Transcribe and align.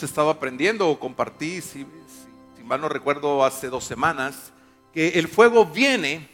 hemos 0.00 0.10
estado 0.10 0.30
aprendiendo 0.30 0.88
o 0.88 0.98
compartí, 0.98 1.60
si, 1.60 1.86
mal 2.64 2.80
no 2.80 2.88
recuerdo, 2.88 3.44
hace 3.44 3.68
dos 3.68 3.84
semanas, 3.84 4.50
que 4.94 5.08
el 5.08 5.28
fuego 5.28 5.66
viene, 5.66 6.26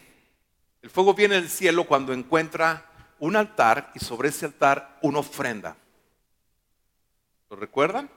el 0.82 0.88
fuego 0.88 1.14
viene 1.14 1.34
del 1.34 1.48
cielo 1.48 1.82
cuando 1.82 2.12
encuentra 2.12 2.86
un 3.18 3.34
altar 3.34 3.90
y 3.92 3.98
sobre 3.98 4.28
ese 4.28 4.46
altar 4.46 5.00
una 5.02 5.18
ofrenda. 5.18 5.76
¿Lo 7.50 7.56
recuerdan? 7.56 8.08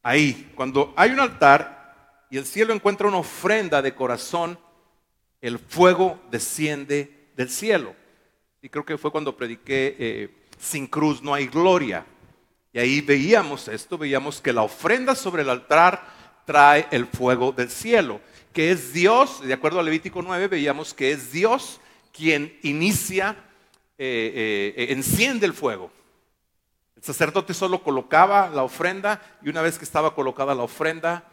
Ahí, 0.00 0.52
cuando 0.54 0.94
hay 0.96 1.10
un 1.10 1.18
altar 1.18 2.26
y 2.30 2.36
el 2.36 2.46
cielo 2.46 2.72
encuentra 2.72 3.08
una 3.08 3.18
ofrenda 3.18 3.82
de 3.82 3.92
corazón, 3.92 4.56
el 5.40 5.58
fuego 5.58 6.20
desciende 6.30 7.32
del 7.36 7.50
cielo. 7.50 7.92
Y 8.62 8.68
creo 8.68 8.84
que 8.84 8.98
fue 8.98 9.10
cuando 9.10 9.36
prediqué, 9.36 9.96
eh, 9.98 10.30
sin 10.60 10.86
cruz 10.86 11.22
no 11.22 11.34
hay 11.34 11.48
gloria. 11.48 12.06
Y 12.72 12.78
ahí 12.78 13.00
veíamos 13.00 13.68
esto, 13.68 13.98
veíamos 13.98 14.40
que 14.40 14.52
la 14.52 14.62
ofrenda 14.62 15.14
sobre 15.14 15.42
el 15.42 15.50
altar 15.50 16.04
trae 16.44 16.86
el 16.90 17.06
fuego 17.06 17.52
del 17.52 17.70
cielo, 17.70 18.20
que 18.52 18.70
es 18.70 18.92
Dios, 18.92 19.40
de 19.42 19.52
acuerdo 19.52 19.80
a 19.80 19.82
Levítico 19.82 20.22
9, 20.22 20.48
veíamos 20.48 20.94
que 20.94 21.12
es 21.12 21.32
Dios 21.32 21.80
quien 22.12 22.58
inicia, 22.62 23.36
eh, 23.98 24.74
eh, 24.76 24.92
enciende 24.92 25.46
el 25.46 25.52
fuego. 25.52 25.90
El 26.96 27.02
sacerdote 27.02 27.54
solo 27.54 27.82
colocaba 27.82 28.48
la 28.48 28.62
ofrenda 28.62 29.20
y 29.42 29.48
una 29.48 29.62
vez 29.62 29.78
que 29.78 29.84
estaba 29.84 30.14
colocada 30.14 30.54
la 30.54 30.62
ofrenda, 30.62 31.24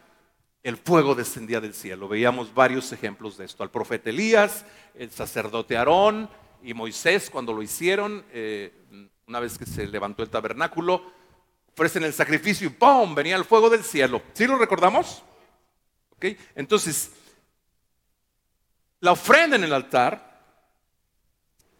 el 0.62 0.76
fuego 0.76 1.14
descendía 1.14 1.60
del 1.60 1.74
cielo. 1.74 2.08
Veíamos 2.08 2.52
varios 2.52 2.90
ejemplos 2.92 3.36
de 3.36 3.44
esto. 3.44 3.62
Al 3.62 3.70
profeta 3.70 4.10
Elías, 4.10 4.64
el 4.94 5.10
sacerdote 5.10 5.76
Aarón 5.76 6.28
y 6.62 6.74
Moisés 6.74 7.30
cuando 7.30 7.52
lo 7.52 7.62
hicieron, 7.62 8.24
eh, 8.32 8.72
una 9.26 9.40
vez 9.40 9.58
que 9.58 9.66
se 9.66 9.86
levantó 9.86 10.22
el 10.22 10.30
tabernáculo, 10.30 11.17
ofrecen 11.78 12.02
el 12.02 12.12
sacrificio 12.12 12.66
y 12.66 12.70
¡pum! 12.70 13.14
venía 13.14 13.36
el 13.36 13.44
fuego 13.44 13.70
del 13.70 13.84
cielo. 13.84 14.20
¿Sí 14.32 14.48
lo 14.48 14.58
recordamos? 14.58 15.22
Entonces, 16.56 17.12
la 18.98 19.12
ofrenda 19.12 19.54
en 19.54 19.62
el 19.62 19.72
altar 19.72 20.42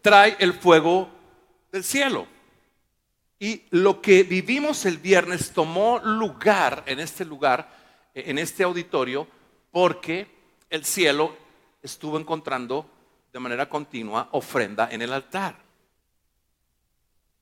trae 0.00 0.36
el 0.38 0.52
fuego 0.52 1.10
del 1.72 1.82
cielo. 1.82 2.28
Y 3.40 3.64
lo 3.70 4.00
que 4.00 4.22
vivimos 4.22 4.86
el 4.86 4.98
viernes 4.98 5.50
tomó 5.50 5.98
lugar 5.98 6.84
en 6.86 7.00
este 7.00 7.24
lugar, 7.24 7.68
en 8.14 8.38
este 8.38 8.62
auditorio, 8.62 9.26
porque 9.72 10.28
el 10.70 10.84
cielo 10.84 11.36
estuvo 11.82 12.20
encontrando 12.20 12.88
de 13.32 13.40
manera 13.40 13.68
continua 13.68 14.28
ofrenda 14.30 14.88
en 14.92 15.02
el 15.02 15.12
altar. 15.12 15.56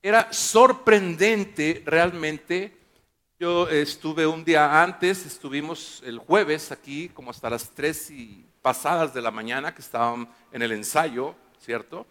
Era 0.02 0.33
sorprendente 0.33 1.83
realmente. 1.84 2.77
Yo 3.39 3.69
estuve 3.69 4.27
un 4.27 4.44
día 4.44 4.83
antes, 4.83 5.27
estuvimos 5.27 6.02
el 6.06 6.19
jueves 6.19 6.72
aquí 6.72 7.08
como 7.11 7.30
hasta 7.30 7.50
las 7.50 7.70
tres 7.70 8.11
y 8.11 8.47
pasadas 8.62 9.12
de 9.12 9.22
la 9.22 9.30
mañana 9.30 9.74
que 9.74 9.83
estaban 9.83 10.28
en 10.52 10.62
el 10.62 10.72
ensayo, 10.72 11.34
¿cierto? 11.61 12.06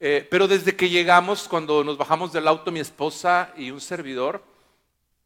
Eh, 0.00 0.26
pero 0.30 0.46
desde 0.46 0.76
que 0.76 0.88
llegamos, 0.88 1.48
cuando 1.48 1.82
nos 1.82 1.98
bajamos 1.98 2.32
del 2.32 2.46
auto, 2.46 2.70
mi 2.70 2.78
esposa 2.78 3.52
y 3.56 3.70
un 3.70 3.80
servidor, 3.80 4.44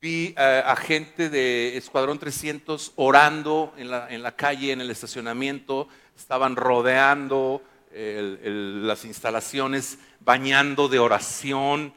vi 0.00 0.34
eh, 0.36 0.62
a 0.64 0.74
gente 0.76 1.28
de 1.28 1.76
Escuadrón 1.76 2.18
300 2.18 2.92
orando 2.96 3.74
en 3.76 3.90
la, 3.90 4.32
calle, 4.36 4.72
en 4.72 4.80
el 4.80 4.90
estacionamiento, 4.90 5.88
estaban 6.16 6.56
rodeando 6.56 7.62
las 7.92 9.04
instalaciones, 9.04 9.98
bañando 10.20 10.88
de 10.88 10.98
oración. 10.98 11.92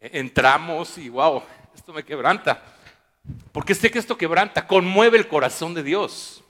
Entramos 0.00 0.98
y 0.98 1.08
wow, 1.08 1.42
esto 1.74 1.92
me 1.92 2.04
quebranta. 2.04 2.62
Porque 3.52 3.74
sé 3.74 3.90
que 3.90 3.98
esto 3.98 4.16
quebranta, 4.16 4.66
conmueve 4.66 5.18
el 5.18 5.28
corazón 5.28 5.74
de 5.74 5.82
Dios. 5.82 6.42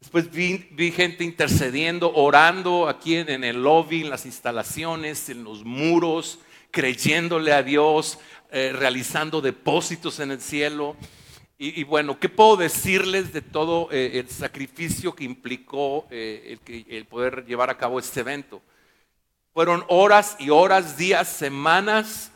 Después 0.00 0.30
vi, 0.30 0.92
gente 0.92 1.24
intercediendo, 1.24 2.12
orando 2.12 2.88
aquí 2.88 3.16
en, 3.16 3.42
el 3.42 3.62
lobby, 3.62 4.02
en 4.02 4.10
las 4.10 4.26
instalaciones, 4.26 5.30
en 5.30 5.44
los 5.44 5.64
muros, 5.64 6.40
creyéndole 6.70 7.52
a 7.52 7.62
Dios, 7.62 8.18
eh, 8.50 8.72
realizando 8.74 9.40
depósitos 9.40 10.20
en 10.20 10.32
el 10.32 10.42
cielo. 10.42 10.94
Y, 11.66 11.82
bueno, 11.84 12.20
¿qué 12.20 12.28
puedo 12.28 12.58
decirles 12.58 13.32
de 13.32 13.40
todo 13.40 13.88
eh, 13.90 14.18
el 14.18 14.28
sacrificio 14.28 15.14
que 15.14 15.24
implicó 15.24 16.06
eh, 16.10 16.58
el, 16.90 17.06
poder 17.06 17.46
llevar 17.46 17.70
a 17.70 17.78
cabo 17.78 17.98
este 17.98 18.20
evento? 18.20 18.60
Fueron 19.54 19.82
horas 19.88 20.36
y 20.38 20.50
horas, 20.50 20.98
días, 20.98 21.26
semanas 21.26 22.30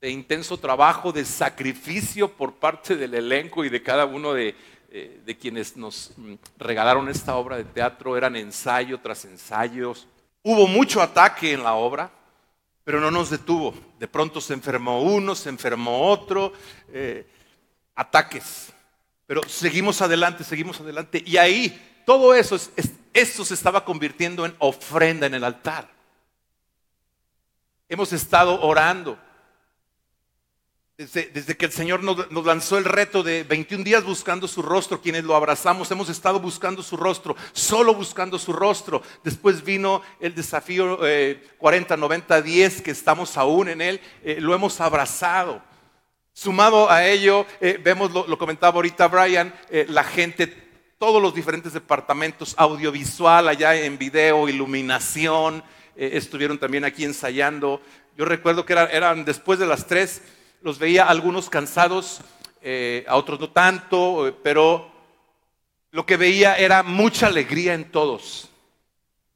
de 0.00 0.10
intenso 0.10 0.58
trabajo, 0.58 1.12
de 1.12 1.24
sacrificio 1.24 2.32
por 2.32 2.54
parte 2.54 2.96
del 2.96 3.14
elenco 3.14 3.64
y 3.64 3.68
de 3.68 3.80
cada 3.80 4.06
uno 4.06 4.34
de, 4.34 4.56
eh, 4.90 5.36
quienes 5.40 5.76
nos 5.76 6.10
mm, 6.16 6.34
regalaron 6.58 7.08
esta 7.08 7.36
obra 7.36 7.56
de 7.56 7.64
teatro 7.64 8.16
eran 8.16 8.34
ensayo 8.34 8.98
tras 8.98 9.24
ensayos. 9.24 10.08
Hubo 10.42 10.66
mucho 10.66 11.00
ataque 11.00 11.52
en 11.52 11.62
la 11.62 11.74
obra, 11.74 12.10
pero 12.82 12.98
no 12.98 13.12
nos 13.12 13.30
detuvo. 13.30 13.72
De 14.00 14.08
pronto 14.08 14.40
se 14.40 14.52
enfermó 14.52 15.00
uno, 15.00 15.36
se 15.36 15.48
enfermó 15.48 16.10
otro, 16.10 16.52
ataques. 17.94 18.72
Pero 19.26 19.42
seguimos 19.48 20.02
adelante, 20.02 20.44
seguimos 20.44 20.80
adelante. 20.80 21.22
Y 21.24 21.36
ahí 21.36 22.02
todo 22.04 22.34
eso, 22.34 22.58
esto 23.12 23.44
se 23.44 23.54
estaba 23.54 23.84
convirtiendo 23.84 24.44
en 24.44 24.54
ofrenda 24.58 25.26
en 25.26 25.34
el 25.34 25.44
altar. 25.44 25.88
Hemos 27.88 28.12
estado 28.12 28.60
orando 28.62 29.18
desde, 30.96 31.56
que 31.56 31.64
el 31.64 31.72
Señor 31.72 32.04
nos, 32.04 32.46
lanzó 32.46 32.78
el 32.78 32.84
reto 32.84 33.24
de 33.24 33.42
21 33.42 33.82
días 33.82 34.04
buscando 34.04 34.46
su 34.46 34.62
rostro, 34.62 35.00
quienes 35.00 35.24
lo 35.24 35.34
abrazamos, 35.34 35.90
hemos 35.90 36.08
estado 36.08 36.38
buscando 36.38 36.84
su 36.84 36.96
rostro, 36.96 37.34
solo 37.52 37.94
buscando 37.94 38.38
su 38.38 38.52
rostro. 38.52 39.02
Después 39.24 39.64
vino 39.64 40.02
el 40.20 40.36
desafío 40.36 41.00
40, 41.58 41.96
90, 41.96 42.42
10, 42.42 42.82
que 42.82 42.92
estamos 42.92 43.36
aún 43.36 43.70
en 43.70 43.80
él, 43.80 44.00
eh, 44.22 44.36
lo 44.40 44.54
hemos 44.54 44.80
abrazado. 44.80 45.60
Sumado 46.34 46.90
a 46.90 47.06
ello, 47.06 47.46
eh, 47.62 47.80
vemos, 47.82 48.12
lo, 48.12 48.36
comentaba 48.36 48.76
ahorita 48.76 49.08
Brian, 49.08 49.54
eh, 49.70 49.86
la 49.88 50.04
gente, 50.04 50.46
todos 50.98 51.22
los 51.22 51.34
diferentes 51.34 51.72
departamentos, 51.72 52.54
audiovisual, 52.58 53.48
allá 53.48 53.74
en 53.74 53.96
video, 53.96 54.48
iluminación, 54.48 55.64
estuvieron 55.96 56.58
también 56.58 56.84
aquí 56.84 57.04
ensayando. 57.04 57.80
Yo 58.16 58.24
recuerdo 58.24 58.66
que 58.66 58.72
eran 58.72 59.24
después 59.24 59.58
de 59.58 59.66
las 59.66 59.86
3 59.86 60.22
los 60.64 60.78
veía 60.78 61.04
algunos 61.04 61.50
cansados, 61.50 62.22
eh, 62.62 63.04
a 63.06 63.16
otros 63.16 63.38
no 63.38 63.50
tanto, 63.50 64.26
eh, 64.26 64.34
pero 64.42 64.90
lo 65.90 66.06
que 66.06 66.16
veía 66.16 66.56
era 66.56 66.82
mucha 66.82 67.26
alegría 67.26 67.74
en 67.74 67.90
todos. 67.90 68.48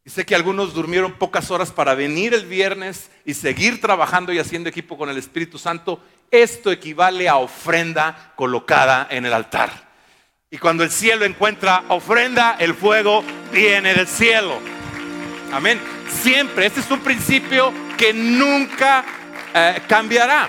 Sé 0.08 0.24
que 0.24 0.34
algunos 0.34 0.72
durmieron 0.72 1.12
pocas 1.12 1.50
horas 1.50 1.70
para 1.70 1.94
venir 1.94 2.32
el 2.32 2.46
viernes 2.46 3.10
y 3.26 3.34
seguir 3.34 3.80
trabajando 3.80 4.32
y 4.32 4.38
haciendo 4.38 4.70
equipo 4.70 4.96
con 4.96 5.10
el 5.10 5.18
Espíritu 5.18 5.58
Santo. 5.58 6.00
Esto 6.30 6.72
equivale 6.72 7.28
a 7.28 7.36
ofrenda 7.36 8.32
colocada 8.34 9.06
en 9.10 9.26
el 9.26 9.34
altar. 9.34 9.70
Y 10.50 10.56
cuando 10.56 10.82
el 10.82 10.90
cielo 10.90 11.26
encuentra 11.26 11.84
ofrenda, 11.88 12.56
el 12.58 12.74
fuego 12.74 13.22
viene 13.52 13.92
del 13.92 14.06
cielo. 14.06 14.58
Amén. 15.52 15.78
Siempre. 16.22 16.64
Este 16.64 16.80
es 16.80 16.90
un 16.90 17.00
principio 17.00 17.70
que 17.98 18.14
nunca 18.14 19.04
eh, 19.54 19.82
cambiará 19.86 20.48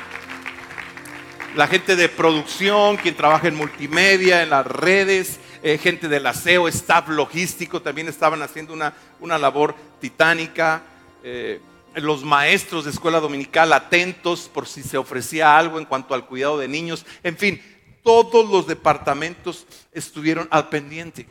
la 1.56 1.68
gente 1.68 1.98
de 1.98 2.08
producción, 2.08 2.95
quien 2.95 3.16
trabaja 3.16 3.50
en 3.50 3.56
multimedia, 3.56 4.42
en 4.42 4.51
las 4.51 4.66
redes, 4.66 5.39
eh, 5.64 5.78
gente 5.78 6.08
del 6.08 6.26
aseo, 6.26 6.68
staff 6.68 7.10
logístico, 7.10 7.82
también 7.82 8.08
estaban 8.08 8.42
haciendo 8.42 8.74
una, 8.74 8.94
una 9.20 9.38
labor 9.38 9.76
titánica. 10.00 10.84
Eh, 11.24 11.60
los 11.96 12.24
maestros 12.24 12.86
de 12.86 12.92
escuela 12.92 13.20
dominical 13.20 13.74
atentos 13.74 14.50
por 14.54 14.68
si 14.68 14.84
se 14.84 14.98
ofrecía 14.98 15.58
algo 15.58 15.80
en 15.80 15.86
cuanto 15.86 16.14
al 16.14 16.26
cuidado 16.26 16.58
de 16.58 16.68
niños. 16.68 17.06
En 17.24 17.38
fin, 17.38 17.62
todos 18.04 18.50
los 18.50 18.68
departamentos 18.68 19.66
estuvieron 19.92 20.48
al 20.52 20.70
pendiente. 20.70 21.28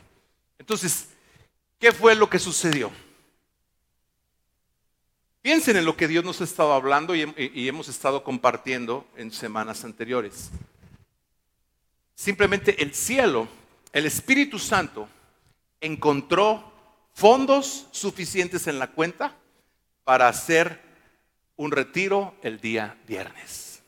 Entonces, 0.59 1.09
¿qué 1.79 1.93
fue 1.93 2.15
lo 2.15 2.29
que 2.29 2.39
sucedió? 2.39 2.91
Piensen 5.41 5.77
en 5.77 5.85
lo 5.85 5.97
que 5.97 6.09
Dios 6.09 6.25
nos 6.25 6.41
ha 6.41 6.45
estado 6.45 6.73
hablando 6.73 7.15
y, 7.15 7.69
hemos 7.69 7.89
estado 7.89 8.23
compartiendo 8.23 9.07
en 9.17 9.33
semanas 9.33 9.85
anteriores. 9.85 10.51
Simplemente 12.15 12.83
el 12.83 12.95
cielo, 12.95 13.49
el 13.93 14.07
Espíritu 14.07 14.59
Santo, 14.59 15.09
encontró 15.81 16.73
fondos 17.15 17.87
suficientes 17.91 18.67
en 18.67 18.79
la 18.79 18.89
cuenta 18.89 19.37
para 20.05 20.29
hacer 20.29 20.81
un 21.57 21.73
retiro 21.73 22.35
el 22.43 22.61
día 22.61 22.97
viernes. 23.07 23.83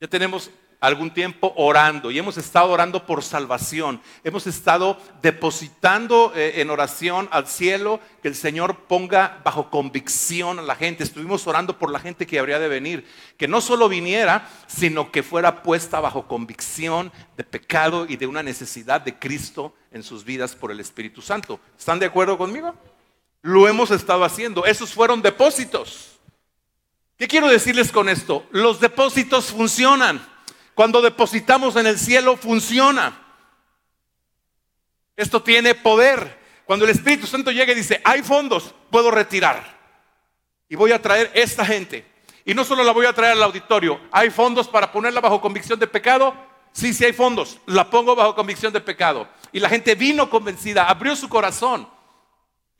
Ya 0.00 0.08
tenemos 0.08 0.50
algún 0.82 1.14
tiempo 1.14 1.52
orando 1.56 2.10
y 2.10 2.18
hemos 2.18 2.36
estado 2.36 2.72
orando 2.72 3.06
por 3.06 3.22
salvación. 3.22 4.02
Hemos 4.24 4.48
estado 4.48 4.98
depositando 5.22 6.32
eh, 6.34 6.54
en 6.56 6.70
oración 6.70 7.28
al 7.30 7.46
cielo 7.46 8.00
que 8.20 8.26
el 8.26 8.34
Señor 8.34 8.76
ponga 8.88 9.40
bajo 9.44 9.70
convicción 9.70 10.58
a 10.58 10.62
la 10.62 10.74
gente. 10.74 11.04
Estuvimos 11.04 11.46
orando 11.46 11.78
por 11.78 11.88
la 11.88 12.00
gente 12.00 12.26
que 12.26 12.40
habría 12.40 12.58
de 12.58 12.66
venir, 12.66 13.06
que 13.38 13.46
no 13.46 13.60
solo 13.60 13.88
viniera, 13.88 14.50
sino 14.66 15.12
que 15.12 15.22
fuera 15.22 15.62
puesta 15.62 16.00
bajo 16.00 16.26
convicción 16.26 17.12
de 17.36 17.44
pecado 17.44 18.04
y 18.08 18.16
de 18.16 18.26
una 18.26 18.42
necesidad 18.42 19.00
de 19.00 19.16
Cristo 19.16 19.74
en 19.92 20.02
sus 20.02 20.24
vidas 20.24 20.56
por 20.56 20.72
el 20.72 20.80
Espíritu 20.80 21.22
Santo. 21.22 21.60
¿Están 21.78 22.00
de 22.00 22.06
acuerdo 22.06 22.36
conmigo? 22.36 22.74
Lo 23.42 23.68
hemos 23.68 23.92
estado 23.92 24.24
haciendo. 24.24 24.66
Esos 24.66 24.92
fueron 24.92 25.22
depósitos. 25.22 26.18
¿Qué 27.16 27.28
quiero 27.28 27.46
decirles 27.46 27.92
con 27.92 28.08
esto? 28.08 28.44
Los 28.50 28.80
depósitos 28.80 29.52
funcionan. 29.52 30.31
Cuando 30.74 31.02
depositamos 31.02 31.76
en 31.76 31.86
el 31.86 31.98
cielo, 31.98 32.36
funciona. 32.36 33.18
Esto 35.16 35.42
tiene 35.42 35.74
poder. 35.74 36.40
Cuando 36.64 36.84
el 36.84 36.90
Espíritu 36.90 37.26
Santo 37.26 37.50
llega 37.50 37.72
y 37.72 37.76
dice, 37.76 38.00
hay 38.04 38.22
fondos, 38.22 38.74
puedo 38.90 39.10
retirar. 39.10 39.78
Y 40.68 40.76
voy 40.76 40.92
a 40.92 41.02
traer 41.02 41.30
esta 41.34 41.66
gente. 41.66 42.06
Y 42.44 42.54
no 42.54 42.64
solo 42.64 42.82
la 42.82 42.92
voy 42.92 43.06
a 43.06 43.12
traer 43.12 43.32
al 43.32 43.42
auditorio, 43.42 44.00
hay 44.10 44.30
fondos 44.30 44.66
para 44.66 44.90
ponerla 44.90 45.20
bajo 45.20 45.40
convicción 45.40 45.78
de 45.78 45.86
pecado. 45.86 46.34
Sí, 46.72 46.94
sí 46.94 47.04
hay 47.04 47.12
fondos. 47.12 47.58
La 47.66 47.90
pongo 47.90 48.16
bajo 48.16 48.34
convicción 48.34 48.72
de 48.72 48.80
pecado. 48.80 49.28
Y 49.52 49.60
la 49.60 49.68
gente 49.68 49.94
vino 49.94 50.30
convencida, 50.30 50.88
abrió 50.88 51.14
su 51.14 51.28
corazón 51.28 51.86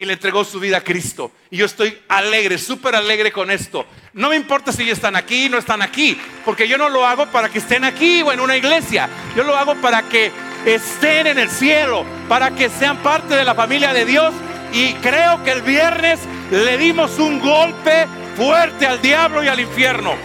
y 0.02 0.04
le 0.04 0.14
entregó 0.14 0.44
su 0.44 0.58
vida 0.58 0.78
a 0.78 0.80
Cristo. 0.80 1.30
Y 1.48 1.58
yo 1.58 1.66
estoy 1.66 1.96
alegre, 2.08 2.58
súper 2.58 2.96
alegre 2.96 3.30
con 3.30 3.52
esto. 3.52 3.86
No 4.14 4.30
me 4.30 4.34
importa 4.34 4.72
si 4.72 4.90
están 4.90 5.14
aquí, 5.14 5.48
no 5.48 5.58
están 5.58 5.80
aquí, 5.80 6.20
porque 6.44 6.66
yo 6.66 6.76
no 6.76 6.88
lo 6.88 7.06
hago 7.06 7.26
para 7.26 7.48
que 7.48 7.60
estén 7.60 7.84
aquí 7.84 8.20
o 8.20 8.32
en 8.32 8.40
una 8.40 8.56
iglesia. 8.56 9.08
Yo 9.36 9.44
lo 9.44 9.56
hago 9.56 9.76
para 9.76 10.02
que 10.02 10.32
estén 10.66 11.28
en 11.28 11.38
el 11.38 11.48
cielo, 11.48 12.04
para 12.28 12.50
que 12.50 12.68
sean 12.68 12.96
parte 12.96 13.36
de 13.36 13.44
la 13.44 13.54
familia 13.54 13.92
de 13.92 14.04
Dios. 14.04 14.34
Y 14.72 14.94
creo 14.94 15.44
que 15.44 15.52
el 15.52 15.62
viernes 15.62 16.18
le 16.50 16.76
dimos 16.78 17.20
un 17.20 17.38
golpe 17.38 18.08
fuerte 18.36 18.88
al 18.88 19.00
diablo 19.00 19.44
y 19.44 19.46
al 19.46 19.60
infierno. 19.60 20.16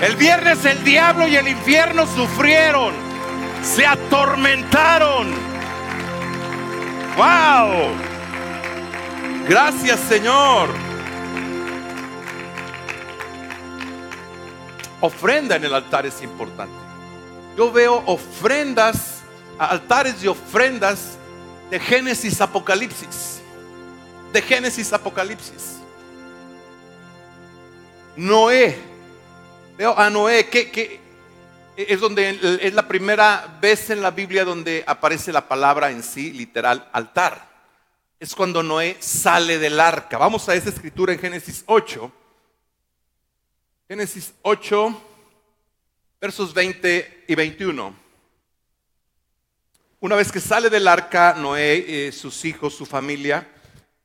El 0.00 0.16
viernes 0.16 0.64
el 0.64 0.82
diablo 0.84 1.28
y 1.28 1.36
el 1.36 1.48
infierno 1.48 2.06
sufrieron, 2.06 2.94
se 3.62 3.84
atormentaron 3.84 5.49
¡Wow! 7.20 7.92
Gracias 9.46 10.00
Señor. 10.08 10.70
Ofrenda 15.02 15.56
en 15.56 15.64
el 15.66 15.74
altar 15.74 16.06
es 16.06 16.22
importante. 16.22 16.72
Yo 17.58 17.70
veo 17.70 18.02
ofrendas, 18.06 19.20
altares 19.58 20.24
y 20.24 20.28
ofrendas 20.28 21.18
de 21.70 21.78
Génesis 21.78 22.40
Apocalipsis. 22.40 23.42
De 24.32 24.40
Génesis 24.40 24.90
Apocalipsis. 24.90 25.76
Noé. 28.16 28.78
Veo 29.76 29.98
a 29.98 30.08
Noé. 30.08 30.48
que, 30.48 30.70
que 30.70 31.00
es 31.88 32.00
donde 32.00 32.58
es 32.62 32.74
la 32.74 32.86
primera 32.86 33.58
vez 33.60 33.90
en 33.90 34.02
la 34.02 34.10
Biblia 34.10 34.44
donde 34.44 34.84
aparece 34.86 35.32
la 35.32 35.48
palabra 35.48 35.90
en 35.90 36.02
sí, 36.02 36.32
literal, 36.32 36.88
altar. 36.92 37.48
Es 38.18 38.34
cuando 38.34 38.62
Noé 38.62 38.96
sale 39.00 39.58
del 39.58 39.80
arca. 39.80 40.18
Vamos 40.18 40.48
a 40.48 40.54
esa 40.54 40.68
escritura 40.68 41.12
en 41.12 41.18
Génesis 41.18 41.64
8. 41.66 42.12
Génesis 43.88 44.34
8, 44.42 45.02
versos 46.20 46.54
20 46.54 47.24
y 47.26 47.34
21. 47.34 47.94
Una 50.00 50.16
vez 50.16 50.30
que 50.30 50.40
sale 50.40 50.70
del 50.70 50.86
arca, 50.86 51.34
Noé, 51.34 52.06
eh, 52.08 52.12
sus 52.12 52.44
hijos, 52.44 52.74
su 52.74 52.86
familia, 52.86 53.48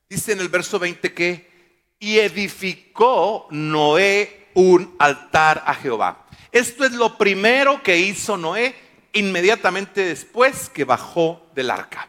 dice 0.08 0.32
en 0.32 0.40
el 0.40 0.48
verso 0.48 0.78
20 0.78 1.14
que, 1.14 1.50
y 1.98 2.18
edificó 2.18 3.46
Noé 3.50 4.48
un 4.54 4.94
altar 4.98 5.62
a 5.66 5.74
Jehová. 5.74 6.25
Esto 6.56 6.86
es 6.86 6.92
lo 6.92 7.18
primero 7.18 7.82
que 7.82 7.98
hizo 7.98 8.38
Noé 8.38 8.74
inmediatamente 9.12 10.06
después 10.06 10.70
que 10.70 10.84
bajó 10.84 11.50
del 11.54 11.70
arca. 11.70 12.08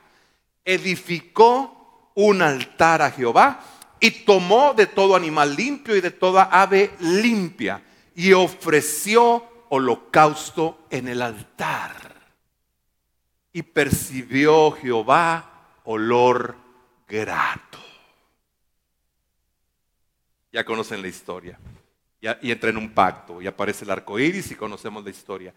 Edificó 0.63 2.11
un 2.15 2.41
altar 2.41 3.01
a 3.01 3.11
Jehová 3.11 3.59
y 3.99 4.09
tomó 4.23 4.73
de 4.73 4.87
todo 4.87 5.17
animal 5.17 5.53
limpio 5.53 5.97
y 5.97 5.99
de 5.99 6.11
toda 6.11 6.43
ave 6.43 6.91
limpia 7.01 7.83
y 8.15 8.31
ofreció 8.31 9.43
holocausto 9.67 10.85
en 10.91 11.09
el 11.09 11.21
altar. 11.23 12.15
Y 13.51 13.63
percibió 13.63 14.71
Jehová 14.71 15.81
olor 15.83 16.55
grato. 17.05 17.79
Ya 20.53 20.63
conocen 20.63 21.01
la 21.01 21.09
historia 21.09 21.59
y, 22.21 22.51
entra 22.51 22.69
en 22.69 22.77
un 22.77 22.93
pacto 22.93 23.41
y 23.41 23.47
aparece 23.47 23.85
el 23.85 23.91
arco 23.91 24.17
iris 24.19 24.51
y 24.51 24.55
conocemos 24.55 25.03
la 25.03 25.09
historia. 25.09 25.53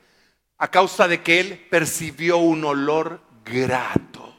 A 0.59 0.69
causa 0.69 1.09
de 1.09 1.23
que 1.23 1.41
él 1.41 1.67
percibió 1.71 2.37
un 2.39 2.65
olor 2.65 3.21
grato 3.45 4.35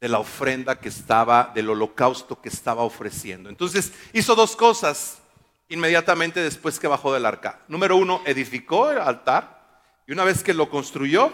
de 0.00 0.08
la 0.08 0.18
ofrenda 0.18 0.78
que 0.78 0.88
estaba, 0.88 1.52
del 1.54 1.68
holocausto 1.68 2.40
que 2.40 2.48
estaba 2.48 2.82
ofreciendo. 2.82 3.50
Entonces 3.50 3.92
hizo 4.14 4.34
dos 4.34 4.56
cosas 4.56 5.20
inmediatamente 5.68 6.42
después 6.42 6.78
que 6.80 6.88
bajó 6.88 7.12
del 7.12 7.26
arca. 7.26 7.60
Número 7.68 7.96
uno, 7.96 8.22
edificó 8.24 8.90
el 8.90 8.98
altar 8.98 9.82
y 10.06 10.12
una 10.12 10.24
vez 10.24 10.42
que 10.42 10.54
lo 10.54 10.70
construyó, 10.70 11.30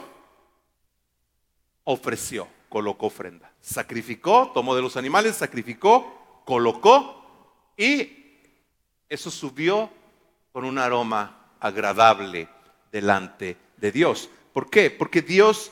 ofreció, 1.84 2.48
colocó 2.68 3.06
ofrenda. 3.06 3.52
Sacrificó, 3.60 4.50
tomó 4.52 4.74
de 4.74 4.82
los 4.82 4.96
animales, 4.96 5.36
sacrificó, 5.36 6.42
colocó 6.44 7.25
y 7.76 8.40
eso 9.08 9.30
subió 9.30 9.90
con 10.52 10.64
un 10.64 10.78
aroma 10.78 11.50
agradable 11.60 12.48
delante 12.90 13.56
de 13.76 13.92
Dios. 13.92 14.30
¿Por 14.52 14.70
qué? 14.70 14.90
Porque 14.90 15.22
Dios 15.22 15.70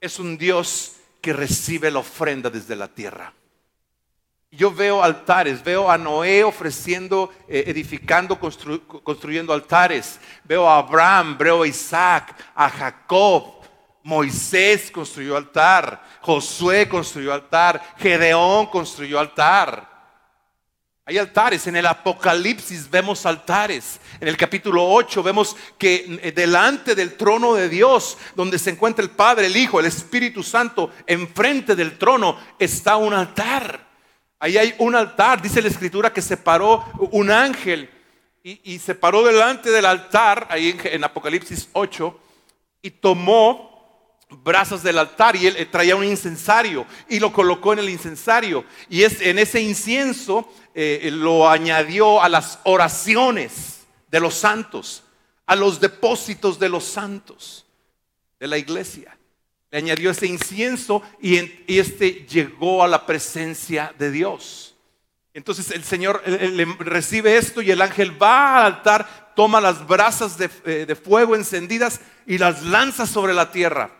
es 0.00 0.18
un 0.18 0.36
Dios 0.36 0.96
que 1.20 1.32
recibe 1.32 1.90
la 1.90 2.00
ofrenda 2.00 2.50
desde 2.50 2.76
la 2.76 2.88
tierra. 2.88 3.32
Yo 4.50 4.70
veo 4.72 5.02
altares, 5.02 5.64
veo 5.64 5.90
a 5.90 5.98
Noé 5.98 6.44
ofreciendo, 6.44 7.32
eh, 7.48 7.64
edificando, 7.66 8.38
construyendo 8.38 9.52
altares. 9.52 10.20
Veo 10.44 10.68
a 10.68 10.78
Abraham, 10.78 11.36
veo 11.36 11.62
a 11.62 11.66
Isaac, 11.66 12.36
a 12.54 12.68
Jacob. 12.68 13.64
Moisés 14.04 14.90
construyó 14.90 15.36
altar, 15.36 16.04
Josué 16.20 16.86
construyó 16.88 17.32
altar, 17.32 17.82
Gedeón 17.96 18.66
construyó 18.66 19.18
altar. 19.18 19.93
Hay 21.06 21.18
altares, 21.18 21.66
en 21.66 21.76
el 21.76 21.84
Apocalipsis 21.84 22.88
vemos 22.88 23.26
altares. 23.26 24.00
En 24.20 24.26
el 24.26 24.38
capítulo 24.38 24.90
8 24.90 25.22
vemos 25.22 25.54
que 25.76 26.18
eh, 26.22 26.32
delante 26.32 26.94
del 26.94 27.14
trono 27.14 27.52
de 27.52 27.68
Dios, 27.68 28.16
donde 28.34 28.58
se 28.58 28.70
encuentra 28.70 29.04
el 29.04 29.10
Padre, 29.10 29.46
el 29.46 29.56
Hijo, 29.56 29.78
el 29.78 29.84
Espíritu 29.84 30.42
Santo, 30.42 30.90
enfrente 31.06 31.76
del 31.76 31.98
trono 31.98 32.38
está 32.58 32.96
un 32.96 33.12
altar. 33.12 33.86
Ahí 34.38 34.56
hay 34.56 34.74
un 34.78 34.94
altar, 34.94 35.42
dice 35.42 35.60
la 35.60 35.68
escritura 35.68 36.10
que 36.10 36.22
se 36.22 36.38
paró 36.38 36.82
un 37.12 37.30
ángel 37.30 37.90
y, 38.42 38.78
se 38.78 38.94
paró 38.94 39.22
delante 39.22 39.70
del 39.70 39.84
altar, 39.84 40.46
ahí 40.50 40.70
en, 40.70 40.80
en 40.84 41.04
Apocalipsis 41.04 41.68
8, 41.72 42.20
y 42.80 42.90
tomó 42.90 43.73
brasas 44.42 44.82
del 44.82 44.98
altar 44.98 45.36
y 45.36 45.46
él 45.46 45.56
eh, 45.56 45.66
traía 45.66 45.96
un 45.96 46.04
incensario 46.04 46.86
y 47.08 47.20
lo 47.20 47.32
colocó 47.32 47.72
en 47.72 47.80
el 47.80 47.90
incensario. 47.90 48.64
Y 48.88 49.02
es, 49.02 49.20
en 49.20 49.38
ese 49.38 49.60
incienso 49.60 50.48
eh, 50.74 51.10
lo 51.12 51.48
añadió 51.48 52.22
a 52.22 52.28
las 52.28 52.58
oraciones 52.64 53.82
de 54.10 54.20
los 54.20 54.34
santos, 54.34 55.04
a 55.46 55.56
los 55.56 55.80
depósitos 55.80 56.58
de 56.58 56.68
los 56.68 56.84
santos 56.84 57.66
de 58.40 58.48
la 58.48 58.58
iglesia. 58.58 59.16
Le 59.70 59.78
añadió 59.78 60.10
ese 60.10 60.26
incienso 60.26 61.02
y, 61.20 61.36
este 61.66 62.26
llegó 62.28 62.84
a 62.84 62.88
la 62.88 63.06
presencia 63.06 63.92
de 63.98 64.10
Dios. 64.10 64.76
Entonces 65.32 65.72
el 65.72 65.82
Señor 65.82 66.22
recibe 66.78 67.36
esto 67.36 67.60
y 67.60 67.72
el 67.72 67.82
ángel 67.82 68.22
va 68.22 68.58
al 68.58 68.74
altar, 68.74 69.32
toma 69.34 69.60
las 69.60 69.84
brasas 69.84 70.38
de, 70.38 70.48
eh, 70.64 70.84
de 70.86 70.94
fuego 70.94 71.34
encendidas 71.34 72.00
y 72.24 72.38
las 72.38 72.62
lanza 72.62 73.04
sobre 73.06 73.34
la 73.34 73.50
tierra. 73.50 73.90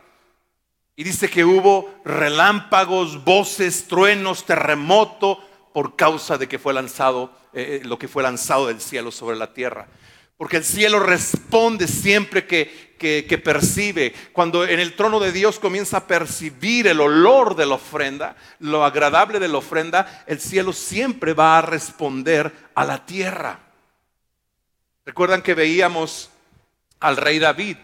Y 0.95 1.03
dice 1.03 1.29
que 1.29 1.43
hubo 1.43 1.93
relámpagos, 2.05 3.23
voces, 3.25 3.87
truenos, 3.87 4.45
terremoto 4.45 5.39
por 5.73 5.95
causa 5.97 6.37
de 6.37 6.47
que 6.47 6.57
fue 6.57 6.73
lanzado 6.73 7.31
eh, 7.51 7.81
eh, 7.81 7.85
lo 7.85 7.99
que 7.99 8.07
fue 8.07 8.23
lanzado 8.23 8.67
del 8.67 8.79
cielo 8.79 9.11
sobre 9.11 9.35
la 9.35 9.53
tierra. 9.53 9.87
Porque 10.37 10.57
el 10.57 10.63
cielo 10.63 10.99
responde 10.99 11.87
siempre 11.87 12.45
que, 12.45 12.95
que, 12.97 13.37
percibe. 13.37 14.13
Cuando 14.33 14.65
en 14.65 14.79
el 14.79 14.95
trono 14.95 15.19
de 15.19 15.31
Dios 15.31 15.59
comienza 15.59 15.97
a 15.97 16.07
percibir 16.07 16.87
el 16.87 16.99
olor 16.99 17.55
de 17.55 17.65
la 17.65 17.75
ofrenda, 17.75 18.35
lo 18.59 18.83
agradable 18.83 19.39
de 19.39 19.47
la 19.47 19.57
ofrenda, 19.57 20.23
el 20.27 20.41
cielo 20.41 20.73
siempre 20.73 21.33
va 21.33 21.57
a 21.57 21.61
responder 21.61 22.51
a 22.73 22.83
la 22.83 23.05
tierra. 23.05 23.59
Recuerdan 25.05 25.41
que 25.41 25.53
veíamos 25.53 26.29
al 26.99 27.15
rey 27.15 27.39
David 27.39 27.77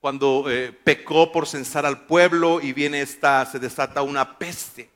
cuando 0.00 0.44
eh, 0.48 0.72
pecó 0.72 1.32
por 1.32 1.46
censar 1.46 1.84
al 1.84 2.06
pueblo 2.06 2.60
y 2.60 2.72
viene 2.72 3.00
esta, 3.00 3.44
se 3.46 3.58
desata 3.58 4.02
una 4.02 4.38
peste. 4.38 4.88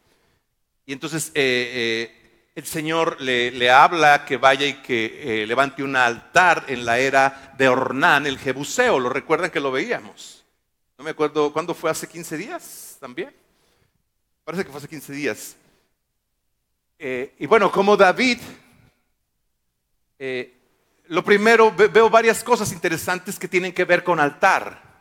Y 0.86 0.92
entonces 0.92 1.28
eh, 1.34 2.12
eh, 2.14 2.50
el 2.54 2.64
Señor 2.64 3.20
le, 3.20 3.70
habla 3.70 4.24
que 4.24 4.36
vaya 4.36 4.66
y 4.66 4.74
que 4.74 5.44
levante 5.46 5.82
un 5.82 5.96
altar 5.96 6.64
en 6.68 6.84
la 6.84 6.98
era 6.98 7.54
de 7.56 7.68
Ornán, 7.68 8.26
el 8.26 8.38
Jebuseo. 8.38 8.98
¿Lo 8.98 9.08
recuerdan 9.08 9.50
que 9.50 9.60
lo 9.60 9.72
veíamos? 9.72 10.44
No 10.98 11.04
me 11.04 11.10
acuerdo, 11.10 11.52
¿cuándo 11.52 11.74
fue? 11.74 11.90
¿Hace 11.90 12.06
15 12.06 12.36
días 12.36 12.96
también? 13.00 13.34
Parece 14.44 14.64
que 14.64 14.70
fue 14.70 14.78
hace 14.78 14.88
15 14.88 15.12
días. 15.12 15.56
y 17.38 17.46
bueno, 17.46 17.72
como 17.72 17.96
David 17.96 18.38
lo 21.08 21.24
primero, 21.24 21.72
veo 21.72 22.08
varias 22.08 22.44
cosas 22.44 22.72
interesantes 22.72 23.38
que 23.38 23.48
tienen 23.48 23.72
que 23.72 23.84
ver 23.84 24.04
con 24.04 24.20
altar. 24.20 24.91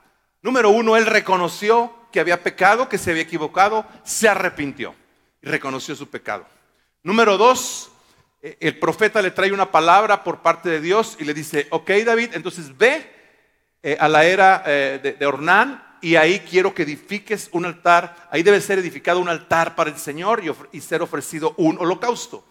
Número 0.41 0.69
uno, 0.69 0.97
él 0.97 1.05
reconoció 1.05 1.93
que 2.11 2.19
había 2.19 2.43
pecado, 2.43 2.89
que 2.89 2.97
se 2.97 3.11
había 3.11 3.23
equivocado, 3.23 3.85
se 4.03 4.27
arrepintió 4.27 4.95
y 5.41 5.47
reconoció 5.47 5.95
su 5.95 6.09
pecado. 6.09 6.45
Número 7.03 7.37
dos, 7.37 7.91
eh, 8.41 8.57
el 8.59 8.79
profeta 8.79 9.21
le 9.21 9.31
trae 9.31 9.51
una 9.51 9.71
palabra 9.71 10.23
por 10.23 10.41
parte 10.41 10.69
de 10.69 10.81
Dios 10.81 11.17
y 11.19 11.25
le 11.25 11.33
dice, 11.33 11.67
ok 11.69 11.91
David, 12.05 12.31
entonces 12.33 12.77
ve 12.77 13.11
eh, 13.83 13.97
a 13.99 14.07
la 14.07 14.25
era 14.25 14.63
eh, 14.65 14.99
de, 15.01 15.13
de 15.13 15.25
Ornán 15.25 15.97
y 16.01 16.15
ahí 16.15 16.39
quiero 16.39 16.73
que 16.73 16.83
edifiques 16.83 17.49
un 17.51 17.65
altar, 17.65 18.27
ahí 18.31 18.41
debe 18.41 18.59
ser 18.59 18.79
edificado 18.79 19.19
un 19.19 19.29
altar 19.29 19.75
para 19.75 19.91
el 19.91 19.97
Señor 19.97 20.41
y 20.71 20.81
ser 20.81 21.03
ofrecido 21.03 21.53
un 21.57 21.77
holocausto. 21.79 22.43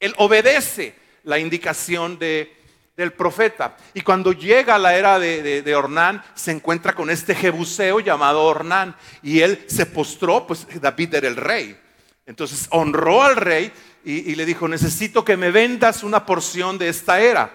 Él 0.00 0.14
obedece 0.16 0.94
la 1.22 1.38
indicación 1.38 2.18
de, 2.18 2.63
del 2.96 3.12
profeta. 3.12 3.76
Y 3.92 4.02
cuando 4.02 4.32
llega 4.32 4.76
a 4.76 4.78
la 4.78 4.96
era 4.96 5.18
de, 5.18 5.42
de, 5.62 6.20
se 6.34 6.52
encuentra 6.52 6.94
con 6.94 7.10
este 7.10 7.34
jebuseo 7.34 8.00
llamado 8.00 8.44
Ornán. 8.44 8.96
Y 9.22 9.40
él 9.40 9.64
se 9.66 9.86
postró, 9.86 10.46
pues 10.46 10.66
David 10.80 11.14
era 11.14 11.28
el 11.28 11.36
rey. 11.36 11.78
Entonces 12.26 12.68
honró 12.70 13.22
al 13.22 13.36
rey 13.36 13.72
y, 14.04 14.34
le 14.34 14.44
dijo, 14.44 14.68
necesito 14.68 15.24
que 15.24 15.36
me 15.36 15.50
vendas 15.50 16.02
una 16.02 16.26
porción 16.26 16.76
de 16.76 16.88
esta 16.88 17.20
era, 17.20 17.50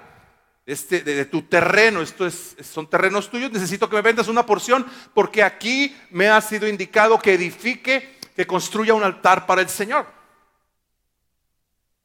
este, 0.65 1.01
de, 1.01 1.25
tu 1.25 1.43
terreno. 1.43 2.01
Esto 2.01 2.25
es, 2.25 2.55
son 2.61 2.87
terrenos 2.87 3.29
tuyos, 3.29 3.51
necesito 3.51 3.89
que 3.89 3.95
me 3.95 4.01
vendas 4.01 4.27
una 4.27 4.45
porción 4.45 4.85
porque 5.13 5.43
aquí 5.43 5.95
me 6.09 6.27
ha 6.27 6.41
sido 6.41 6.67
indicado 6.67 7.19
que 7.19 7.33
edifique, 7.33 8.17
que 8.35 8.47
construya 8.47 8.93
un 8.93 9.03
altar 9.03 9.45
para 9.45 9.61
el 9.61 9.69
Señor. 9.69 10.18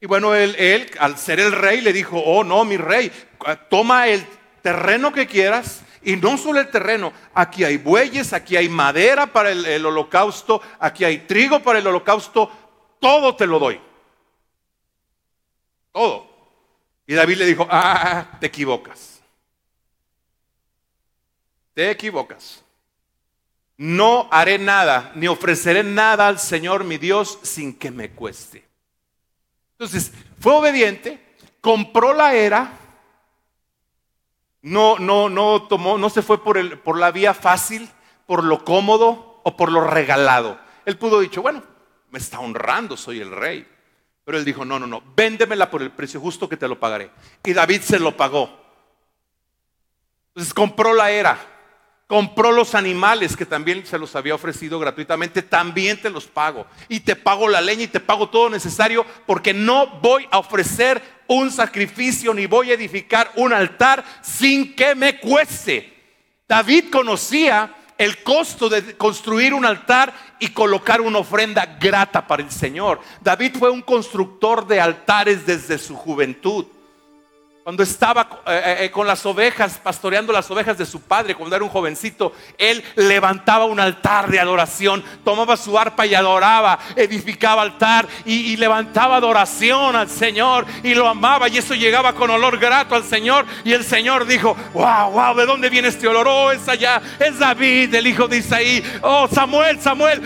Y 0.05 0.07
bueno, 0.07 0.35
él, 0.35 0.91
al 0.99 1.17
ser 1.17 1.39
el 1.39 1.51
rey 1.51 1.81
le 1.81 1.91
dijo, 1.91 2.19
oh 2.23 2.43
no, 2.43 2.63
mi 2.63 2.77
rey, 2.77 3.11
toma 3.71 4.07
el 4.07 4.23
terreno 4.61 5.11
que 5.11 5.25
quieras 5.25 5.81
y 6.03 6.15
no 6.15 6.37
solo 6.37 6.59
el 6.59 6.69
terreno, 6.69 7.11
aquí 7.33 7.63
hay 7.63 7.77
bueyes, 7.77 8.31
aquí 8.31 8.55
hay 8.55 8.69
madera 8.69 9.25
para 9.25 9.49
el, 9.49 9.83
holocausto, 9.83 10.61
aquí 10.77 11.03
hay 11.03 11.17
trigo 11.25 11.59
para 11.63 11.79
el 11.79 11.87
holocausto, 11.87 12.51
todo 12.99 13.35
te 13.35 13.47
lo 13.47 13.57
doy. 13.57 13.81
Todo. 15.91 16.27
Y 17.07 17.15
David 17.15 17.37
le 17.37 17.45
dijo, 17.47 17.67
ah, 17.67 18.37
te 18.39 18.45
equivocas. 18.45 19.23
Te 21.73 21.89
equivocas. 21.89 22.63
No 23.77 24.29
haré 24.31 24.59
nada, 24.59 25.13
ni 25.15 25.27
ofreceré 25.27 25.83
nada 25.83 26.27
al 26.27 26.37
Señor 26.37 26.83
mi 26.83 26.99
Dios 26.99 27.39
sin 27.41 27.73
que 27.73 27.89
me 27.89 28.11
cueste. 28.11 28.74
Entonces, 29.77 30.11
fue 30.39 30.53
obediente, 30.53 31.35
compró 31.61 32.13
la 32.13 32.33
era, 32.33 32.71
no, 34.61 34.97
no, 34.97 35.29
no 35.29 35.63
tomó, 35.63 35.97
no 35.97 36.09
se 36.09 36.21
fue 36.21 36.43
por, 36.43 36.57
el, 36.57 36.79
por 36.79 36.97
la 36.97 37.11
vía 37.11 37.33
fácil, 37.33 37.89
por 38.25 38.43
lo 38.43 38.63
cómodo 38.63 39.41
o 39.43 39.57
por 39.57 39.71
lo 39.71 39.81
regalado. 39.81 40.57
Él 40.85 40.97
pudo 40.97 41.19
dicho, 41.19 41.41
bueno, 41.41 41.61
me 42.09 42.19
está 42.19 42.39
honrando, 42.39 42.95
soy 42.97 43.19
el 43.19 43.31
rey. 43.31 43.67
Pero 44.23 44.37
él 44.37 44.45
dijo, 44.45 44.65
no, 44.65 44.79
no, 44.79 44.87
no, 44.87 45.03
véndemela 45.15 45.69
por 45.69 45.81
el 45.81 45.91
precio 45.91 46.19
justo 46.19 46.49
que 46.49 46.57
te 46.57 46.67
lo 46.67 46.79
pagaré. 46.79 47.11
Y 47.43 47.53
David 47.53 47.81
se 47.81 47.99
lo 47.99 48.17
pagó. 48.17 48.49
Entonces 50.29 50.53
compró 50.53 50.93
la 50.93 51.11
era 51.11 51.54
compró 52.07 52.51
los 52.51 52.75
animales 52.75 53.35
que 53.35 53.45
también 53.45 53.85
se 53.85 53.97
los 53.97 54.15
había 54.15 54.35
ofrecido 54.35 54.79
gratuitamente, 54.79 55.41
también 55.41 55.99
te 56.01 56.09
los 56.09 56.25
pago. 56.25 56.67
Y 56.87 56.99
te 56.99 57.15
pago 57.15 57.47
la 57.47 57.61
leña 57.61 57.83
y 57.83 57.87
te 57.87 57.99
pago 57.99 58.29
todo 58.29 58.49
necesario 58.49 59.05
porque 59.25 59.53
no 59.53 59.87
voy 60.01 60.27
a 60.31 60.37
ofrecer 60.37 61.01
un 61.27 61.51
sacrificio 61.51 62.33
ni 62.33 62.45
voy 62.45 62.71
a 62.71 62.75
edificar 62.75 63.31
un 63.35 63.53
altar 63.53 64.03
sin 64.21 64.75
que 64.75 64.93
me 64.93 65.19
cueste. 65.19 65.93
David 66.47 66.85
conocía 66.91 67.75
el 67.97 68.21
costo 68.23 68.69
de 68.69 68.95
construir 68.97 69.53
un 69.53 69.65
altar 69.65 70.13
y 70.39 70.49
colocar 70.49 71.01
una 71.01 71.19
ofrenda 71.19 71.77
grata 71.79 72.27
para 72.27 72.43
el 72.43 72.51
Señor. 72.51 72.99
David 73.21 73.55
fue 73.57 73.71
un 73.71 73.81
constructor 73.81 74.67
de 74.67 74.79
altares 74.79 75.45
desde 75.45 75.77
su 75.77 75.95
juventud. 75.95 76.65
Cuando 77.65 77.81
estaba 77.81 78.29
eh, 78.45 78.61
eh, 78.63 78.75
eh, 78.81 78.91
con 78.91 79.07
las 79.07 79.25
ovejas, 79.25 79.79
pastoreando 79.81 80.31
las 80.31 80.51
ovejas 80.51 80.77
de 80.77 80.85
su 80.85 81.01
padre, 81.01 81.33
cuando 81.33 81.55
era 81.55 81.65
un 81.65 81.71
jovencito, 81.71 82.31
él 82.59 82.83
levantaba 82.95 83.65
un 83.65 83.79
altar 83.79 84.29
de 84.29 84.39
adoración, 84.39 85.03
tomaba 85.23 85.57
su 85.57 85.75
arpa 85.75 86.05
y 86.05 86.13
adoraba, 86.13 86.77
edificaba 86.95 87.63
altar 87.63 88.07
y, 88.23 88.55
levantaba 88.57 89.15
adoración 89.15 89.95
al 89.95 90.11
Señor 90.11 90.67
y 90.83 90.93
lo 90.93 91.07
amaba 91.07 91.49
y 91.49 91.57
eso 91.57 91.73
llegaba 91.73 92.13
con 92.13 92.29
olor 92.29 92.59
grato 92.59 92.93
al 92.93 93.03
Señor. 93.03 93.47
Y 93.63 93.73
el 93.73 93.83
Señor 93.83 94.27
dijo, 94.27 94.55
wow, 94.71 95.09
wow, 95.09 95.35
¿de 95.35 95.47
dónde 95.47 95.71
viene 95.71 95.87
este 95.87 96.07
olor? 96.07 96.27
Oh, 96.27 96.51
es 96.51 96.69
allá, 96.69 97.01
es 97.17 97.39
David, 97.39 97.95
el 97.95 98.05
hijo 98.05 98.27
de 98.27 98.37
Isaí. 98.37 98.83
Oh, 99.01 99.27
Samuel, 99.27 99.81
Samuel, 99.81 100.21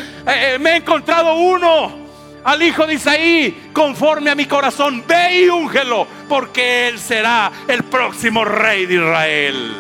me 0.60 0.72
he 0.72 0.76
encontrado 0.76 1.36
uno 1.36 2.09
al 2.44 2.62
hijo 2.62 2.88
de 2.88 2.96
Isaí, 2.96 3.70
conforme 3.74 4.30
a 4.30 4.36
mi 4.36 4.46
corazón, 4.46 5.04
ve 5.08 5.42
y 5.42 5.50
úngelo, 5.50 6.08
porque 6.28 6.88
él 6.88 7.00
será 7.00 7.52
el 7.68 7.84
próximo 7.84 8.46
rey 8.46 8.86
de 8.86 8.96
Israel. 8.96 9.76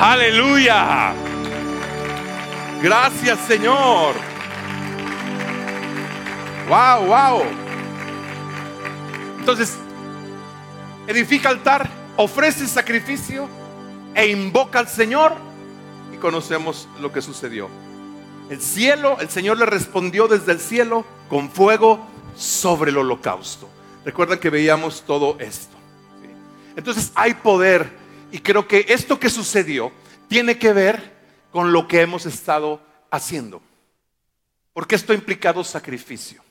Aleluya. 0.00 1.12
Gracias, 2.82 3.38
Señor. 3.46 4.14
Wow, 6.68 7.06
wow. 7.06 7.42
Entonces, 9.38 9.78
edifica 11.06 11.48
altar, 11.48 11.88
ofrece 12.16 12.66
sacrificio 12.66 13.48
e 14.14 14.26
invoca 14.26 14.80
al 14.80 14.88
Señor 14.88 15.32
y 16.12 16.16
conocemos 16.16 16.88
lo 17.00 17.12
que 17.12 17.22
sucedió. 17.22 17.68
El 18.50 18.60
cielo, 18.60 19.16
el 19.20 19.28
Señor 19.30 19.58
le 19.58 19.66
respondió 19.66 20.28
desde 20.28 20.52
el 20.52 20.60
cielo 20.60 21.04
con 21.28 21.50
fuego 21.50 22.06
sobre 22.36 22.90
el 22.90 22.98
holocausto. 22.98 23.68
Recuerdan 24.04 24.38
que 24.38 24.50
veíamos 24.50 25.02
todo 25.02 25.36
esto. 25.40 25.76
Entonces 26.76 27.10
hay 27.14 27.34
poder 27.34 27.90
y 28.30 28.38
creo 28.40 28.68
que 28.68 28.86
esto 28.88 29.18
que 29.18 29.30
sucedió 29.30 29.90
tiene 30.28 30.58
que 30.58 30.72
ver 30.72 31.16
con 31.50 31.72
lo 31.72 31.88
que 31.88 32.02
hemos 32.02 32.26
estado 32.26 32.80
haciendo. 33.10 33.62
Porque 34.72 34.94
esto 34.94 35.12
ha 35.12 35.16
implicado 35.16 35.64
sacrificio. 35.64 36.42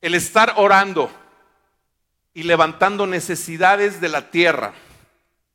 El 0.00 0.14
estar 0.14 0.54
orando 0.56 1.10
y 2.32 2.44
levantando 2.44 3.06
necesidades 3.06 4.00
de 4.00 4.08
la 4.08 4.30
tierra, 4.30 4.74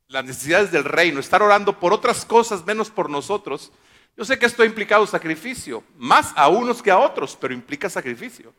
las 0.06 0.24
necesidades 0.24 0.70
del 0.70 0.84
reino, 0.84 1.18
estar 1.18 1.42
orando 1.42 1.80
por 1.80 1.94
otras 1.94 2.26
cosas 2.26 2.66
menos 2.66 2.90
por 2.90 3.08
nosotros, 3.08 3.72
yo 4.16 4.24
sé 4.24 4.38
que 4.38 4.46
esto 4.46 4.62
ha 4.62 4.66
implicado 4.66 5.06
sacrificio, 5.06 5.82
más 5.96 6.32
a 6.36 6.48
unos 6.48 6.82
que 6.82 6.90
a 6.90 6.98
otros, 6.98 7.36
pero 7.40 7.52
implica 7.52 7.90
sacrificio. 7.90 8.54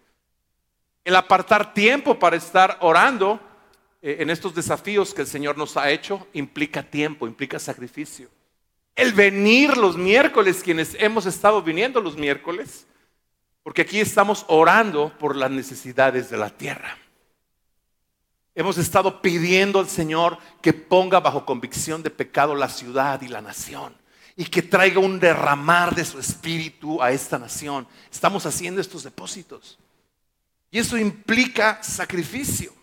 El 1.04 1.16
apartar 1.16 1.74
tiempo 1.74 2.20
para 2.20 2.36
estar 2.36 2.78
orando 2.82 3.40
eh, 4.02 4.18
en 4.20 4.30
estos 4.30 4.54
desafíos 4.54 5.14
que 5.14 5.22
el 5.22 5.28
Señor 5.28 5.58
nos 5.58 5.78
ha 5.78 5.90
hecho 5.92 6.28
implica 6.34 6.84
tiempo, 6.84 7.26
implica 7.26 7.58
sacrificio. 7.58 8.30
El 8.96 9.14
venir 9.14 9.78
los 9.78 9.96
miércoles, 9.96 10.62
quienes 10.62 10.96
hemos 11.00 11.26
estado 11.26 11.62
viniendo 11.62 12.02
los 12.02 12.18
miércoles, 12.18 12.86
porque 13.64 13.84
aquí 13.84 14.00
estamos 14.00 14.46
orando 14.48 15.14
por 15.18 15.36
las 15.36 15.52
necesidades 15.52 16.30
de 16.30 16.38
la 16.38 16.50
tierra. 16.50 16.98
Hemos 18.56 18.78
estado 18.78 19.22
pidiendo 19.22 19.80
al 19.80 19.88
Señor 19.88 20.38
que 20.62 20.74
ponga 20.74 21.20
bajo 21.20 21.46
convicción 21.46 22.04
de 22.04 22.10
pecado 22.10 22.56
la 22.56 22.70
ciudad 22.70 23.22
y 23.22 23.28
la 23.28 23.42
nación 23.42 24.05
y 24.36 24.46
que 24.46 24.62
traiga 24.62 25.00
un 25.00 25.20
derramar 25.20 25.96
de 25.96 26.04
su 26.04 26.20
espíritu 26.20 27.02
a 27.02 27.12
esta 27.12 27.40
nación. 27.40 27.88
Estamos 28.12 28.46
haciendo 28.46 28.82
estos 28.82 29.04
depósitos. 29.04 29.80
Y 30.72 30.80
eso 30.80 30.98
implica 30.98 31.82
sacrificio. 31.82 32.74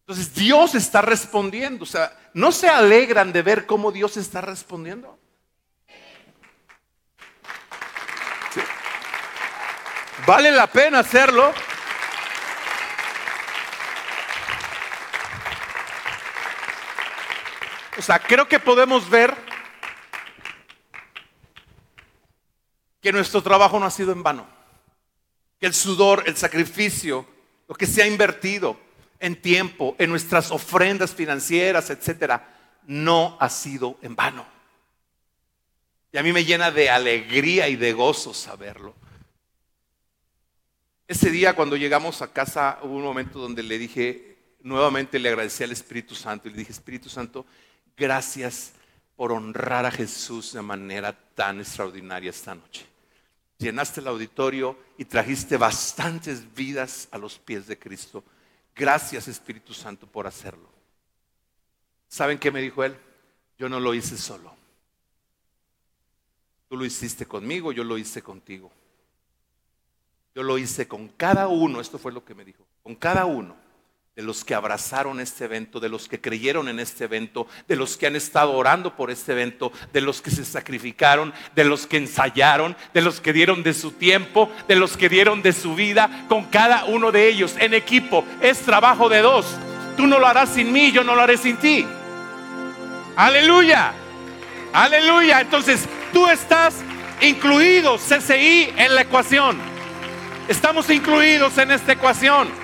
Entonces 0.00 0.34
Dios 0.34 0.74
está 0.74 1.02
respondiendo. 1.02 1.84
O 1.84 1.86
sea, 1.86 2.16
¿no 2.32 2.50
se 2.50 2.68
alegran 2.68 3.32
de 3.32 3.42
ver 3.42 3.66
cómo 3.66 3.92
Dios 3.92 4.16
está 4.16 4.40
respondiendo? 4.40 5.18
¿Vale 10.26 10.50
la 10.50 10.66
pena 10.66 11.00
hacerlo? 11.00 11.52
O 18.00 18.02
sea, 18.02 18.18
creo 18.18 18.48
que 18.48 18.58
podemos 18.58 19.10
ver 19.10 19.36
que 23.02 23.12
nuestro 23.12 23.42
trabajo 23.42 23.78
no 23.78 23.84
ha 23.84 23.90
sido 23.90 24.10
en 24.12 24.22
vano. 24.22 24.48
Que 25.58 25.66
el 25.66 25.74
sudor, 25.74 26.22
el 26.24 26.34
sacrificio, 26.34 27.26
lo 27.68 27.74
que 27.74 27.84
se 27.84 28.02
ha 28.02 28.06
invertido 28.06 28.80
en 29.18 29.38
tiempo, 29.42 29.96
en 29.98 30.08
nuestras 30.08 30.50
ofrendas 30.50 31.14
financieras, 31.14 31.90
etcétera, 31.90 32.48
no 32.86 33.36
ha 33.38 33.50
sido 33.50 33.98
en 34.00 34.16
vano. 34.16 34.46
Y 36.10 36.16
a 36.16 36.22
mí 36.22 36.32
me 36.32 36.46
llena 36.46 36.70
de 36.70 36.88
alegría 36.88 37.68
y 37.68 37.76
de 37.76 37.92
gozo 37.92 38.32
saberlo. 38.32 38.94
Ese 41.06 41.28
día 41.28 41.54
cuando 41.54 41.76
llegamos 41.76 42.22
a 42.22 42.32
casa 42.32 42.78
hubo 42.82 42.96
un 42.96 43.02
momento 43.02 43.38
donde 43.38 43.62
le 43.62 43.76
dije, 43.76 44.38
nuevamente 44.62 45.18
le 45.18 45.28
agradecí 45.28 45.64
al 45.64 45.72
Espíritu 45.72 46.14
Santo 46.14 46.48
y 46.48 46.52
le 46.52 46.56
dije, 46.56 46.72
Espíritu 46.72 47.10
Santo, 47.10 47.44
gracias 48.00 48.72
por 49.14 49.30
honrar 49.30 49.84
a 49.84 49.90
Jesús 49.90 50.54
de 50.54 50.62
manera 50.62 51.12
tan 51.12 51.60
extraordinaria 51.60 52.30
esta 52.30 52.54
noche. 52.54 52.86
Llenaste 53.58 54.00
el 54.00 54.08
auditorio 54.08 54.78
y 54.96 55.04
trajiste 55.04 55.58
bastantes 55.58 56.54
vidas 56.54 57.08
a 57.12 57.18
los 57.18 57.38
pies 57.38 57.66
de 57.66 57.78
Cristo. 57.78 58.24
Gracias 58.74 59.28
Espíritu 59.28 59.74
Santo 59.74 60.06
por 60.06 60.26
hacerlo. 60.26 60.70
¿Saben 62.08 62.38
qué 62.38 62.50
me 62.50 62.62
dijo 62.62 62.82
él? 62.82 62.96
Yo 63.58 63.68
no 63.68 63.78
lo 63.78 63.92
hice 63.92 64.16
solo. 64.16 64.54
Tú 66.70 66.78
lo 66.78 66.86
hiciste 66.86 67.26
conmigo, 67.26 67.70
yo 67.72 67.84
lo 67.84 67.98
hice 67.98 68.22
contigo. 68.22 68.72
Yo 70.34 70.42
lo 70.42 70.56
hice 70.56 70.88
con 70.88 71.08
cada 71.08 71.48
uno, 71.48 71.82
esto 71.82 71.98
fue 71.98 72.12
lo 72.12 72.24
que 72.24 72.34
me 72.34 72.46
dijo, 72.46 72.64
con 72.82 72.94
cada 72.94 73.26
uno 73.26 73.69
de 74.20 74.26
los 74.26 74.44
que 74.44 74.54
abrazaron 74.54 75.18
este 75.18 75.46
evento, 75.46 75.80
de 75.80 75.88
los 75.88 76.06
que 76.06 76.20
creyeron 76.20 76.68
en 76.68 76.78
este 76.78 77.04
evento, 77.04 77.46
de 77.66 77.74
los 77.74 77.96
que 77.96 78.06
han 78.06 78.16
estado 78.16 78.52
orando 78.52 78.94
por 78.94 79.10
este 79.10 79.32
evento, 79.32 79.72
de 79.94 80.02
los 80.02 80.20
que 80.20 80.30
se 80.30 80.44
sacrificaron, 80.44 81.32
de 81.54 81.64
los 81.64 81.86
que 81.86 81.96
ensayaron, 81.96 82.76
de 82.92 83.00
los 83.00 83.18
que 83.22 83.32
dieron 83.32 83.62
de 83.62 83.72
su 83.72 83.92
tiempo, 83.92 84.52
de 84.68 84.76
los 84.76 84.98
que 84.98 85.08
dieron 85.08 85.40
de 85.40 85.54
su 85.54 85.74
vida, 85.74 86.26
con 86.28 86.44
cada 86.44 86.84
uno 86.84 87.10
de 87.12 87.30
ellos 87.30 87.54
en 87.58 87.72
equipo. 87.72 88.22
Es 88.42 88.58
trabajo 88.58 89.08
de 89.08 89.22
dos. 89.22 89.46
Tú 89.96 90.06
no 90.06 90.18
lo 90.18 90.26
harás 90.26 90.50
sin 90.50 90.70
mí, 90.70 90.92
yo 90.92 91.02
no 91.02 91.14
lo 91.14 91.22
haré 91.22 91.38
sin 91.38 91.56
ti. 91.56 91.86
Aleluya. 93.16 93.94
Aleluya. 94.74 95.40
Entonces, 95.40 95.88
tú 96.12 96.28
estás 96.28 96.74
incluido, 97.22 97.96
CCI, 97.96 98.74
en 98.76 98.94
la 98.94 99.00
ecuación. 99.00 99.56
Estamos 100.46 100.90
incluidos 100.90 101.56
en 101.56 101.70
esta 101.70 101.92
ecuación. 101.92 102.59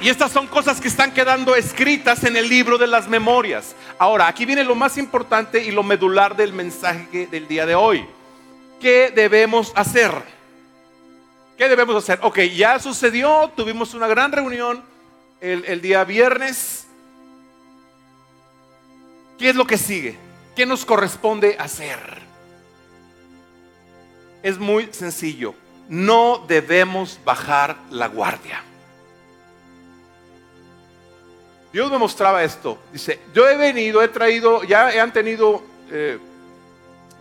Y 0.00 0.08
estas 0.08 0.30
son 0.30 0.46
cosas 0.46 0.80
que 0.80 0.86
están 0.86 1.12
quedando 1.12 1.56
escritas 1.56 2.22
en 2.22 2.36
el 2.36 2.48
libro 2.48 2.78
de 2.78 2.86
las 2.86 3.08
memorias. 3.08 3.74
Ahora, 3.98 4.28
aquí 4.28 4.46
viene 4.46 4.62
lo 4.62 4.76
más 4.76 4.96
importante 4.96 5.64
y 5.64 5.72
lo 5.72 5.82
medular 5.82 6.36
del 6.36 6.52
mensaje 6.52 7.26
del 7.26 7.48
día 7.48 7.66
de 7.66 7.74
hoy. 7.74 8.06
¿Qué 8.80 9.12
debemos 9.12 9.72
hacer? 9.74 10.12
¿Qué 11.56 11.68
debemos 11.68 11.96
hacer? 11.96 12.20
Ok, 12.22 12.38
ya 12.54 12.78
sucedió, 12.78 13.50
tuvimos 13.56 13.92
una 13.94 14.06
gran 14.06 14.30
reunión 14.30 14.84
el, 15.40 15.64
el 15.64 15.80
día 15.80 16.04
viernes. 16.04 16.86
¿Qué 19.36 19.48
es 19.48 19.56
lo 19.56 19.66
que 19.66 19.78
sigue? 19.78 20.16
¿Qué 20.54 20.64
nos 20.64 20.84
corresponde 20.84 21.56
hacer? 21.58 21.98
Es 24.44 24.58
muy 24.58 24.90
sencillo. 24.92 25.56
No 25.88 26.44
debemos 26.46 27.18
bajar 27.24 27.76
la 27.90 28.06
guardia. 28.06 28.62
Dios 31.72 31.90
me 31.90 31.98
mostraba 31.98 32.42
esto. 32.42 32.78
Dice, 32.92 33.20
yo 33.34 33.48
he 33.48 33.56
venido, 33.56 34.02
he 34.02 34.08
traído, 34.08 34.64
ya 34.64 35.02
han 35.02 35.12
tenido 35.12 35.62
eh, 35.90 36.18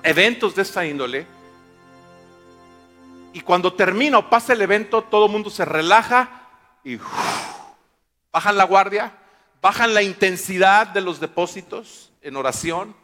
eventos 0.03 0.55
de 0.55 0.61
esta 0.61 0.85
índole. 0.85 1.25
Y 3.33 3.41
cuando 3.41 3.73
termina 3.73 4.17
o 4.17 4.29
pasa 4.29 4.53
el 4.53 4.61
evento, 4.61 5.03
todo 5.03 5.25
el 5.25 5.31
mundo 5.31 5.49
se 5.49 5.65
relaja 5.65 6.47
y 6.83 6.97
bajan 8.31 8.57
la 8.57 8.63
guardia, 8.63 9.13
bajan 9.61 9.93
la 9.93 10.01
intensidad 10.01 10.87
de 10.87 11.01
los 11.01 11.19
depósitos 11.19 12.11
en 12.21 12.35
oración, 12.35 12.95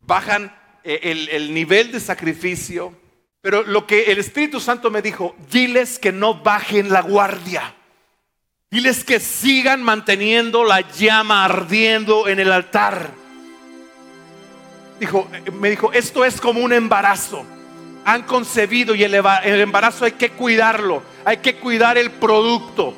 bajan 0.00 0.56
eh, 0.84 1.00
el, 1.02 1.28
el 1.30 1.52
nivel 1.52 1.92
de 1.92 2.00
sacrificio. 2.00 2.94
Pero 3.40 3.62
lo 3.64 3.86
que 3.86 4.04
el 4.04 4.18
Espíritu 4.18 4.60
Santo 4.60 4.90
me 4.90 5.02
dijo, 5.02 5.36
diles 5.50 5.98
que 5.98 6.12
no 6.12 6.42
bajen 6.42 6.90
la 6.90 7.02
guardia. 7.02 7.75
Diles 8.70 9.04
que 9.04 9.20
sigan 9.20 9.82
manteniendo 9.82 10.64
la 10.64 10.80
llama 10.80 11.44
ardiendo 11.44 12.28
en 12.28 12.40
el 12.40 12.50
altar. 12.52 13.10
Dijo, 14.98 15.28
eh, 15.32 15.50
me 15.52 15.70
dijo, 15.70 15.92
esto 15.92 16.24
es 16.24 16.40
como 16.40 16.60
un 16.60 16.72
embarazo. 16.72 17.44
Han 18.04 18.22
concebido 18.22 18.94
y 18.94 19.02
el 19.02 19.14
embarazo 19.14 20.04
hay 20.04 20.12
que 20.12 20.30
cuidarlo, 20.30 21.02
hay 21.24 21.38
que 21.38 21.56
cuidar 21.56 21.98
el 21.98 22.12
producto 22.12 22.94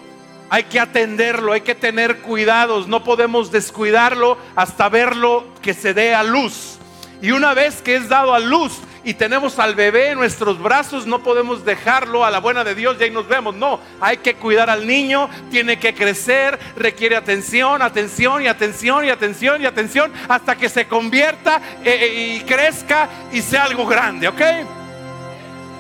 hay 0.51 0.65
que 0.65 0.81
atenderlo, 0.81 1.53
hay 1.53 1.61
que 1.61 1.75
tener 1.75 2.19
cuidados, 2.19 2.89
no 2.89 3.05
podemos 3.05 3.53
descuidarlo 3.53 4.39
hasta 4.57 4.89
verlo 4.89 5.45
que 5.61 5.75
se 5.75 5.93
dé 5.93 6.15
a 6.15 6.23
luz. 6.23 6.79
Y 7.21 7.33
una 7.33 7.53
vez 7.55 7.83
que 7.83 7.97
es 7.97 8.09
dado 8.09 8.33
a 8.33 8.39
luz 8.39 8.79
y 9.05 9.15
tenemos 9.15 9.59
al 9.59 9.75
bebé 9.75 10.11
en 10.11 10.19
nuestros 10.19 10.61
brazos, 10.61 11.07
no 11.07 11.23
podemos 11.23 11.65
dejarlo 11.65 12.25
a 12.25 12.31
la 12.31 12.41
buena 12.41 12.65
de 12.65 12.75
Dios 12.75 12.97
y 12.99 13.05
ahí 13.05 13.11
nos 13.11 13.29
vemos. 13.29 13.55
No, 13.55 13.81
hay 14.01 14.19
que 14.19 14.35
cuidar 14.35 14.71
al 14.71 14.87
niño, 14.87 15.29
tiene 15.51 15.79
que 15.79 15.95
crecer, 15.95 16.59
requiere 16.77 17.17
atención, 17.17 17.83
atención 17.83 18.43
y 18.43 18.49
atención 18.49 19.05
y 19.05 19.11
atención 19.11 19.63
y 19.63 19.67
atención 19.67 20.13
hasta 20.29 20.57
que 20.57 20.69
se 20.69 20.87
convierta 20.87 21.61
eh, 21.85 21.99
eh, 22.01 22.37
y 22.37 22.41
crezca 22.41 23.09
y 23.33 23.43
sea 23.43 23.65
algo 23.65 23.87
grande, 23.87 24.29
¿ok? 24.29 24.43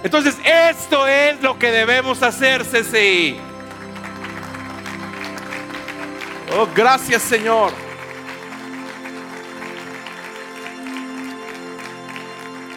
Entonces, 0.05 0.37
esto 0.45 1.07
es 1.07 1.43
lo 1.43 1.59
que 1.59 1.71
debemos 1.71 2.23
hacer, 2.23 2.65
CCI. 2.65 3.41
Oh, 6.57 6.67
gracias 6.75 7.23
Señor. 7.23 7.88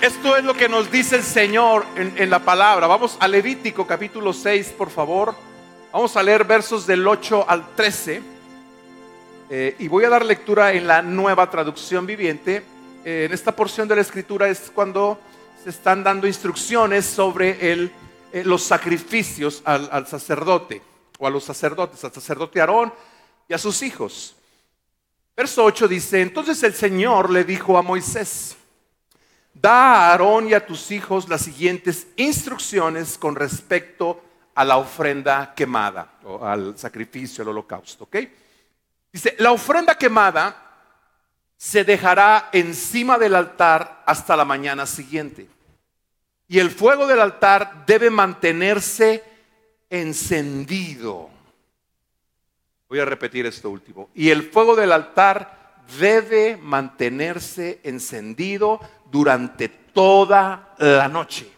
Esto 0.01 0.35
es 0.35 0.43
lo 0.43 0.55
que 0.55 0.67
nos 0.67 0.89
dice 0.89 1.17
el 1.17 1.23
Señor 1.23 1.85
en, 1.95 2.27
la 2.31 2.39
palabra. 2.39 2.87
Vamos 2.87 3.17
a 3.19 3.27
Levítico 3.27 3.85
capítulo 3.85 4.33
6, 4.33 4.73
por 4.75 4.89
favor. 4.89 5.35
Vamos 5.93 6.17
a 6.17 6.23
leer 6.23 6.43
versos 6.43 6.87
del 6.87 7.07
8 7.07 7.45
al 7.47 7.75
13. 7.75 8.19
Eh, 9.51 9.75
y 9.77 9.87
voy 9.87 10.03
a 10.05 10.09
dar 10.09 10.25
lectura 10.25 10.73
en 10.73 10.87
la 10.87 11.03
nueva 11.03 11.51
traducción 11.51 12.07
viviente. 12.07 12.63
Eh, 13.05 13.25
en 13.27 13.31
esta 13.31 13.55
porción 13.55 13.87
de 13.87 13.95
la 13.95 14.01
escritura 14.01 14.49
es 14.49 14.71
cuando 14.73 15.19
se 15.63 15.69
están 15.69 16.03
dando 16.03 16.25
instrucciones 16.25 17.05
sobre 17.05 17.57
eh, 17.61 17.91
los 18.43 18.63
sacrificios 18.63 19.61
al, 19.65 19.87
al 19.91 20.07
sacerdote 20.07 20.81
o 21.19 21.27
a 21.27 21.29
los 21.29 21.43
sacerdotes, 21.43 22.03
al 22.03 22.11
sacerdote 22.11 22.59
Aarón 22.59 22.91
y 23.47 23.53
a 23.53 23.59
sus 23.59 23.83
hijos. 23.83 24.35
Verso 25.37 25.63
8 25.63 25.87
dice, 25.87 26.21
entonces 26.21 26.63
el 26.63 26.73
Señor 26.73 27.29
le 27.29 27.43
dijo 27.43 27.77
a 27.77 27.83
Moisés, 27.83 28.57
da 29.53 29.71
a 29.71 30.11
Aarón 30.11 30.47
y 30.47 30.53
a 30.53 30.65
tus 30.65 30.91
hijos 30.91 31.29
las 31.29 31.41
siguientes 31.41 32.07
instrucciones 32.15 33.17
con 33.17 33.35
respecto 33.35 34.21
a 34.55 34.65
la 34.65 34.77
ofrenda 34.77 35.53
quemada 35.55 36.13
o 36.23 36.45
al 36.45 36.77
sacrificio, 36.77 37.43
al 37.43 37.49
holocausto. 37.49 38.05
¿ok? 38.05 38.17
Dice, 39.11 39.35
la 39.39 39.51
ofrenda 39.51 39.97
quemada 39.97 40.55
se 41.57 41.83
dejará 41.83 42.49
encima 42.51 43.17
del 43.17 43.35
altar 43.35 44.03
hasta 44.05 44.35
la 44.35 44.45
mañana 44.45 44.85
siguiente. 44.85 45.47
Y 46.47 46.59
el 46.59 46.69
fuego 46.69 47.07
del 47.07 47.21
altar 47.21 47.85
debe 47.85 48.09
mantenerse 48.09 49.23
encendido 49.89 51.29
Voy 52.91 52.99
a 52.99 53.05
repetir 53.05 53.45
esto 53.45 53.69
último. 53.69 54.09
Y 54.13 54.31
el 54.31 54.43
fuego 54.43 54.75
del 54.75 54.91
altar 54.91 55.77
debe 55.97 56.57
mantenerse 56.57 57.79
encendido 57.83 58.81
durante 59.11 59.67
toda 59.67 60.73
la 60.79 61.07
noche. 61.07 61.51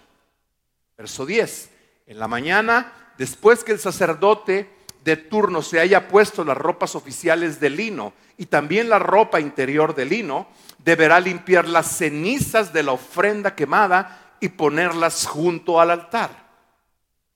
Verso 0.97 1.25
10. 1.25 1.69
En 2.07 2.19
la 2.19 2.27
mañana, 2.27 2.91
después 3.17 3.63
que 3.63 3.71
el 3.71 3.79
sacerdote 3.79 4.69
de 5.03 5.17
turno 5.17 5.61
se 5.61 5.79
haya 5.79 6.07
puesto 6.07 6.43
las 6.43 6.57
ropas 6.57 6.95
oficiales 6.95 7.59
de 7.59 7.69
lino 7.69 8.13
y 8.37 8.47
también 8.47 8.89
la 8.89 8.99
ropa 8.99 9.39
interior 9.39 9.95
de 9.95 10.05
lino, 10.05 10.47
deberá 10.79 11.19
limpiar 11.19 11.67
las 11.67 11.87
cenizas 11.87 12.73
de 12.73 12.83
la 12.83 12.93
ofrenda 12.93 13.55
quemada 13.55 14.35
y 14.39 14.49
ponerlas 14.49 15.25
junto 15.25 15.79
al 15.79 15.91
altar. 15.91 16.43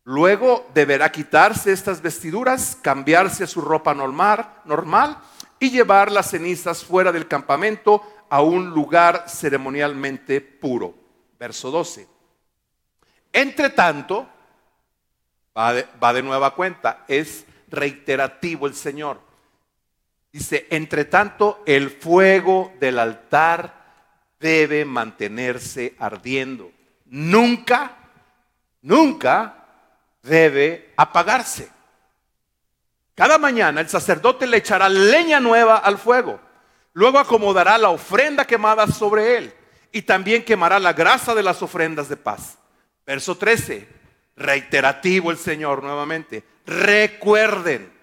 Luego 0.03 0.69
deberá 0.73 1.11
quitarse 1.11 1.71
estas 1.71 2.01
vestiduras, 2.01 2.77
cambiarse 2.81 3.43
a 3.43 3.47
su 3.47 3.61
ropa 3.61 3.93
normal, 3.93 4.47
normal 4.65 5.17
y 5.59 5.69
llevar 5.69 6.11
las 6.11 6.29
cenizas 6.29 6.83
fuera 6.83 7.11
del 7.11 7.27
campamento 7.27 8.01
a 8.29 8.41
un 8.41 8.69
lugar 8.69 9.25
ceremonialmente 9.27 10.41
puro. 10.41 10.93
Verso 11.39 11.71
12. 11.71 12.07
Entre 13.33 13.69
tanto, 13.69 14.27
va 15.55 15.73
de, 15.73 15.87
va 16.01 16.13
de 16.13 16.23
nueva 16.23 16.55
cuenta, 16.55 17.05
es 17.07 17.45
reiterativo 17.69 18.67
el 18.67 18.75
Señor. 18.75 19.21
Dice, 20.31 20.67
entre 20.69 21.05
tanto, 21.05 21.63
el 21.65 21.89
fuego 21.89 22.73
del 22.79 22.99
altar 22.99 23.73
debe 24.39 24.85
mantenerse 24.85 25.95
ardiendo. 25.99 26.71
Nunca, 27.05 27.97
nunca 28.81 29.65
debe 30.21 30.93
apagarse. 30.97 31.71
Cada 33.15 33.39
mañana 33.39 33.81
el 33.81 33.89
sacerdote 33.89 34.45
le 34.45 34.57
echará 34.57 34.89
leña 34.89 35.39
nueva 35.39 35.77
al 35.77 35.97
fuego. 35.97 36.39
Luego 36.97 37.19
acomodará 37.19 37.77
la 37.77 37.89
ofrenda 37.89 38.43
quemada 38.43 38.87
sobre 38.87 39.37
él 39.37 39.53
y 39.91 40.01
también 40.01 40.43
quemará 40.43 40.79
la 40.79 40.93
grasa 40.93 41.35
de 41.35 41.43
las 41.43 41.61
ofrendas 41.61 42.09
de 42.09 42.17
paz. 42.17 42.57
Verso 43.05 43.37
13, 43.37 43.87
reiterativo 44.35 45.29
el 45.29 45.37
Señor 45.37 45.83
nuevamente. 45.83 46.43
Recuerden, 46.65 47.93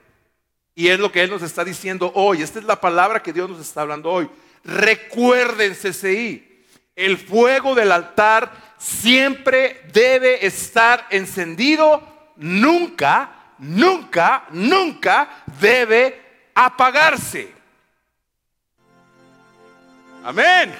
y 0.76 0.90
es 0.90 1.00
lo 1.00 1.10
que 1.10 1.24
Él 1.24 1.30
nos 1.30 1.42
está 1.42 1.64
diciendo 1.64 2.12
hoy, 2.14 2.40
esta 2.42 2.60
es 2.60 2.66
la 2.66 2.80
palabra 2.80 3.20
que 3.20 3.32
Dios 3.32 3.50
nos 3.50 3.58
está 3.58 3.80
hablando 3.80 4.12
hoy. 4.12 4.30
Recuerden, 4.62 5.74
CCI, 5.74 6.64
el 6.94 7.18
fuego 7.18 7.74
del 7.74 7.90
altar 7.90 8.76
siempre 8.78 9.80
debe 9.92 10.46
estar 10.46 11.04
encendido, 11.10 12.32
nunca, 12.36 13.54
nunca, 13.58 14.44
nunca 14.50 15.42
debe 15.60 16.50
apagarse. 16.54 17.53
Amén. 20.24 20.74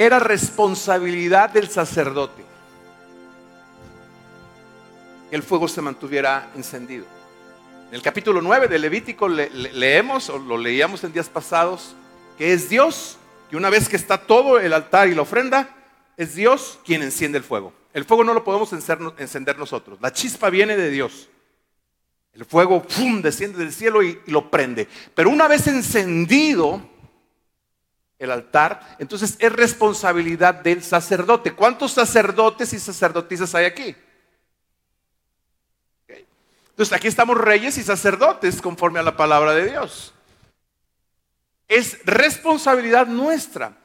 era 0.00 0.20
responsabilidad 0.20 1.50
del 1.50 1.68
sacerdote 1.68 2.44
que 5.28 5.36
el 5.36 5.42
fuego 5.42 5.66
se 5.66 5.82
mantuviera 5.82 6.50
encendido. 6.54 7.04
En 7.88 7.96
el 7.96 8.02
capítulo 8.02 8.40
9 8.40 8.68
de 8.68 8.78
Levítico 8.78 9.28
leemos, 9.28 10.30
o 10.30 10.38
lo 10.38 10.56
leíamos 10.56 11.02
en 11.02 11.12
días 11.12 11.28
pasados, 11.28 11.96
que 12.38 12.52
es 12.52 12.68
Dios, 12.70 13.18
que 13.50 13.56
una 13.56 13.70
vez 13.70 13.88
que 13.88 13.96
está 13.96 14.18
todo 14.18 14.60
el 14.60 14.72
altar 14.72 15.08
y 15.08 15.16
la 15.16 15.22
ofrenda, 15.22 15.68
es 16.18 16.34
Dios 16.34 16.78
quien 16.84 17.02
enciende 17.02 17.38
el 17.38 17.44
fuego. 17.44 17.72
El 17.94 18.04
fuego 18.04 18.24
no 18.24 18.34
lo 18.34 18.44
podemos 18.44 18.70
encender 18.72 19.58
nosotros, 19.58 19.98
la 20.02 20.12
chispa 20.12 20.50
viene 20.50 20.76
de 20.76 20.90
Dios. 20.90 21.30
El 22.34 22.44
fuego 22.44 22.82
¡pum! 22.82 23.22
desciende 23.22 23.58
del 23.58 23.72
cielo 23.72 24.02
y 24.02 24.20
lo 24.26 24.50
prende. 24.50 24.86
Pero 25.14 25.30
una 25.30 25.48
vez 25.48 25.66
encendido, 25.66 26.82
el 28.18 28.30
altar, 28.30 28.96
entonces 28.98 29.36
es 29.38 29.52
responsabilidad 29.52 30.54
del 30.54 30.82
sacerdote. 30.82 31.54
¿Cuántos 31.54 31.92
sacerdotes 31.92 32.72
y 32.72 32.78
sacerdotisas 32.78 33.54
hay 33.54 33.64
aquí? 33.64 33.96
Entonces 36.70 36.92
aquí 36.92 37.08
estamos 37.08 37.38
reyes 37.38 37.76
y 37.78 37.82
sacerdotes 37.82 38.60
conforme 38.60 39.00
a 39.00 39.02
la 39.02 39.16
palabra 39.16 39.52
de 39.54 39.70
Dios. 39.70 40.14
Es 41.66 42.04
responsabilidad 42.04 43.06
nuestra. 43.06 43.76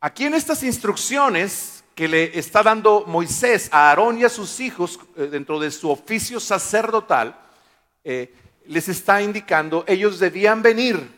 Aquí 0.00 0.24
en 0.24 0.34
estas 0.34 0.62
instrucciones 0.62 1.84
que 1.94 2.08
le 2.08 2.38
está 2.38 2.62
dando 2.62 3.04
Moisés 3.06 3.68
a 3.72 3.88
Aarón 3.88 4.18
y 4.18 4.24
a 4.24 4.28
sus 4.28 4.60
hijos 4.60 5.00
eh, 5.16 5.28
dentro 5.30 5.58
de 5.58 5.70
su 5.70 5.90
oficio 5.90 6.40
sacerdotal, 6.40 7.38
eh, 8.04 8.34
les 8.66 8.88
está 8.88 9.22
indicando, 9.22 9.84
ellos 9.86 10.18
debían 10.18 10.62
venir 10.62 11.16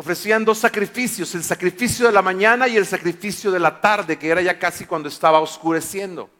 ofrecían 0.00 0.44
dos 0.44 0.58
sacrificios, 0.58 1.34
el 1.34 1.42
sacrificio 1.42 2.06
de 2.06 2.12
la 2.12 2.22
mañana 2.22 2.68
y 2.68 2.76
el 2.76 2.86
sacrificio 2.86 3.50
de 3.50 3.58
la 3.58 3.80
tarde, 3.80 4.16
que 4.16 4.28
era 4.28 4.40
ya 4.40 4.56
casi 4.56 4.84
cuando 4.84 5.08
estaba 5.08 5.40
oscureciendo. 5.40 6.30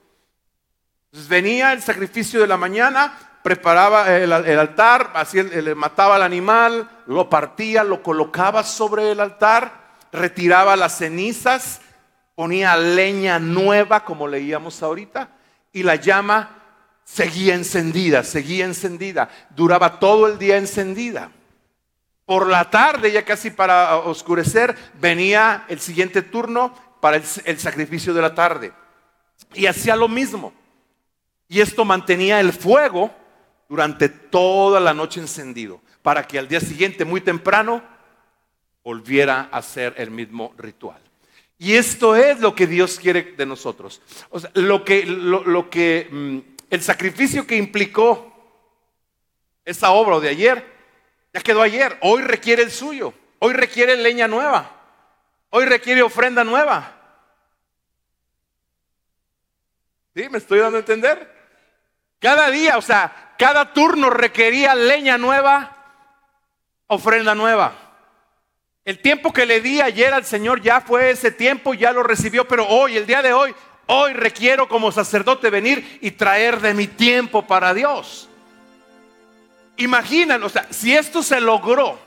Entonces 1.07 1.29
venía 1.29 1.73
el 1.73 1.83
sacrificio 1.83 2.41
de 2.41 2.47
la 2.47 2.57
mañana, 2.57 3.19
preparaba 3.43 4.17
el, 4.17 4.33
altar, 4.33 5.11
así 5.15 5.43
le 5.43 5.75
mataba 5.75 6.15
al 6.15 6.23
animal, 6.23 6.89
lo 7.07 7.29
partía, 7.29 7.83
lo 7.83 8.01
colocaba 8.01 8.63
sobre 8.63 9.11
el 9.11 9.19
altar, 9.19 9.88
retiraba 10.13 10.77
las 10.77 10.99
cenizas, 10.99 11.81
ponía 12.35 12.77
leña 12.77 13.39
nueva, 13.39 14.05
como 14.05 14.29
leíamos 14.29 14.83
ahorita, 14.83 15.31
y 15.73 15.83
la 15.83 15.97
llama 15.97 16.59
seguía 17.05 17.55
encendida, 17.55 18.23
seguía 18.23 18.65
encendida, 18.65 19.31
duraba 19.51 19.99
todo 19.99 20.27
el 20.27 20.39
día 20.39 20.57
encendida. 20.57 21.33
Por 22.27 22.47
la 22.47 22.69
tarde, 22.69 23.11
ya 23.11 23.25
casi 23.25 23.51
para 23.51 23.97
oscurecer, 23.97 24.77
venía 25.01 25.65
el 25.69 25.81
siguiente 25.81 26.21
turno 26.21 26.75
para 27.01 27.17
el, 27.17 27.59
sacrificio 27.59 28.13
de 28.13 28.21
la 28.21 28.35
tarde. 28.35 28.73
Y 29.55 29.65
hacía 29.65 29.97
lo 29.97 30.09
mismo. 30.09 30.53
Y 31.49 31.61
esto 31.61 31.87
mantenía 31.87 32.41
el 32.41 32.53
fuego 32.53 33.11
durante 33.69 34.11
toda 34.11 34.79
la 34.79 34.93
noche 34.93 35.21
encendido, 35.21 35.81
para 36.03 36.27
que 36.27 36.39
al 36.39 36.49
día 36.49 36.61
siguiente, 36.61 37.07
muy 37.07 37.23
temprano, 37.23 37.83
volviera 38.89 39.51
a 39.53 39.59
hacer 39.59 39.93
el 39.99 40.11
mismo 40.11 40.55
ritual. 40.57 40.99
Y 41.59 41.75
esto 41.75 42.17
es 42.17 42.41
lo 42.41 42.55
que 42.55 42.67
Dios 42.67 42.99
quiere 42.99 43.35
de 43.37 43.45
nosotros. 43.45 44.01
O 44.31 44.41
sea, 44.41 44.51
lo 44.55 44.83
que, 44.83 45.05
lo, 45.05 45.69
que, 45.69 46.09
mm, 46.11 46.39
el 46.71 46.83
sacrificio 46.83 47.47
que 47.47 47.57
implicó 47.57 48.33
esa 49.63 49.91
obra 49.91 50.21
de 50.21 50.31
ayer 50.31 50.65
ya 51.35 51.43
quedó 51.43 51.61
ayer. 51.61 51.99
Hoy 52.01 52.23
requiere 52.23 52.63
el 52.63 52.71
suyo. 52.71 53.13
Hoy 53.41 53.53
requiere 53.53 53.95
leña 53.95 54.27
nueva. 54.27 54.75
Hoy 55.51 55.67
requiere 55.67 56.01
ofrenda 56.01 56.43
nueva. 56.43 56.97
¿Sí? 60.17 60.31
¿Me 60.31 60.39
estoy 60.39 60.61
dando 60.61 60.79
a 60.79 60.81
entender? 60.81 61.31
Cada 62.21 62.49
día, 62.49 62.79
o 62.79 62.83
sea, 62.83 63.35
cada 63.39 63.75
turno 63.75 64.09
requería 64.09 64.75
leña 64.75 65.19
nueva, 65.19 65.77
ofrenda 66.87 67.35
nueva. 67.35 67.88
El 68.89 69.01
tiempo 69.01 69.35
que 69.35 69.45
le 69.45 69.61
di 69.61 69.83
ayer 69.83 70.15
al 70.15 70.25
Señor 70.25 70.63
ya 70.63 70.81
fue 70.81 71.11
ese 71.11 71.31
tiempo, 71.31 71.75
ya 71.75 71.93
lo 71.93 72.03
recibió, 72.03 72.49
pero 72.49 72.67
hoy, 72.67 72.97
el 72.97 73.05
día 73.05 73.21
de 73.21 73.35
hoy, 73.35 73.55
hoy 73.85 74.15
requiero 74.15 74.67
como 74.67 74.91
sacerdote 74.91 75.51
venir 75.51 75.99
y 76.01 76.13
traer 76.13 76.59
de 76.59 76.73
mi 76.73 76.87
tiempo 76.87 77.47
para 77.47 77.75
Dios. 77.75 78.31
Imaginan, 79.77 80.43
o 80.43 80.49
sea, 80.49 80.67
si 80.71 80.97
esto 80.97 81.23
se 81.23 81.39
logró, 81.39 81.99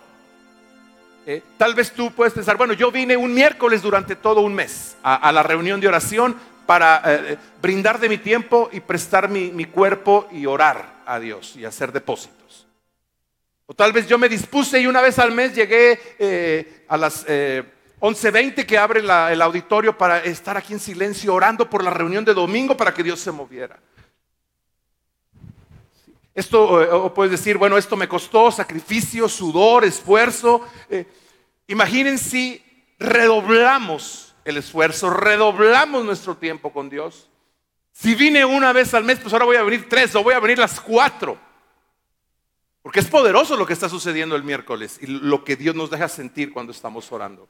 eh, 1.28 1.44
tal 1.56 1.76
vez 1.76 1.92
tú 1.92 2.10
puedes 2.14 2.34
pensar, 2.34 2.58
bueno, 2.58 2.74
yo 2.74 2.92
vine 2.92 3.16
un 3.16 3.32
miércoles 3.32 3.84
durante 3.84 4.16
todo 4.16 4.42
un 4.42 4.56
mes 4.56 4.98
a, 5.04 5.32
la 5.32 5.44
reunión 5.44 5.80
de 5.80 5.88
oración 5.88 6.36
para 6.66 7.04
eh, 7.06 7.38
brindar 7.62 8.00
de 8.00 8.10
mi 8.10 8.18
tiempo 8.18 8.72
y 8.74 8.80
prestar 8.80 9.30
mi, 9.30 9.66
cuerpo 9.66 10.28
y 10.32 10.48
orar 10.48 11.04
a 11.06 11.20
Dios 11.20 11.56
y 11.58 11.64
hacer 11.64 11.92
depósitos. 11.92 12.66
O 13.72 13.74
tal 13.74 13.94
vez 13.94 14.06
yo 14.06 14.18
me 14.18 14.28
dispuse 14.28 14.82
y 14.82 14.86
una 14.86 15.00
vez 15.00 15.18
al 15.18 15.32
mes 15.32 15.56
llegué 15.56 15.98
eh, 16.20 16.84
a 16.90 16.98
las 16.98 17.26
11.20 17.26 18.66
que 18.66 18.78
abre 18.78 19.00
el 19.00 19.42
auditorio 19.42 19.98
para 19.98 20.20
estar 20.26 20.58
aquí 20.58 20.74
en 20.74 20.80
silencio 20.82 21.34
orando 21.34 21.70
por 21.70 21.82
la 21.82 21.90
reunión 21.90 22.26
de 22.26 22.34
domingo 22.34 22.76
para 22.76 22.94
que 22.94 23.02
Dios 23.02 23.22
se 23.22 23.32
moviera. 23.32 23.80
Esto, 26.36 26.62
o 27.06 27.14
puedes 27.14 27.32
decir, 27.32 27.58
bueno, 27.58 27.78
esto 27.78 27.96
me 27.96 28.10
costó 28.10 28.52
sacrificio, 28.52 29.30
sudor, 29.30 29.86
esfuerzo. 29.86 30.68
Eh, 30.90 31.06
imaginen 31.68 32.18
si 32.18 32.62
redoblamos 33.00 34.36
el 34.44 34.58
esfuerzo, 34.58 35.12
redoblamos 35.12 36.04
nuestro 36.04 36.36
tiempo 36.36 36.74
con 36.74 36.90
Dios. 36.90 37.30
Si 37.94 38.16
vine 38.16 38.44
una 38.44 38.74
vez 38.74 38.94
al 38.94 39.06
mes, 39.06 39.20
pues 39.20 39.32
ahora 39.32 39.46
voy 39.46 39.56
a 39.56 39.64
venir 39.64 39.88
tres 39.88 40.14
o 40.16 40.24
voy 40.24 40.34
a 40.34 40.42
venir 40.42 40.60
las 40.60 40.78
cuatro. 40.82 41.51
Porque 42.82 43.00
es 43.00 43.08
poderoso 43.08 43.56
lo 43.56 43.66
que 43.66 43.74
está 43.74 43.90
sucediendo 43.90 44.36
el 44.36 44.44
miércoles 44.44 44.98
y 45.02 45.08
lo 45.08 45.44
que 45.44 45.56
Dios 45.56 45.76
nos 45.76 45.90
deja 45.90 46.08
sentir 46.08 46.52
cuando 46.52 46.72
estamos 46.72 47.12
orando. 47.12 47.48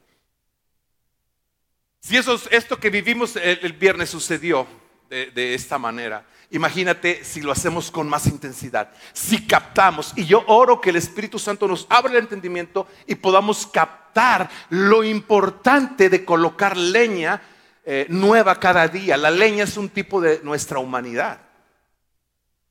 Si 2.02 2.18
eso, 2.18 2.40
esto 2.50 2.80
que 2.80 2.90
vivimos 2.90 3.36
el, 3.36 3.74
viernes 3.74 4.10
sucedió 4.10 4.68
de 5.10 5.54
esta 5.54 5.78
manera, 5.78 6.26
Imagínate 6.52 7.24
si 7.24 7.42
lo 7.42 7.54
hacemos 7.54 7.90
con 7.90 8.10
más 8.10 8.28
intensidad, 8.28 8.92
si 9.14 9.48
captamos, 9.48 10.12
y 10.18 10.26
yo 10.26 10.44
oro 10.48 10.82
que 10.82 10.90
el 10.90 10.98
Espíritu 10.98 11.40
Santo 11.40 11.66
nos 11.66 11.88
abra 11.90 12.12
el 12.12 12.20
entendimiento 12.20 12.88
y 13.08 13.16
podamos 13.16 13.66
captar 13.68 14.50
lo 14.70 15.02
importante 15.02 16.10
de 16.10 16.26
colocar 16.26 16.76
leña 16.76 17.42
eh, 17.86 18.06
nueva 18.10 18.60
cada 18.60 18.86
día. 18.90 19.16
La 19.16 19.32
leña 19.32 19.64
es 19.64 19.78
un 19.78 19.88
tipo 19.88 20.20
de 20.20 20.42
nuestra 20.44 20.80
humanidad. 20.80 21.40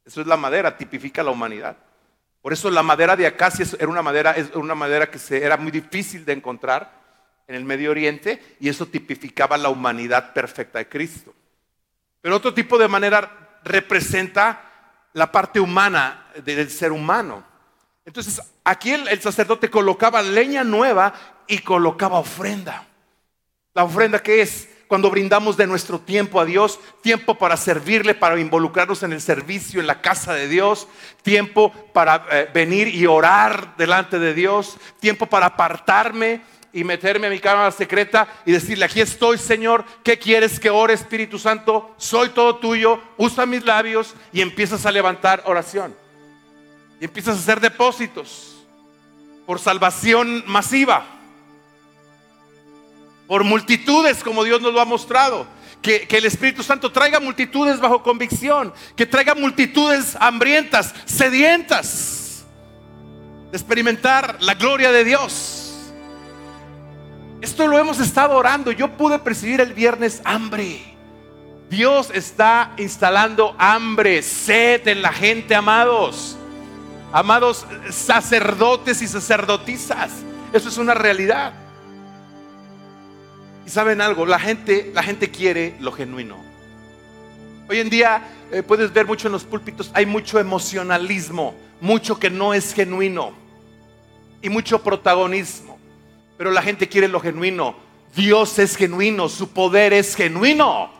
Eso 0.04 0.20
es 0.20 0.26
la 0.26 0.36
madera, 0.36 0.76
tipifica 0.76 1.22
la 1.22 1.30
humanidad. 1.30 1.78
Por 2.42 2.52
eso 2.52 2.70
la 2.70 2.82
madera 2.82 3.16
de 3.16 3.26
acacia 3.26 3.66
era 3.78 3.88
una 3.88 4.02
madera, 4.02 4.34
una 4.54 4.74
madera 4.74 5.10
que 5.10 5.18
era 5.36 5.56
muy 5.56 5.70
difícil 5.70 6.24
de 6.24 6.32
encontrar 6.32 7.00
en 7.46 7.54
el 7.54 7.64
Medio 7.64 7.90
Oriente 7.90 8.56
y 8.60 8.68
eso 8.68 8.86
tipificaba 8.86 9.58
la 9.58 9.68
humanidad 9.68 10.32
perfecta 10.32 10.78
de 10.78 10.88
Cristo. 10.88 11.34
Pero 12.20 12.36
otro 12.36 12.54
tipo 12.54 12.78
de 12.78 12.88
manera 12.88 13.58
representa 13.64 14.70
la 15.12 15.30
parte 15.30 15.60
humana 15.60 16.26
del 16.44 16.70
ser 16.70 16.92
humano. 16.92 17.44
Entonces, 18.04 18.40
aquí 18.64 18.92
el, 18.92 19.20
sacerdote 19.20 19.70
colocaba 19.70 20.22
leña 20.22 20.64
nueva 20.64 21.12
y 21.46 21.58
colocaba 21.58 22.18
ofrenda. 22.18 22.86
La 23.74 23.84
ofrenda 23.84 24.22
que 24.22 24.42
es 24.42 24.68
cuando 24.90 25.08
brindamos 25.08 25.56
de 25.56 25.68
nuestro 25.68 26.00
tiempo 26.00 26.40
a 26.40 26.44
Dios, 26.44 26.80
tiempo 27.00 27.36
para 27.36 27.56
servirle, 27.56 28.12
para 28.12 28.40
involucrarnos 28.40 29.04
en 29.04 29.12
el 29.12 29.20
servicio, 29.20 29.78
en 29.78 29.86
la 29.86 30.00
casa 30.00 30.34
de 30.34 30.48
Dios, 30.48 30.88
tiempo 31.22 31.72
para 31.92 32.26
eh, 32.32 32.50
venir 32.52 32.88
y 32.88 33.06
orar 33.06 33.76
delante 33.76 34.18
de 34.18 34.34
Dios, 34.34 34.78
tiempo 34.98 35.26
para 35.26 35.46
apartarme 35.46 36.40
y 36.72 36.82
meterme 36.82 37.28
a 37.28 37.30
mi 37.30 37.38
cámara 37.38 37.70
secreta 37.70 38.26
y 38.44 38.50
decirle, 38.50 38.84
aquí 38.84 39.00
estoy 39.00 39.38
Señor, 39.38 39.84
¿qué 40.02 40.18
quieres 40.18 40.58
que 40.58 40.70
ore 40.70 40.94
Espíritu 40.94 41.38
Santo? 41.38 41.94
Soy 41.96 42.30
todo 42.30 42.56
tuyo, 42.56 43.00
usa 43.16 43.46
mis 43.46 43.64
labios 43.64 44.16
y 44.32 44.40
empiezas 44.40 44.84
a 44.86 44.90
levantar 44.90 45.44
oración. 45.46 45.94
Y 47.00 47.04
empiezas 47.04 47.36
a 47.36 47.38
hacer 47.38 47.60
depósitos 47.60 48.56
por 49.46 49.60
salvación 49.60 50.42
masiva 50.48 51.19
por 53.30 53.44
multitudes 53.44 54.24
como 54.24 54.42
Dios 54.42 54.60
nos 54.60 54.74
lo 54.74 54.80
ha 54.80 54.84
mostrado. 54.84 55.46
Que, 55.80 56.08
el 56.10 56.26
Espíritu 56.26 56.64
Santo 56.64 56.90
traiga 56.90 57.20
multitudes 57.20 57.78
bajo 57.78 58.02
convicción, 58.02 58.74
que 58.96 59.06
traiga 59.06 59.36
multitudes 59.36 60.16
hambrientas, 60.18 60.92
sedientas, 61.04 62.44
de 63.52 63.56
experimentar 63.56 64.36
la 64.40 64.54
gloria 64.54 64.90
de 64.90 65.04
Dios. 65.04 65.92
Esto 67.40 67.68
lo 67.68 67.78
hemos 67.78 68.00
estado 68.00 68.34
orando. 68.36 68.72
Yo 68.72 68.96
pude 68.96 69.20
percibir 69.20 69.60
el 69.60 69.74
viernes 69.74 70.20
hambre. 70.24 70.80
Dios 71.70 72.10
está 72.12 72.72
instalando 72.78 73.54
hambre, 73.58 74.22
sed 74.22 74.88
en 74.88 75.02
la 75.02 75.12
gente, 75.12 75.54
amados. 75.54 76.36
Amados 77.12 77.64
sacerdotes 77.90 79.00
y 79.02 79.06
sacerdotisas. 79.06 80.10
Eso 80.52 80.68
es 80.68 80.78
una 80.78 80.94
realidad 80.94 81.69
saben 83.68 84.00
algo, 84.00 84.24
la 84.26 84.38
gente, 84.38 84.90
la 84.94 85.02
gente 85.02 85.30
quiere 85.30 85.74
lo 85.80 85.92
genuino. 85.92 86.36
Hoy 87.68 87.80
en 87.80 87.90
día 87.90 88.22
eh, 88.50 88.62
puedes 88.62 88.92
ver 88.92 89.06
mucho 89.06 89.28
en 89.28 89.32
los 89.32 89.44
púlpitos, 89.44 89.90
hay 89.94 90.06
mucho 90.06 90.40
emocionalismo, 90.40 91.54
mucho 91.80 92.18
que 92.18 92.30
no 92.30 92.54
es 92.54 92.74
genuino 92.74 93.32
y 94.42 94.48
mucho 94.48 94.82
protagonismo. 94.82 95.78
Pero 96.36 96.50
la 96.50 96.62
gente 96.62 96.88
quiere 96.88 97.06
lo 97.06 97.20
genuino. 97.20 97.76
Dios 98.16 98.58
es 98.58 98.76
genuino, 98.76 99.28
su 99.28 99.50
poder 99.50 99.92
es 99.92 100.16
genuino. 100.16 100.90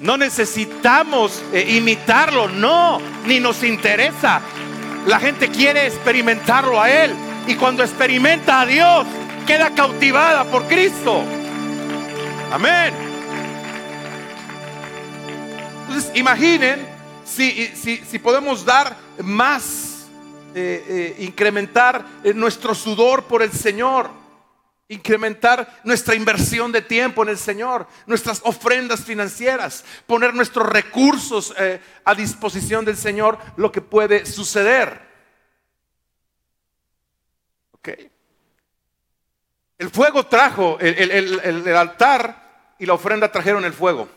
No 0.00 0.16
necesitamos 0.16 1.42
eh, 1.52 1.76
imitarlo, 1.76 2.48
no, 2.48 2.98
ni 3.26 3.38
nos 3.38 3.62
interesa. 3.62 4.40
La 5.06 5.20
gente 5.20 5.48
quiere 5.48 5.86
experimentarlo 5.86 6.80
a 6.80 6.90
Él. 6.90 7.14
Y 7.46 7.54
cuando 7.54 7.82
experimenta 7.82 8.62
a 8.62 8.66
Dios, 8.66 9.06
queda 9.46 9.70
cautivada 9.74 10.44
por 10.44 10.66
Cristo. 10.66 11.22
Amén. 12.50 12.94
Entonces, 15.86 16.10
imaginen 16.14 16.86
si, 17.24 17.66
si, 17.76 18.18
podemos 18.18 18.64
dar 18.64 18.96
más, 19.22 20.08
eh, 20.54 20.84
eh, 21.18 21.24
incrementar 21.24 22.04
eh, 22.24 22.34
nuestro 22.34 22.74
sudor 22.74 23.24
por 23.24 23.42
el 23.42 23.52
Señor, 23.52 24.10
incrementar 24.88 25.80
nuestra 25.84 26.16
inversión 26.16 26.72
de 26.72 26.82
tiempo 26.82 27.22
en 27.22 27.28
el 27.28 27.38
Señor, 27.38 27.86
nuestras 28.06 28.40
ofrendas 28.44 29.04
financieras, 29.04 29.84
poner 30.06 30.34
nuestros 30.34 30.68
recursos 30.68 31.54
a 32.04 32.14
disposición 32.16 32.84
del 32.84 32.96
Señor, 32.96 33.38
lo 33.56 33.70
que 33.70 33.80
puede 33.80 34.26
suceder. 34.26 35.08
¿Ok? 37.70 38.09
El 39.80 39.88
fuego 39.88 40.26
trajo, 40.26 40.78
el, 40.78 41.74
altar 41.74 42.74
y 42.78 42.84
la 42.84 42.92
ofrenda 42.92 43.32
trajeron 43.32 43.64
el 43.64 43.72
fuego 43.72 44.10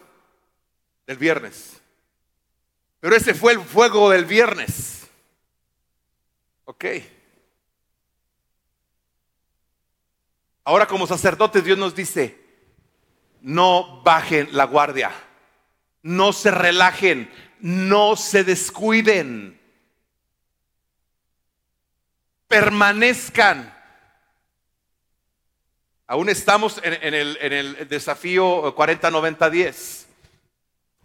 del 1.07 1.15
viernes. 1.15 1.81
Pero 2.99 3.15
ese 3.15 3.33
fue 3.33 3.53
el 3.53 3.61
fuego 3.61 4.09
del 4.09 4.25
viernes. 4.25 5.07
Ok. 6.65 6.85
Ahora 10.65 10.85
como 10.85 11.07
sacerdotes 11.07 11.63
Dios 11.63 11.77
nos 11.77 11.95
dice, 11.95 12.37
no 13.39 14.03
bajen 14.03 14.49
la 14.51 14.65
guardia, 14.65 15.13
no 16.01 16.33
se 16.33 16.51
relajen, 16.51 17.31
no 17.61 18.17
se 18.17 18.43
descuiden, 18.43 19.57
permanezcan 22.49 23.72
Aún 26.05 26.27
estamos 26.27 26.81
en, 26.83 27.13
el, 27.13 27.87
desafío 27.87 28.75
40-90-10. 28.75 30.03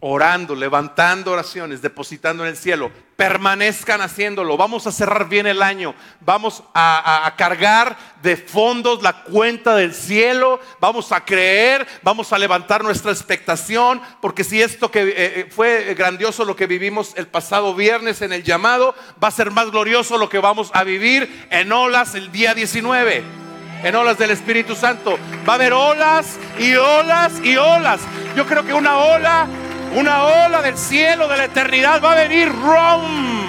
Orando, 0.01 0.55
levantando 0.55 1.33
oraciones, 1.33 1.81
depositando 1.81 2.43
en 2.43 2.49
el 2.49 2.57
cielo. 2.57 2.89
Permanezcan 3.17 4.01
haciéndolo. 4.01 4.55
Vamos 4.55 4.87
a 4.87 4.93
cerrar 4.93 5.27
bien 5.27 5.45
el 5.47 5.61
año. 5.61 5.93
Vamos 6.21 6.63
a, 6.73 7.33
cargar 7.37 7.97
de 8.21 8.37
fondos 8.37 9.01
la 9.01 9.23
cuenta 9.23 9.75
del 9.75 9.93
cielo. 9.93 10.59
Vamos 10.79 11.11
a 11.11 11.23
creer. 11.23 11.85
Vamos 12.01 12.31
a 12.31 12.37
levantar 12.37 12.83
nuestra 12.83 13.11
expectación. 13.11 14.01
Porque 14.21 14.45
si 14.45 14.61
esto 14.61 14.91
que 14.91 15.01
eh, 15.01 15.13
eh, 15.15 15.47
fue 15.49 15.93
grandioso 15.95 16.45
lo 16.45 16.55
que 16.55 16.67
vivimos 16.67 17.13
el 17.15 17.27
pasado 17.27 17.73
viernes 17.73 18.21
en 18.21 18.31
el 18.31 18.43
llamado, 18.43 18.95
va 19.21 19.29
a 19.29 19.31
ser 19.31 19.51
más 19.51 19.71
glorioso 19.71 20.17
lo 20.17 20.29
que 20.29 20.39
vamos 20.39 20.71
a 20.73 20.83
vivir 20.83 21.47
en 21.51 21.71
olas 21.71 22.15
el 22.15 22.31
día 22.31 22.53
19 22.53 23.48
en 23.83 23.95
olas 23.95 24.17
del 24.17 24.31
Espíritu 24.31 24.75
Santo. 24.75 25.17
Va 25.47 25.53
a 25.53 25.55
haber 25.55 25.73
olas 25.73 26.37
y 26.57 26.75
olas 26.75 27.33
y 27.43 27.55
olas. 27.57 28.01
Yo 28.35 28.45
creo 28.45 28.63
que 28.65 28.73
una 28.73 28.97
ola, 28.97 29.47
una 29.95 30.23
ola 30.23 30.61
del 30.61 30.77
cielo, 30.77 31.27
de 31.27 31.37
la 31.37 31.45
eternidad, 31.45 32.01
va 32.03 32.13
a 32.13 32.27
venir 32.27 32.49
rom. 32.49 33.47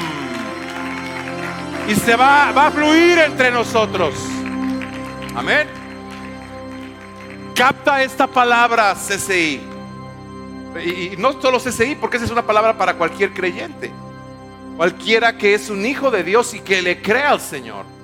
Y 1.89 1.95
se 1.95 2.15
va, 2.15 2.51
a 2.51 2.71
fluir 2.71 3.19
entre 3.19 3.51
nosotros. 3.51 4.15
Amén. 5.35 5.69
Capta 7.55 8.03
esta 8.03 8.27
palabra 8.27 8.95
CCI. 8.95 9.61
Y 10.85 11.17
no 11.19 11.41
solo 11.41 11.59
CCI, 11.59 11.97
porque 11.97 12.17
esa 12.17 12.27
es 12.27 12.31
una 12.31 12.47
palabra 12.47 12.79
para 12.79 12.95
cualquier 12.95 13.33
creyente. 13.33 13.91
Cualquiera 14.77 15.37
que 15.37 15.55
es 15.55 15.69
un 15.69 15.85
hijo 15.85 16.11
de 16.11 16.23
Dios 16.23 16.55
y 16.55 16.61
que 16.61 16.81
le 16.81 17.03
crea 17.03 17.33
al 17.33 17.41
Señor 17.41 18.00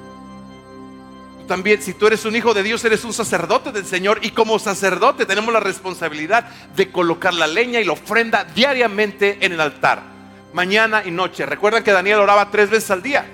también, 1.46 1.80
si 1.80 1.94
tú 1.94 2.06
eres 2.06 2.24
un 2.24 2.34
hijo 2.34 2.54
de 2.54 2.62
Dios, 2.62 2.84
eres 2.84 3.04
un 3.04 3.12
sacerdote 3.12 3.70
del 3.70 3.86
Señor. 3.86 4.18
Y 4.22 4.30
como 4.30 4.58
sacerdote 4.58 5.26
tenemos 5.26 5.52
la 5.52 5.60
responsabilidad 5.60 6.48
de 6.74 6.90
colocar 6.90 7.32
la 7.34 7.46
leña 7.46 7.80
y 7.80 7.84
la 7.84 7.92
ofrenda 7.92 8.44
diariamente 8.44 9.38
en 9.40 9.52
el 9.52 9.60
altar. 9.60 10.02
Mañana 10.52 11.02
y 11.04 11.10
noche. 11.10 11.46
Recuerdan 11.46 11.84
que 11.84 11.92
Daniel 11.92 12.18
oraba 12.18 12.50
tres 12.50 12.70
veces 12.70 12.90
al 12.90 13.02
día. 13.02 13.26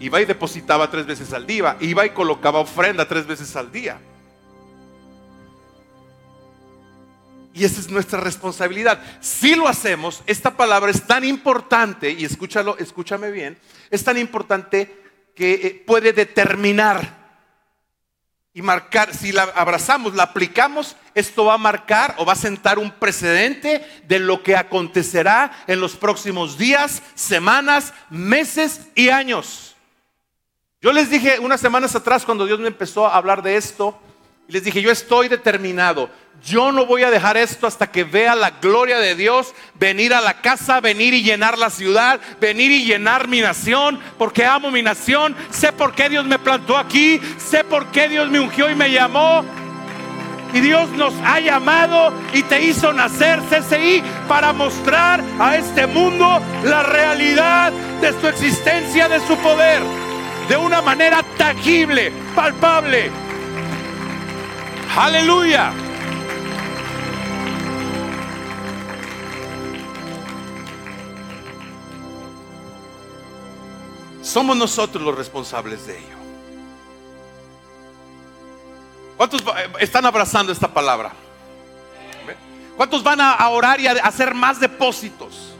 Iba 0.00 0.20
y 0.20 0.24
depositaba 0.24 0.90
tres 0.90 1.06
veces 1.06 1.32
al 1.32 1.46
día. 1.46 1.76
Iba 1.80 2.04
y 2.04 2.10
colocaba 2.10 2.58
ofrenda 2.58 3.06
tres 3.06 3.26
veces 3.26 3.54
al 3.56 3.70
día. 3.70 3.98
Y 7.54 7.64
esa 7.64 7.80
es 7.80 7.88
nuestra 7.88 8.20
responsabilidad. 8.20 9.00
Si 9.20 9.54
lo 9.54 9.68
hacemos, 9.68 10.24
esta 10.26 10.56
palabra 10.56 10.90
es 10.90 11.06
tan 11.06 11.24
importante, 11.24 12.10
y 12.10 12.24
escúchalo, 12.24 12.76
escúchame 12.78 13.30
bien, 13.30 13.56
es 13.90 14.02
tan 14.02 14.18
importante 14.18 14.92
que 15.36 15.54
eh, 15.54 15.84
puede 15.86 16.12
determinar 16.12 17.24
y 18.52 18.62
marcar, 18.62 19.14
si 19.14 19.30
la 19.30 19.44
abrazamos, 19.54 20.14
la 20.14 20.24
aplicamos, 20.24 20.96
esto 21.14 21.44
va 21.44 21.54
a 21.54 21.58
marcar 21.58 22.16
o 22.18 22.24
va 22.24 22.34
a 22.34 22.36
sentar 22.36 22.78
un 22.78 22.90
precedente 22.90 23.84
de 24.06 24.18
lo 24.18 24.42
que 24.42 24.56
acontecerá 24.56 25.64
en 25.68 25.80
los 25.80 25.96
próximos 25.96 26.58
días, 26.58 27.02
semanas, 27.14 27.92
meses 28.10 28.88
y 28.96 29.10
años. 29.10 29.76
Yo 30.80 30.92
les 30.92 31.08
dije 31.08 31.38
unas 31.38 31.60
semanas 31.60 31.94
atrás 31.94 32.24
cuando 32.24 32.46
Dios 32.46 32.58
me 32.58 32.68
empezó 32.68 33.06
a 33.06 33.16
hablar 33.16 33.42
de 33.42 33.56
esto, 33.56 34.00
y 34.48 34.52
les 34.52 34.64
dije, 34.64 34.82
yo 34.82 34.90
estoy 34.90 35.28
determinado 35.28 36.10
yo 36.44 36.72
no 36.72 36.84
voy 36.84 37.02
a 37.02 37.10
dejar 37.10 37.36
esto 37.36 37.66
hasta 37.66 37.90
que 37.90 38.04
vea 38.04 38.34
la 38.34 38.50
gloria 38.50 38.98
de 38.98 39.14
Dios 39.14 39.54
venir 39.74 40.12
a 40.12 40.20
la 40.20 40.40
casa, 40.42 40.80
venir 40.80 41.14
y 41.14 41.22
llenar 41.22 41.56
la 41.58 41.70
ciudad, 41.70 42.20
venir 42.40 42.70
y 42.70 42.84
llenar 42.84 43.28
mi 43.28 43.40
nación, 43.40 43.98
porque 44.18 44.44
amo 44.44 44.70
mi 44.70 44.82
nación, 44.82 45.34
sé 45.50 45.72
por 45.72 45.94
qué 45.94 46.08
Dios 46.08 46.26
me 46.26 46.38
plantó 46.38 46.76
aquí, 46.76 47.20
sé 47.38 47.64
por 47.64 47.86
qué 47.86 48.08
Dios 48.08 48.28
me 48.28 48.40
ungió 48.40 48.70
y 48.70 48.74
me 48.74 48.90
llamó. 48.90 49.44
Y 50.52 50.60
Dios 50.60 50.88
nos 50.90 51.14
ha 51.24 51.40
llamado 51.40 52.12
y 52.32 52.42
te 52.42 52.62
hizo 52.62 52.92
nacer 52.92 53.40
CCI 53.50 54.02
para 54.28 54.52
mostrar 54.52 55.20
a 55.40 55.56
este 55.56 55.86
mundo 55.86 56.40
la 56.62 56.82
realidad 56.84 57.72
de 58.00 58.12
su 58.20 58.28
existencia, 58.28 59.08
de 59.08 59.18
su 59.26 59.36
poder, 59.38 59.82
de 60.48 60.56
una 60.56 60.80
manera 60.80 61.24
tangible, 61.38 62.12
palpable. 62.36 63.23
Aleluya. 64.96 65.72
Somos 74.22 74.56
nosotros 74.56 75.02
los 75.02 75.16
responsables 75.16 75.86
de 75.86 75.98
ello. 75.98 76.16
¿Cuántos 79.16 79.44
están 79.80 80.06
abrazando 80.06 80.52
esta 80.52 80.68
palabra? 80.68 81.12
¿Cuántos 82.76 83.02
van 83.02 83.20
a 83.20 83.48
orar 83.48 83.80
y 83.80 83.86
a 83.86 83.92
hacer 83.92 84.34
más 84.34 84.58
depósitos? 84.58 85.54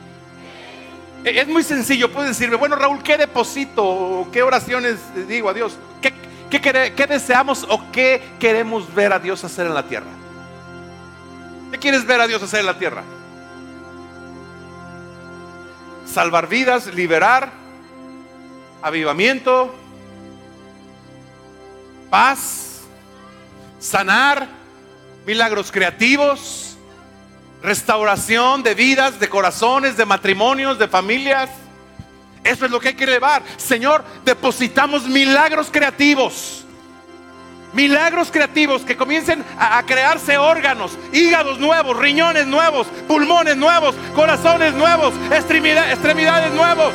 E, 1.25 1.41
es 1.41 1.49
muy 1.49 1.63
sencillo, 1.63 2.13
puedes 2.13 2.37
decirme, 2.37 2.57
bueno 2.57 2.77
Raúl, 2.77 3.03
¿qué 3.03 3.17
deposito? 3.17 4.29
¿Qué 4.31 4.43
oraciones 4.43 4.99
digo 5.27 5.49
a 5.49 5.55
Dios? 5.55 5.77
¿Qué, 6.03 6.13
qué, 6.61 7.07
deseamos 7.07 7.67
o 7.69 7.91
qué 7.91 8.23
queremos 8.39 8.93
ver 8.95 9.13
a 9.13 9.19
Dios 9.19 9.45
hacer 9.45 9.67
en 9.67 9.75
la 9.75 9.87
tierra? 9.87 10.11
¿Qué 11.73 11.79
quieres 11.79 12.07
ver 12.07 12.21
a 12.21 12.27
Dios 12.27 12.43
hacer 12.43 12.61
en 12.61 12.67
la 12.67 12.79
tierra? 12.79 13.03
Salvar 16.07 16.49
vidas, 16.49 16.87
liberar, 16.95 17.51
avivamiento, 18.83 19.75
paz, 22.11 22.83
sanar, 23.81 24.47
milagros 25.27 25.73
creativos 25.73 26.65
restauración 27.65 28.63
de 28.63 28.75
vidas, 28.75 29.19
de 29.19 29.31
corazones, 29.31 29.97
de 29.97 30.05
matrimonios, 30.05 30.79
de 30.79 30.87
familias. 30.87 31.49
Eso 32.45 32.67
es 32.67 32.71
lo 32.71 32.79
que 32.79 32.89
hay 32.89 32.95
que 32.95 33.05
elevar. 33.05 33.43
Señor, 33.57 34.05
depositamos 34.25 35.09
milagros 35.09 35.69
creativos. 35.73 36.65
Milagros 37.73 38.31
creativos 38.31 38.83
que 38.83 38.97
comiencen 38.97 39.45
a, 39.59 39.83
crearse 39.83 40.39
órganos, 40.39 40.97
hígados 41.13 41.59
nuevos, 41.59 41.97
riñones 41.97 42.47
nuevos, 42.47 42.87
pulmones 43.09 43.57
nuevos, 43.57 43.97
corazones 44.15 44.75
nuevos, 44.75 45.13
extremidades, 45.33 46.53
nuevos. 46.53 46.93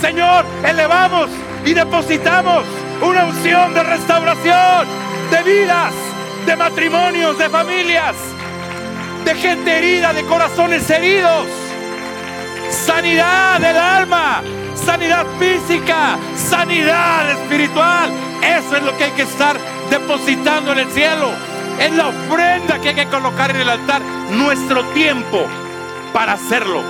Señor, 0.00 0.44
elevamos 0.64 1.30
y 1.64 1.74
depositamos 1.74 2.64
una 3.00 3.26
unción 3.26 3.72
de 3.72 3.84
restauración 3.84 4.88
de 5.30 5.42
vidas, 5.44 5.94
de 6.44 6.56
matrimonios, 6.56 7.38
de 7.38 7.48
familias 7.48 8.16
de 9.24 9.34
gente 9.34 9.78
herida, 9.78 10.12
de 10.12 10.24
corazones 10.24 10.88
heridos. 10.90 11.46
Sanidad 12.72 13.60
del 13.60 13.76
alma, 13.76 14.42
sanidad 14.74 15.26
física, 15.38 16.18
sanidad 16.34 17.30
espiritual. 17.30 18.10
Eso 18.42 18.76
es 18.76 18.82
lo 18.82 18.96
que 18.96 19.04
hay 19.04 19.10
que 19.12 19.22
estar 19.22 19.56
depositando 19.90 20.72
en 20.72 20.80
el 20.80 20.90
cielo. 20.90 21.30
Es 21.78 21.92
la 21.92 22.08
ofrenda 22.08 22.80
que 22.80 22.90
hay 22.90 22.94
que 22.94 23.08
colocar 23.08 23.50
en 23.50 23.60
el 23.60 23.68
altar. 23.68 24.02
Nuestro 24.30 24.84
tiempo 24.94 25.46
para 26.12 26.32
hacerlo. 26.32 26.82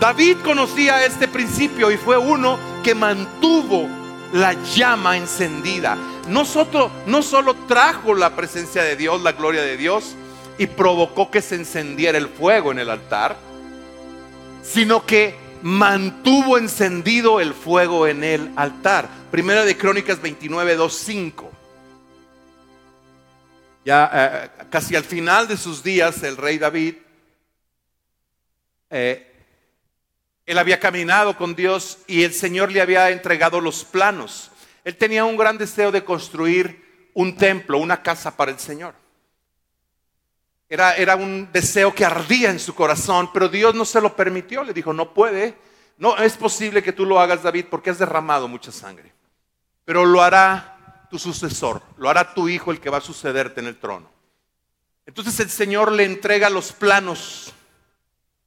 David 0.00 0.38
conocía 0.44 1.04
este 1.04 1.28
principio 1.28 1.90
y 1.90 1.96
fue 1.96 2.18
uno 2.18 2.58
que 2.82 2.94
mantuvo 2.94 3.88
la 4.32 4.54
llama 4.74 5.16
encendida 5.16 5.96
no, 6.28 6.44
no 7.06 7.22
solo 7.22 7.54
trajo 7.68 8.14
la 8.14 8.34
presencia 8.34 8.82
de 8.82 8.96
Dios, 8.96 9.22
la 9.22 9.32
gloria 9.32 9.62
de 9.62 9.76
Dios, 9.76 10.14
y 10.58 10.66
provocó 10.66 11.30
que 11.30 11.42
se 11.42 11.56
encendiera 11.56 12.18
el 12.18 12.28
fuego 12.28 12.72
en 12.72 12.78
el 12.78 12.90
altar, 12.90 13.36
sino 14.62 15.04
que 15.04 15.34
mantuvo 15.62 16.58
encendido 16.58 17.40
el 17.40 17.54
fuego 17.54 18.06
en 18.06 18.24
el 18.24 18.50
altar. 18.56 19.08
Primera 19.30 19.64
de 19.64 19.76
Crónicas 19.76 20.20
29, 20.20 20.76
2, 20.76 20.94
5. 20.94 21.52
Ya 23.84 24.10
eh, 24.12 24.64
casi 24.70 24.96
al 24.96 25.04
final 25.04 25.48
de 25.48 25.56
sus 25.56 25.82
días, 25.82 26.22
el 26.22 26.36
rey 26.36 26.58
David, 26.58 26.94
eh, 28.90 29.30
él 30.46 30.58
había 30.58 30.78
caminado 30.78 31.36
con 31.36 31.54
Dios 31.54 31.98
y 32.06 32.22
el 32.22 32.32
Señor 32.32 32.70
le 32.70 32.80
había 32.80 33.10
entregado 33.10 33.60
los 33.60 33.84
planos 33.84 34.50
él 34.84 34.96
tenía 34.96 35.24
un 35.24 35.36
gran 35.36 35.56
deseo 35.56 35.90
de 35.90 36.04
construir 36.04 37.10
un 37.14 37.36
templo, 37.36 37.78
una 37.78 38.02
casa 38.02 38.36
para 38.36 38.50
el 38.50 38.58
Señor. 38.58 38.94
Era, 40.74 40.96
era, 40.96 41.14
un 41.14 41.48
deseo 41.52 41.94
que 41.94 42.04
ardía 42.04 42.50
en 42.50 42.58
su 42.58 42.74
corazón, 42.74 43.30
pero 43.32 43.48
Dios 43.48 43.76
no 43.76 43.84
se 43.84 44.00
lo 44.00 44.16
permitió. 44.16 44.64
Le 44.64 44.72
dijo, 44.72 44.92
no 44.92 45.14
puede, 45.14 45.56
no 45.98 46.16
es 46.16 46.36
posible 46.36 46.82
que 46.82 46.92
tú 46.92 47.06
lo 47.06 47.20
hagas, 47.20 47.44
David, 47.44 47.66
porque 47.70 47.90
has 47.90 47.98
derramado 48.00 48.48
mucha 48.48 48.72
sangre. 48.72 49.12
Pero 49.84 50.04
lo 50.04 50.20
hará 50.20 51.06
tu 51.08 51.16
sucesor, 51.16 51.80
lo 51.96 52.10
hará 52.10 52.34
tu 52.34 52.48
hijo 52.48 52.72
el 52.72 52.80
que 52.80 52.90
va 52.90 52.98
a 52.98 53.00
sucederte 53.00 53.60
en 53.60 53.68
el 53.68 53.78
trono. 53.78 54.10
Entonces 55.06 55.38
el 55.38 55.48
Señor 55.48 55.92
le 55.92 56.06
entrega 56.06 56.50
los 56.50 56.72
planos 56.72 57.54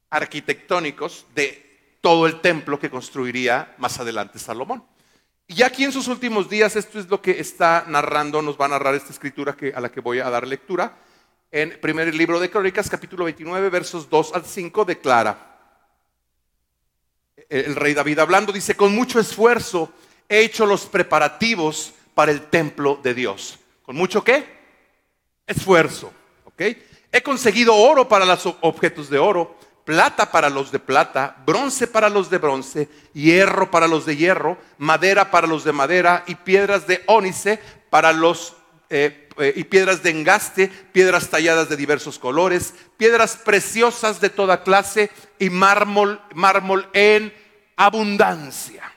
arquitectónicos 0.09 1.27
de 1.33 1.95
todo 2.01 2.27
el 2.27 2.41
templo 2.41 2.77
que 2.77 2.89
construiría 2.89 3.73
más 3.77 4.01
adelante 4.01 4.37
Salomón. 4.37 4.83
Y 5.47 5.61
aquí 5.61 5.85
en 5.85 5.93
sus 5.93 6.09
últimos 6.09 6.49
días, 6.49 6.75
esto 6.75 6.99
es 6.99 7.07
lo 7.07 7.21
que 7.21 7.39
está 7.39 7.85
narrando, 7.87 8.41
nos 8.41 8.59
va 8.59 8.65
a 8.65 8.67
narrar 8.67 8.95
esta 8.95 9.13
escritura 9.13 9.55
que, 9.55 9.71
a 9.73 9.79
la 9.79 9.89
que 9.89 10.01
voy 10.01 10.19
a 10.19 10.29
dar 10.29 10.45
lectura. 10.45 11.06
En 11.51 11.79
primer 11.79 12.13
libro 12.13 12.39
de 12.39 12.49
Crónicas, 12.49 12.89
capítulo 12.89 13.23
29, 13.23 13.69
versos 13.69 14.09
2 14.09 14.33
al 14.33 14.43
5, 14.43 14.83
declara, 14.83 15.57
el 17.49 17.75
rey 17.75 17.93
David 17.93 18.19
hablando, 18.19 18.51
dice, 18.51 18.75
con 18.75 18.93
mucho 18.93 19.19
esfuerzo 19.19 19.93
he 20.27 20.41
hecho 20.41 20.65
los 20.65 20.85
preparativos 20.85 21.93
para 22.13 22.33
el 22.33 22.49
templo 22.49 22.99
de 23.01 23.13
Dios. 23.13 23.59
¿Con 23.83 23.95
mucho 23.95 24.23
qué? 24.23 24.43
Esfuerzo. 25.45 26.11
He 26.57 27.23
conseguido 27.23 27.73
oro 27.75 28.09
para 28.09 28.25
los 28.25 28.45
objetos 28.61 29.09
de 29.09 29.17
oro 29.17 29.55
plata 29.85 30.29
para 30.29 30.49
los 30.49 30.69
de 30.69 30.79
plata, 30.79 31.37
bronce 31.45 31.87
para 31.87 32.09
los 32.09 32.29
de 32.29 32.39
bronce, 32.39 32.89
hierro 33.13 33.71
para 33.71 33.87
los 33.87 34.05
de 34.05 34.17
hierro, 34.17 34.57
madera 34.77 35.31
para 35.31 35.47
los 35.47 35.63
de 35.63 35.71
madera 35.71 36.25
y 36.27 36.35
piedras 36.35 36.87
de 36.87 37.03
ónice 37.05 37.61
para 37.89 38.11
los 38.11 38.57
eh, 38.89 39.29
eh, 39.37 39.53
y 39.55 39.65
piedras 39.65 40.01
de 40.01 40.11
engaste, 40.11 40.67
piedras 40.67 41.29
talladas 41.29 41.69
de 41.69 41.75
diversos 41.75 42.17
colores, 42.17 42.73
piedras 42.97 43.35
preciosas 43.37 44.21
de 44.21 44.29
toda 44.29 44.63
clase 44.63 45.11
y 45.39 45.49
mármol, 45.49 46.21
mármol 46.33 46.89
en 46.93 47.33
abundancia. 47.75 48.91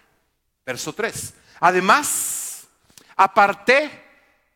Verso 0.65 0.93
3. 0.93 1.35
Además, 1.61 2.69
aparte 3.17 3.91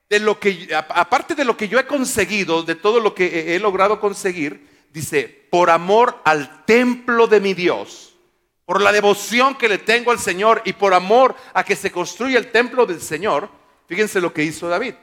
de 0.08 0.20
lo 0.20 0.38
que 0.38 0.68
aparte 0.72 1.34
de 1.34 1.44
lo 1.44 1.56
que 1.56 1.68
yo 1.68 1.78
he 1.78 1.86
conseguido, 1.86 2.62
de 2.62 2.76
todo 2.76 3.00
lo 3.00 3.14
que 3.14 3.54
he 3.54 3.58
logrado 3.58 4.00
conseguir, 4.00 4.68
dice, 4.92 5.46
por 5.50 5.70
amor 5.70 6.20
al 6.24 6.64
templo 6.64 7.26
de 7.26 7.40
mi 7.40 7.54
Dios, 7.54 8.14
por 8.64 8.80
la 8.80 8.92
devoción 8.92 9.56
que 9.56 9.68
le 9.68 9.78
tengo 9.78 10.10
al 10.10 10.18
Señor 10.18 10.62
y 10.64 10.72
por 10.72 10.94
amor 10.94 11.34
a 11.52 11.64
que 11.64 11.76
se 11.76 11.90
construya 11.90 12.38
el 12.38 12.52
templo 12.52 12.86
del 12.86 13.00
Señor, 13.00 13.50
fíjense 13.86 14.20
lo 14.20 14.32
que 14.32 14.44
hizo 14.44 14.68
David. 14.68 14.94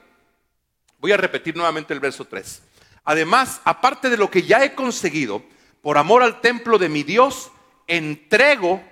Voy 1.02 1.12
a 1.12 1.18
repetir 1.18 1.54
nuevamente 1.54 1.92
el 1.92 2.00
verso 2.00 2.24
3. 2.24 2.62
Además, 3.04 3.60
aparte 3.64 4.08
de 4.08 4.16
lo 4.16 4.30
que 4.30 4.44
ya 4.44 4.64
he 4.64 4.74
conseguido, 4.74 5.42
por 5.82 5.98
amor 5.98 6.22
al 6.22 6.40
templo 6.40 6.78
de 6.78 6.88
mi 6.88 7.02
Dios, 7.02 7.52
entrego 7.86 8.82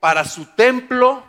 para 0.00 0.24
su 0.24 0.46
templo 0.56 1.22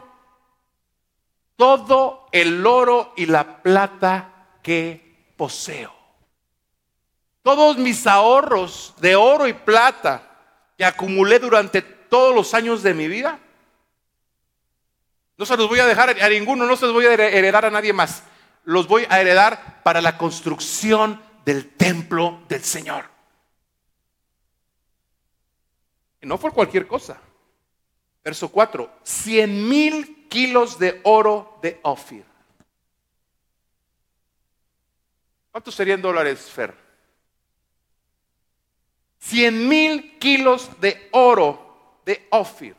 todo 1.56 2.28
el 2.32 2.66
oro 2.66 3.14
y 3.16 3.28
la 3.28 3.62
plata 3.62 4.58
que 4.64 5.34
poseo 5.38 6.00
todos 7.50 7.78
mis 7.78 8.06
ahorros 8.06 8.94
de 8.98 9.16
oro 9.16 9.48
y 9.48 9.54
plata 9.54 10.22
que 10.78 10.86
acumulé 10.86 11.40
durante 11.40 11.82
todos 11.82 12.36
los 12.36 12.54
años 12.54 12.84
de 12.84 12.94
mi 12.94 13.08
vida, 13.08 13.40
no 15.36 15.46
se 15.48 15.58
los 15.58 15.68
voy 15.68 15.80
a 15.80 15.88
dejar 15.88 16.22
a 16.22 16.30
ninguno, 16.30 16.66
no 16.66 16.76
se 16.76 16.86
los 16.86 16.94
voy 16.94 17.06
a 17.06 17.14
heredar 17.14 17.66
a 17.66 17.72
nadie 17.72 17.92
más. 17.92 18.22
Los 18.64 18.88
voy 18.88 19.06
a 19.10 19.20
heredar 19.20 19.82
para 19.84 20.02
la 20.02 20.18
construcción 20.18 21.22
del 21.46 21.70
templo 21.70 22.44
del 22.48 22.64
Señor. 22.64 23.06
Y 26.22 26.28
no 26.28 26.38
fue 26.38 26.52
cualquier 26.52 26.88
cosa. 26.88 27.20
Verso 28.24 28.50
4, 28.50 29.00
100 29.04 29.70
mil 29.70 30.28
kilos 30.28 30.78
de 30.78 31.02
oro 31.04 31.58
de 31.62 31.80
Ofir. 31.84 32.26
¿Cuántos 35.52 35.74
serían 35.74 36.02
dólares, 36.02 36.42
Fer? 36.52 36.76
100 39.20 39.68
mil 39.68 40.18
kilos 40.20 40.80
de 40.80 41.10
oro 41.12 42.02
de 42.06 42.28
Ofir. 42.32 42.76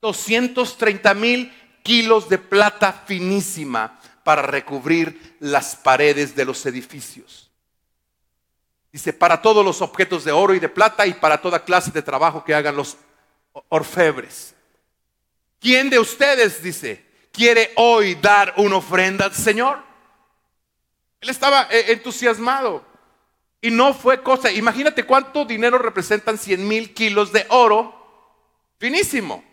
230 0.00 1.14
mil 1.14 1.52
kilos 1.86 2.28
de 2.28 2.36
plata 2.36 2.92
finísima 2.92 4.00
para 4.24 4.42
recubrir 4.42 5.36
las 5.38 5.76
paredes 5.76 6.34
de 6.34 6.44
los 6.44 6.66
edificios. 6.66 7.48
Dice, 8.90 9.12
para 9.12 9.40
todos 9.40 9.64
los 9.64 9.80
objetos 9.80 10.24
de 10.24 10.32
oro 10.32 10.52
y 10.52 10.58
de 10.58 10.68
plata 10.68 11.06
y 11.06 11.14
para 11.14 11.40
toda 11.40 11.64
clase 11.64 11.92
de 11.92 12.02
trabajo 12.02 12.42
que 12.42 12.56
hagan 12.56 12.74
los 12.74 12.96
orfebres. 13.68 14.52
¿Quién 15.60 15.88
de 15.88 16.00
ustedes, 16.00 16.60
dice, 16.60 17.06
quiere 17.30 17.70
hoy 17.76 18.16
dar 18.16 18.54
una 18.56 18.78
ofrenda 18.78 19.26
al 19.26 19.34
Señor? 19.34 19.78
Él 21.20 21.30
estaba 21.30 21.68
eh, 21.70 21.92
entusiasmado. 21.92 22.84
Y 23.60 23.70
no 23.70 23.94
fue 23.94 24.24
cosa, 24.24 24.50
imagínate 24.50 25.04
cuánto 25.04 25.44
dinero 25.44 25.78
representan 25.78 26.36
100 26.36 26.66
mil 26.66 26.94
kilos 26.94 27.32
de 27.32 27.46
oro 27.48 27.94
finísimo. 28.78 29.44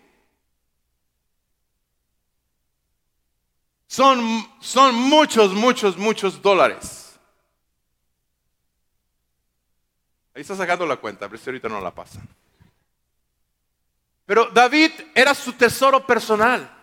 Son, 3.94 4.50
son 4.60 4.96
muchos, 4.96 5.54
muchos, 5.54 5.98
muchos 5.98 6.42
dólares. 6.42 7.14
Ahí 10.34 10.42
está 10.42 10.56
sacando 10.56 10.88
la 10.88 10.96
cuenta, 10.96 11.30
pero 11.30 11.40
si 11.40 11.48
ahorita 11.48 11.70
no 11.70 11.80
la 11.80 11.94
pasan. 11.94 12.28
Pero 14.26 14.48
David 14.48 14.90
era 15.14 15.36
su 15.36 15.54
tesoro 15.54 16.08
personal. 16.08 16.76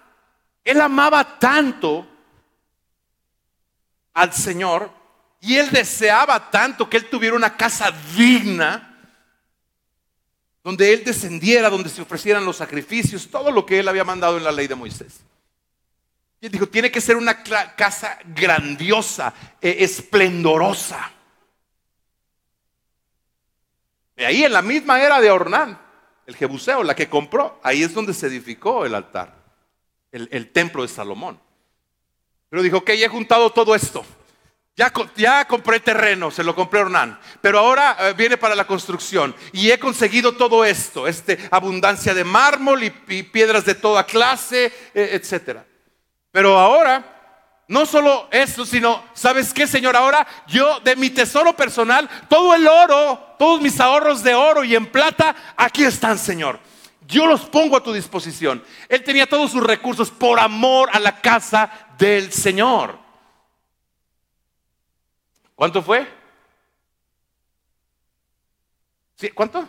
Él 0.63 0.81
amaba 0.81 1.37
tanto 1.41 2.07
al 4.15 4.33
Señor 4.33 4.89
y 5.41 5.57
él 5.57 5.69
deseaba 5.71 6.49
tanto 6.49 6.89
que 6.89 6.99
él 6.99 7.11
tuviera 7.11 7.35
una 7.35 7.57
casa 7.57 7.91
digna 8.17 8.87
donde 10.63 10.93
él 10.93 11.03
descendiera, 11.03 11.71
donde 11.71 11.89
se 11.89 12.03
ofrecieran 12.03 12.45
los 12.45 12.59
sacrificios, 12.59 13.29
todo 13.29 13.51
lo 13.51 13.67
que 13.67 13.81
él 13.81 13.89
había 13.89 14.05
mandado 14.05 14.39
en 14.39 14.45
la 14.45 14.53
ley 14.53 14.69
de 14.69 14.77
Moisés. 14.77 15.25
Y 16.41 16.47
él 16.47 16.53
dijo, 16.53 16.67
tiene 16.69 16.91
que 16.91 17.03
ser 17.03 17.17
una 17.17 17.43
casa 17.43 18.19
grandiosa, 18.25 19.35
eh, 19.61 19.77
esplendorosa. 19.81 21.13
Y 24.17 24.25
ahí 24.25 24.45
en 24.45 24.53
la 24.53 24.63
misma 24.63 25.03
era 25.03 25.21
de 25.21 25.31
Ornán, 25.31 25.79
el 26.27 26.37
Jebuseo, 26.37 26.83
la 26.83 26.95
que 26.95 27.11
compró, 27.11 27.61
ahí 27.63 27.83
es 27.83 27.93
donde 27.93 28.15
se 28.15 28.29
edificó 28.29 28.87
el 28.87 28.95
altar, 28.95 29.35
el, 30.13 30.51
templo 30.51 30.83
de 30.83 30.89
Salomón. 30.89 31.39
Pero 32.49 32.63
dijo, 32.63 32.79
ok, 32.79 32.91
he 32.91 33.09
juntado 33.09 33.51
todo 33.51 33.75
esto. 33.75 34.05
Ya, 34.77 35.45
compré 35.47 35.81
terreno, 35.81 36.31
se 36.31 36.43
lo 36.43 36.55
compré 36.55 36.81
a 36.81 37.21
pero 37.43 37.59
ahora 37.59 37.97
eh, 38.01 38.15
viene 38.15 38.39
para 38.39 38.55
la 38.55 38.67
construcción 38.67 39.35
y 39.53 39.71
he 39.71 39.79
conseguido 39.79 40.33
todo 40.33 40.65
esto, 40.65 41.07
este, 41.07 41.39
abundancia 41.51 42.15
de 42.15 42.25
mármol 42.25 42.83
y, 42.83 42.91
piedras 43.25 43.67
de 43.67 43.75
toda 43.75 44.07
clase, 44.07 44.73
eh, 44.95 45.11
etcétera. 45.13 45.67
Pero 46.33 46.59
ahora 46.59 47.05
no 47.71 47.87
solo 47.87 48.29
eso, 48.33 48.67
sino, 48.67 49.05
¿sabes 49.15 49.55
qué, 49.55 49.67
Señor? 49.67 49.95
Ahora 49.95 50.27
yo 50.49 50.81
de 50.81 50.97
mi 50.97 51.11
tesoro 51.11 51.55
personal, 51.55 52.11
todo 52.29 52.55
el 52.55 52.67
oro, 52.67 53.35
todos 53.39 53.61
mis 53.61 53.79
ahorros 53.79 54.25
de 54.25 54.35
oro 54.35 54.65
y 54.65 54.75
en 54.75 54.87
plata, 54.87 55.35
aquí 55.57 55.85
están, 55.85 56.19
Señor. 56.19 56.59
Yo 57.07 57.27
los 57.27 57.43
pongo 57.43 57.77
a 57.77 57.83
tu 57.83 57.93
disposición. 57.93 58.63
Él 58.89 59.05
tenía 59.05 59.29
todos 59.29 59.53
sus 59.53 59.63
recursos 59.63 60.11
por 60.11 60.41
amor 60.41 60.91
a 60.93 60.99
la 60.99 61.21
casa 61.21 61.71
del 61.97 62.33
Señor. 62.33 62.99
¿Cuánto 65.55 65.83
fue? 65.83 66.09
¿Sí? 69.15 69.29
¿Cuánto? 69.31 69.69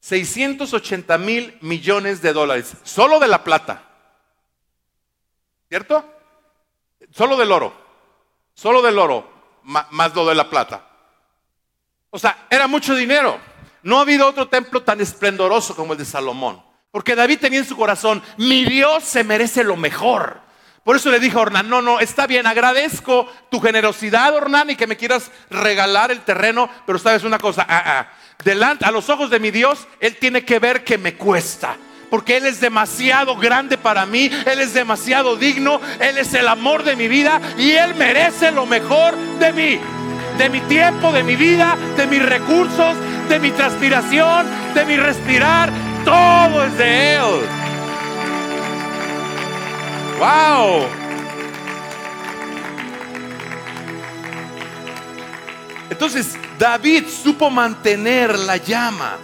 680 0.00 1.18
mil 1.18 1.58
millones 1.62 2.22
de 2.22 2.32
dólares, 2.32 2.76
solo 2.84 3.18
de 3.18 3.26
la 3.26 3.42
plata. 3.42 3.82
¿Cierto? 5.68 6.04
Solo 7.12 7.36
del 7.36 7.52
oro, 7.52 7.72
solo 8.54 8.82
del 8.82 8.98
oro, 8.98 9.28
más 9.62 10.14
lo 10.14 10.26
de 10.26 10.34
la 10.34 10.48
plata. 10.48 10.86
O 12.10 12.18
sea, 12.18 12.46
era 12.50 12.66
mucho 12.66 12.94
dinero. 12.94 13.38
No 13.82 13.98
ha 13.98 14.02
habido 14.02 14.26
otro 14.26 14.48
templo 14.48 14.82
tan 14.82 15.00
esplendoroso 15.00 15.76
como 15.76 15.92
el 15.92 15.98
de 15.98 16.04
Salomón. 16.04 16.62
Porque 16.90 17.14
David 17.14 17.40
tenía 17.40 17.58
en 17.58 17.66
su 17.66 17.76
corazón, 17.76 18.22
mi 18.38 18.64
Dios 18.64 19.04
se 19.04 19.22
merece 19.22 19.62
lo 19.62 19.76
mejor. 19.76 20.40
Por 20.82 20.96
eso 20.96 21.10
le 21.10 21.20
dije 21.20 21.36
a 21.36 21.40
Ornán, 21.40 21.68
no, 21.68 21.82
no, 21.82 22.00
está 22.00 22.26
bien, 22.26 22.46
agradezco 22.46 23.30
tu 23.50 23.60
generosidad, 23.60 24.34
Ornán, 24.34 24.70
y 24.70 24.76
que 24.76 24.86
me 24.86 24.96
quieras 24.96 25.32
regalar 25.50 26.12
el 26.12 26.20
terreno, 26.20 26.70
pero 26.86 26.98
sabes 26.98 27.24
una 27.24 27.38
cosa, 27.38 27.66
ah, 27.68 27.82
ah, 27.84 28.12
delante, 28.44 28.84
a 28.84 28.92
los 28.92 29.10
ojos 29.10 29.28
de 29.28 29.40
mi 29.40 29.50
Dios, 29.50 29.86
Él 29.98 30.16
tiene 30.16 30.44
que 30.44 30.60
ver 30.60 30.84
que 30.84 30.96
me 30.96 31.16
cuesta. 31.16 31.76
Porque 32.10 32.36
Él 32.36 32.46
es 32.46 32.60
demasiado 32.60 33.36
grande 33.36 33.78
para 33.78 34.06
mí, 34.06 34.30
Él 34.46 34.60
es 34.60 34.74
demasiado 34.74 35.36
digno, 35.36 35.80
Él 36.00 36.18
es 36.18 36.32
el 36.34 36.48
amor 36.48 36.84
de 36.84 36.96
mi 36.96 37.08
vida 37.08 37.40
y 37.58 37.72
Él 37.72 37.94
merece 37.94 38.52
lo 38.52 38.66
mejor 38.66 39.16
de 39.38 39.52
mí, 39.52 39.80
de 40.38 40.50
mi 40.50 40.60
tiempo, 40.62 41.12
de 41.12 41.22
mi 41.22 41.36
vida, 41.36 41.76
de 41.96 42.06
mis 42.06 42.24
recursos, 42.24 42.96
de 43.28 43.38
mi 43.38 43.50
transpiración, 43.50 44.46
de 44.74 44.84
mi 44.84 44.96
respirar, 44.96 45.70
todo 46.04 46.64
es 46.64 46.78
de 46.78 47.14
Él. 47.14 47.40
¡Wow! 50.18 50.86
Entonces 55.90 56.36
David 56.58 57.04
supo 57.08 57.50
mantener 57.50 58.38
la 58.38 58.56
llama 58.56 59.16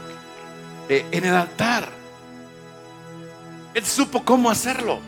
eh, 0.89 1.07
en 1.11 1.25
el 1.25 1.35
altar. 1.35 2.02
Él 3.75 3.85
supo 3.85 4.25
cómo 4.25 4.51
hacerlo. 4.51 5.01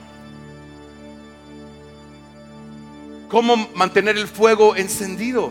Cómo 3.28 3.68
mantener 3.74 4.16
el 4.16 4.28
fuego 4.28 4.76
encendido. 4.76 5.50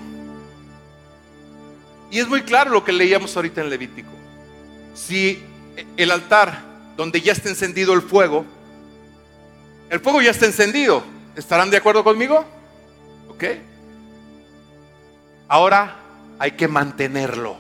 Y 2.12 2.20
es 2.20 2.28
muy 2.28 2.44
claro 2.44 2.72
lo 2.72 2.84
que 2.84 2.92
leíamos 2.92 3.36
ahorita 3.36 3.62
en 3.62 3.70
Levítico. 3.70 4.12
Si 4.94 5.44
el 5.98 6.12
altar 6.12 6.62
donde 6.96 7.22
ya 7.22 7.32
está 7.32 7.50
encendido 7.50 7.94
el 7.94 8.02
fuego 8.02 8.46
el 9.94 10.00
fuego 10.00 10.24
ya 10.24 10.32
está 10.32 10.48
encendido. 10.48 11.04
¿Estarán 11.36 11.70
de 11.70 11.78
acuerdo 11.78 12.04
conmigo? 12.04 12.44
¿Ok? 13.30 13.44
Ahora 15.48 15.98
hay 16.40 16.54
que 16.54 16.68
mantenerlo. 16.68 17.58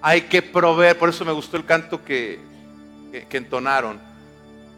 Hay 0.00 0.22
que 0.22 0.42
proveer. 0.42 0.96
Por 0.96 1.08
eso 1.08 1.24
me 1.24 1.32
gustó 1.32 1.56
el 1.56 1.64
canto 1.64 2.04
que, 2.04 2.38
que, 3.28 3.36
entonaron. 3.36 3.98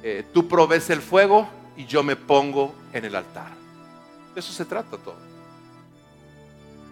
Eh, 0.07 0.22
tú 0.34 0.46
provees 0.46 0.90
el 0.90 1.00
fuego 1.00 1.48
y 1.78 1.86
yo 1.86 2.02
me 2.02 2.14
pongo 2.14 2.74
en 2.92 3.07
el 3.07 3.16
altar. 3.16 3.48
De 4.34 4.40
eso 4.40 4.52
se 4.52 4.66
trata 4.66 4.98
todo. 4.98 5.16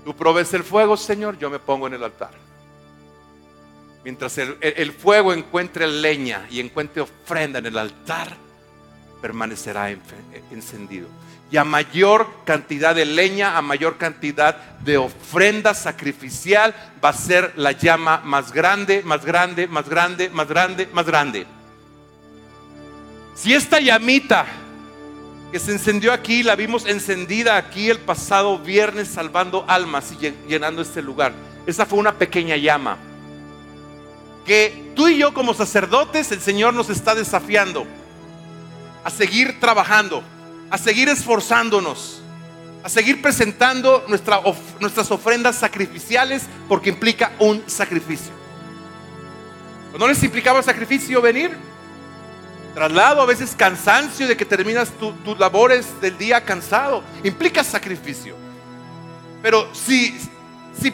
Tú 0.02 0.16
provees 0.16 0.54
el 0.54 0.64
fuego, 0.64 0.96
Señor, 0.96 1.38
yo 1.38 1.50
me 1.50 1.58
pongo 1.58 1.86
en 1.88 1.92
el 1.92 2.02
altar. 2.02 2.30
Mientras 4.02 4.38
el, 4.38 4.56
el 4.62 4.92
fuego 4.92 5.34
encuentre 5.34 5.86
leña 5.86 6.46
y 6.50 6.58
encuentre 6.58 7.02
ofrenda 7.02 7.58
en 7.58 7.66
el 7.66 7.76
altar, 7.76 8.34
permanecerá 9.20 9.90
encendido. 10.50 11.06
Y 11.50 11.58
a 11.58 11.64
mayor 11.64 12.26
cantidad 12.46 12.94
de 12.94 13.04
leña, 13.04 13.58
a 13.58 13.62
mayor 13.62 13.98
cantidad 13.98 14.56
de 14.80 14.96
ofrenda 14.96 15.74
sacrificial, 15.74 16.74
va 17.04 17.10
a 17.10 17.12
ser 17.12 17.52
la 17.56 17.72
llama 17.72 18.22
más 18.24 18.54
grande, 18.54 19.02
más 19.02 19.22
grande, 19.22 19.68
más 19.68 19.86
grande, 19.86 20.30
más 20.30 20.48
grande, 20.48 20.88
más 20.94 21.04
grande. 21.04 21.46
Si 23.34 23.54
esta 23.54 23.80
llamita 23.80 24.46
que 25.50 25.58
se 25.58 25.72
encendió 25.72 26.12
aquí, 26.12 26.42
la 26.42 26.56
vimos 26.56 26.86
encendida 26.86 27.56
aquí 27.56 27.90
el 27.90 27.98
pasado 27.98 28.58
viernes 28.58 29.08
salvando 29.08 29.64
almas 29.68 30.12
y 30.12 30.34
llenando 30.48 30.82
este 30.82 31.02
lugar. 31.02 31.32
Esa 31.66 31.86
fue 31.86 31.98
una 31.98 32.14
pequeña 32.14 32.56
llama. 32.56 32.96
Que 34.46 34.92
tú 34.96 35.08
y 35.08 35.18
yo 35.18 35.32
como 35.34 35.54
sacerdotes, 35.54 36.32
el 36.32 36.40
Señor 36.40 36.74
nos 36.74 36.90
está 36.90 37.14
desafiando 37.14 37.86
a 39.04 39.10
seguir 39.10 39.60
trabajando, 39.60 40.22
a 40.70 40.78
seguir 40.78 41.08
esforzándonos, 41.08 42.22
a 42.82 42.88
seguir 42.88 43.22
presentando 43.22 44.04
nuestras 44.08 45.10
ofrendas 45.10 45.56
sacrificiales 45.56 46.44
porque 46.68 46.90
implica 46.90 47.32
un 47.38 47.62
sacrificio. 47.66 48.32
¿No 49.98 50.08
les 50.08 50.22
implicaba 50.22 50.62
sacrificio 50.62 51.20
venir? 51.20 51.71
Traslado, 52.74 53.20
a 53.20 53.26
veces 53.26 53.54
cansancio 53.56 54.26
de 54.26 54.36
que 54.36 54.44
terminas 54.44 54.90
tus 55.24 55.38
labores 55.38 56.00
del 56.00 56.16
día 56.16 56.42
cansado. 56.42 57.02
Implica 57.22 57.62
sacrificio. 57.62 58.34
Pero 59.42 59.68
si, 59.74 60.18
si 60.80 60.92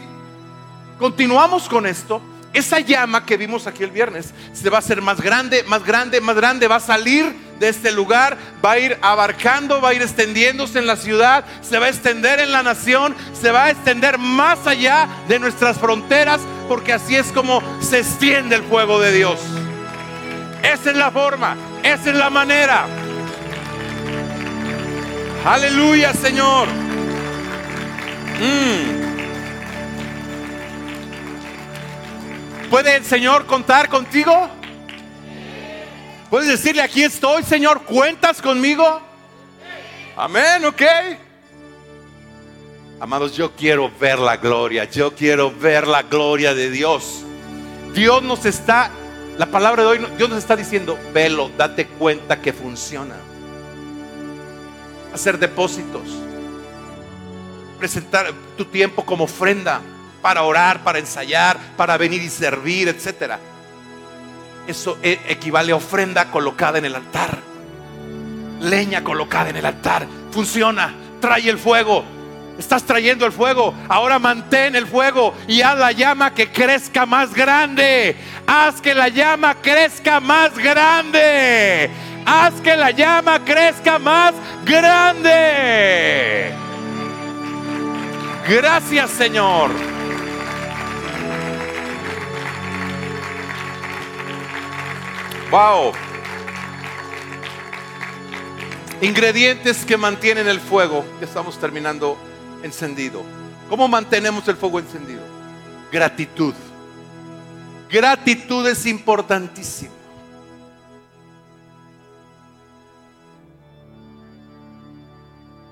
continuamos 0.99 1.69
con 1.69 1.87
esto, 1.87 2.21
esa 2.53 2.81
llama 2.81 3.27
que 3.27 3.37
vimos 3.37 3.67
aquí 3.67 3.85
el 3.85 3.91
viernes 3.91 4.33
se 4.53 4.71
va 4.71 4.79
a 4.79 4.81
hacer 4.81 5.03
más 5.03 5.21
grande, 5.21 5.63
más 5.65 5.85
grande, 5.85 6.21
más 6.21 6.35
grande, 6.35 6.67
va 6.67 6.77
a 6.77 6.81
salir 6.81 7.33
de 7.61 7.69
este 7.69 7.93
lugar, 7.93 8.39
va 8.65 8.73
a 8.73 8.79
ir 8.79 8.99
abarcando, 9.03 9.81
va 9.81 9.91
a 9.91 9.95
ir 9.95 10.03
extendiéndose 10.03 10.79
en 10.79 10.87
la 10.87 10.97
ciudad, 10.97 11.45
se 11.61 11.79
va 11.79 11.87
a 11.87 11.89
extender 11.91 12.41
en 12.41 12.53
la 12.53 12.63
nación, 12.63 13.15
se 13.39 13.51
va 13.51 13.65
a 13.65 13.71
extender 13.71 14.17
más 14.19 14.67
allá 14.67 15.09
de 15.29 15.39
nuestras 15.39 15.79
fronteras, 15.79 16.41
porque 16.69 16.93
así 16.93 17.17
es 17.17 17.27
como 17.33 17.63
se 17.81 17.99
extiende 17.99 18.57
el 18.57 18.63
fuego 18.63 18.99
de 18.99 19.13
Dios. 19.13 19.41
Esa 20.63 20.91
es 20.91 20.97
la 20.97 21.11
forma, 21.11 21.57
esa 21.83 22.11
es 22.11 22.17
la 22.17 22.31
manera. 22.31 22.87
Aleluya, 25.45 26.13
Señor. 26.13 26.69
Mm. 28.41 28.99
¿Puede 32.71 32.97
el 32.97 33.05
Señor 33.05 33.47
contar 33.47 33.89
contigo? 33.89 34.51
¿Puedes 36.29 36.49
decirle, 36.49 36.83
aquí 36.83 37.03
estoy, 37.03 37.43
Señor, 37.43 37.83
cuentas 37.85 38.43
conmigo? 38.43 39.01
Amén, 40.15 40.65
ok. 40.67 40.83
Amados, 43.01 43.35
yo 43.35 43.53
quiero 43.53 43.91
ver 43.99 44.19
la 44.19 44.37
gloria, 44.37 44.85
yo 44.85 45.15
quiero 45.15 45.51
ver 45.51 45.87
la 45.87 46.03
gloria 46.03 46.53
de 46.53 46.71
Dios. 46.71 47.23
Dios 47.95 48.23
nos 48.23 48.45
está, 48.45 48.91
la 49.39 49.47
palabra 49.47 49.85
de 49.85 49.89
hoy, 49.89 50.07
Dios 50.17 50.29
nos 50.29 50.39
está 50.39 50.57
diciendo, 50.57 50.99
velo, 51.15 51.51
date 51.57 51.87
cuenta 51.87 52.41
que 52.41 52.53
funciona. 52.53 53.15
hacer 55.15 55.39
depósitos, 55.39 56.03
presentar 57.79 58.33
tu 58.57 58.67
tiempo 58.67 59.07
como 59.07 59.25
ofrenda 59.25 59.81
para 60.21 60.43
orar, 60.43 60.83
para 60.83 60.99
ensayar, 60.99 61.57
para 61.77 61.97
venir 61.97 62.21
y 62.21 62.29
servir, 62.29 62.89
etc. 62.89 63.35
Eso 64.67 64.99
e, 65.03 65.21
equivale 65.29 65.73
a 65.73 65.77
ofrenda 65.77 66.31
colocada 66.31 66.79
en 66.79 66.85
el 66.85 66.95
altar. 66.95 67.39
Leña 68.61 69.03
colocada 69.03 69.51
en 69.51 69.57
el 69.57 69.67
altar. 69.67 70.07
Funciona. 70.33 70.95
Trae 71.21 71.49
el 71.49 71.59
fuego. 71.59 72.05
Estás 72.59 72.83
trayendo 72.83 73.25
el 73.25 73.31
fuego. 73.31 73.73
Ahora 73.89 74.19
mantén 74.19 74.75
el 74.75 74.87
fuego 74.87 75.33
y 75.47 75.63
haz 75.63 75.79
la 75.79 75.93
llama 75.93 76.35
que 76.35 76.51
crezca 76.51 77.07
más 77.07 77.33
grande. 77.33 78.17
Haz 78.47 78.81
que 78.81 78.95
la 78.95 79.09
llama 79.09 79.55
crezca 79.55 80.19
más 80.19 80.59
grande. 80.59 81.89
Haz 82.27 82.55
que 82.61 82.77
la 82.77 82.91
llama 82.91 83.45
crezca 83.45 84.01
más 84.01 84.35
grande. 84.65 86.53
Gracias 88.49 89.11
Señor. 89.11 89.71
Wow. 95.53 95.93
Ingredientes 99.01 99.85
que 99.85 99.97
mantienen 99.97 100.49
el 100.49 100.59
fuego. 100.59 101.05
Ya 101.21 101.27
estamos 101.27 101.57
terminando 101.59 102.19
encendido. 102.63 103.23
¿Cómo 103.69 103.89
mantenemos 103.89 104.47
el 104.49 104.57
fuego 104.57 104.79
encendido? 104.79 105.23
Gratitud. 105.93 106.55
Gratitud 107.91 108.67
es 108.67 108.87
importantísimo. 108.87 109.93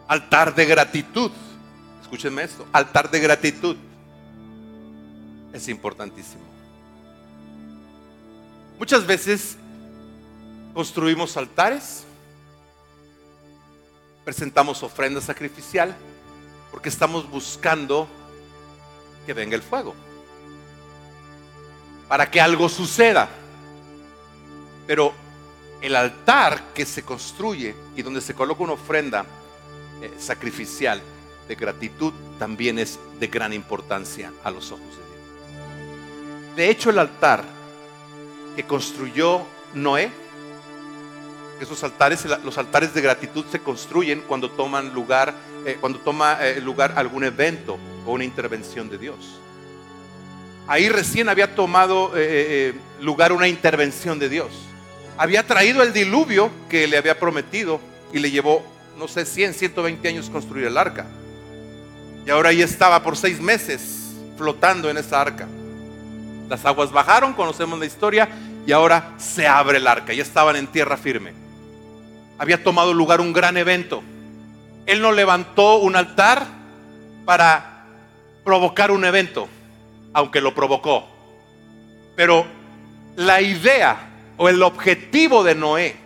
Altar 0.08 0.54
de 0.54 0.66
gratitud. 0.66 1.30
Escúchenme 2.02 2.44
esto. 2.44 2.66
Altar 2.72 3.10
de 3.10 3.20
gratitud. 3.20 3.76
Es 5.52 5.68
importantísimo. 5.68 6.44
Muchas 8.78 9.06
veces 9.06 9.56
construimos 10.74 11.36
altares, 11.38 12.04
presentamos 14.24 14.82
ofrenda 14.82 15.22
sacrificial, 15.22 15.96
porque 16.70 16.88
estamos 16.88 17.28
buscando 17.30 18.08
que 19.24 19.34
venga 19.34 19.56
el 19.56 19.62
fuego. 19.62 19.94
Para 22.08 22.30
que 22.30 22.40
algo 22.40 22.68
suceda. 22.68 23.28
Pero 24.86 25.12
el 25.80 25.96
altar 25.96 26.72
que 26.74 26.86
se 26.86 27.02
construye 27.02 27.74
y 27.96 28.02
donde 28.02 28.20
se 28.20 28.34
coloca 28.34 28.62
una 28.62 28.74
ofrenda 28.74 29.26
eh, 30.00 30.14
sacrificial 30.18 31.02
de 31.48 31.54
gratitud 31.54 32.12
también 32.38 32.78
es 32.78 32.98
de 33.18 33.26
gran 33.28 33.52
importancia 33.52 34.32
a 34.44 34.50
los 34.50 34.72
ojos 34.72 34.86
de 34.86 34.94
Dios. 34.94 36.56
De 36.56 36.70
hecho, 36.70 36.90
el 36.90 36.98
altar 36.98 37.44
que 38.54 38.64
construyó 38.64 39.42
Noé, 39.74 40.10
esos 41.60 41.82
altares, 41.84 42.24
los 42.44 42.58
altares 42.58 42.92
de 42.94 43.00
gratitud 43.00 43.44
se 43.50 43.60
construyen 43.60 44.22
cuando 44.26 44.50
toman 44.50 44.92
lugar, 44.92 45.34
eh, 45.66 45.78
cuando 45.80 45.98
toma 45.98 46.38
eh, 46.40 46.60
lugar 46.60 46.94
algún 46.94 47.24
evento 47.24 47.76
o 48.06 48.12
una 48.12 48.22
intervención 48.22 48.88
de 48.88 48.98
Dios. 48.98 49.40
Ahí 50.68 50.88
recién 50.88 51.28
había 51.28 51.56
tomado 51.56 52.12
eh, 52.14 52.72
lugar 53.00 53.32
una 53.32 53.48
intervención 53.48 54.20
de 54.20 54.28
Dios. 54.28 54.48
Había 55.18 55.44
traído 55.44 55.82
el 55.82 55.92
diluvio 55.92 56.52
que 56.68 56.86
le 56.86 56.96
había 56.96 57.18
prometido 57.18 57.80
y 58.12 58.20
le 58.20 58.30
llevó, 58.30 58.64
no 58.96 59.08
sé, 59.08 59.26
100, 59.26 59.54
120 59.54 60.06
años 60.06 60.30
construir 60.30 60.66
el 60.66 60.78
arca. 60.78 61.06
Y 62.24 62.30
ahora 62.30 62.50
ahí 62.50 62.62
estaba 62.62 63.02
por 63.02 63.16
seis 63.16 63.40
meses 63.40 64.12
flotando 64.36 64.88
en 64.88 64.98
esa 64.98 65.20
arca. 65.20 65.48
Las 66.48 66.64
aguas 66.64 66.92
bajaron, 66.92 67.32
conocemos 67.32 67.76
la 67.76 67.86
historia, 67.86 68.28
y 68.64 68.70
ahora 68.70 69.14
se 69.18 69.48
abre 69.48 69.78
el 69.78 69.86
arca. 69.88 70.12
Ya 70.12 70.22
estaban 70.22 70.54
en 70.54 70.68
tierra 70.68 70.96
firme. 70.96 71.32
Había 72.38 72.62
tomado 72.62 72.94
lugar 72.94 73.20
un 73.20 73.32
gran 73.32 73.56
evento. 73.56 74.04
Él 74.86 75.02
no 75.02 75.12
levantó 75.12 75.76
un 75.76 75.96
altar 75.96 76.46
para 77.24 77.84
provocar 78.44 78.90
un 78.90 79.04
evento, 79.04 79.48
aunque 80.12 80.40
lo 80.40 80.54
provocó. 80.54 81.06
Pero 82.14 82.46
la 83.16 83.40
idea 83.40 83.96
o 84.36 84.48
el 84.48 84.62
objetivo 84.62 85.42
de 85.42 85.54
Noé 85.54 85.96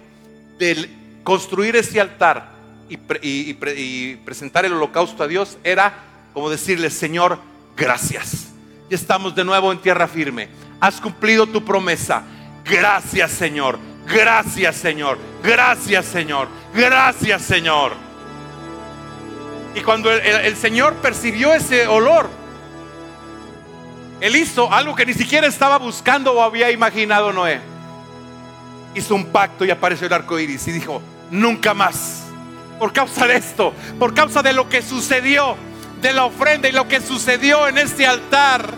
de 0.59 0.89
construir 1.23 1.77
ese 1.77 2.01
altar 2.01 2.51
y, 2.89 2.99
y 3.23 4.17
presentar 4.17 4.65
el 4.65 4.73
holocausto 4.73 5.23
a 5.23 5.29
Dios 5.29 5.59
era 5.63 5.93
como 6.33 6.49
decirle, 6.51 6.91
Señor, 6.91 7.39
gracias 7.77 8.51
y 8.91 8.95
estamos 8.95 9.35
de 9.35 9.45
nuevo 9.45 9.71
en 9.71 9.79
tierra 9.79 10.09
firme. 10.09 10.49
Has 10.81 11.01
cumplido 11.01 11.47
tu 11.47 11.65
promesa. 11.65 12.25
Gracias 12.65 13.31
Señor. 13.31 13.79
Gracias 14.07 14.77
Señor. 14.77 15.19
Gracias 15.43 16.07
Señor. 16.07 16.49
Gracias 16.75 17.43
Señor. 17.43 18.10
Y 19.75 19.81
cuando 19.81 20.11
el, 20.11 20.57
Señor 20.57 20.95
percibió 20.97 21.55
ese 21.55 21.87
olor, 21.87 22.29
Él 24.21 24.35
hizo 24.37 24.73
algo 24.73 24.97
que 24.97 25.07
ni 25.07 25.15
siquiera 25.15 25.47
estaba 25.47 25.79
buscando 25.79 26.33
o 26.33 26.43
había 26.43 26.71
imaginado 26.71 27.33
Noé. 27.33 27.61
Hizo 28.95 29.15
un 29.15 29.27
pacto 29.27 29.65
y 29.65 29.71
apareció 29.71 30.09
el 30.09 30.13
arco 30.13 30.39
iris 30.39 30.67
y 30.67 30.73
dijo: 30.73 31.01
Nunca 31.31 31.75
más. 31.75 32.25
Por 32.79 32.93
causa 32.93 33.27
de 33.27 33.37
esto, 33.37 33.75
por 33.99 34.15
causa 34.15 34.43
de 34.43 34.53
lo 34.53 34.69
que 34.69 34.83
sucedió, 34.83 35.55
de 36.01 36.13
la 36.13 36.25
ofrenda 36.25 36.69
y 36.69 36.73
lo 36.73 36.89
que 36.89 37.01
sucedió 37.01 37.69
en 37.69 37.79
este 37.79 38.07
altar, 38.07 38.73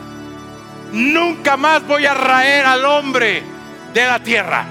nunca 0.92 1.56
más 1.56 1.86
voy 1.86 2.04
a 2.04 2.12
raer 2.12 2.66
al 2.66 2.84
hombre 2.84 3.42
de 3.94 4.04
la 4.04 4.18
tierra. 4.18 4.66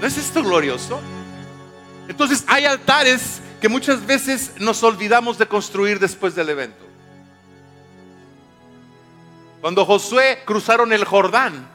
¿No 0.00 0.06
es 0.06 0.16
esto 0.16 0.42
glorioso? 0.42 1.00
Entonces 2.08 2.44
hay 2.46 2.64
altares 2.64 3.40
que 3.60 3.68
muchas 3.68 4.04
veces 4.06 4.52
nos 4.58 4.82
olvidamos 4.82 5.38
de 5.38 5.46
construir 5.46 5.98
después 5.98 6.34
del 6.34 6.48
evento. 6.48 6.84
Cuando 9.60 9.84
Josué 9.84 10.42
cruzaron 10.44 10.92
el 10.92 11.04
Jordán, 11.04 11.66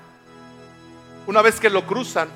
una 1.28 1.42
vez 1.42 1.60
que 1.60 1.70
lo 1.70 1.86
cruzan, 1.86 2.30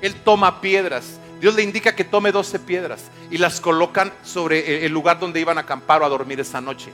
él 0.00 0.14
toma 0.24 0.60
piedras 0.60 1.18
Dios 1.40 1.54
le 1.54 1.62
indica 1.62 1.94
que 1.94 2.04
tome 2.04 2.32
12 2.32 2.60
piedras 2.60 3.04
y 3.30 3.38
las 3.38 3.60
colocan 3.60 4.12
sobre 4.24 4.86
el 4.86 4.92
lugar 4.92 5.18
donde 5.18 5.40
iban 5.40 5.58
a 5.58 5.62
acampar 5.62 6.02
o 6.02 6.06
a 6.06 6.08
dormir 6.08 6.40
esa 6.40 6.60
noche. 6.60 6.92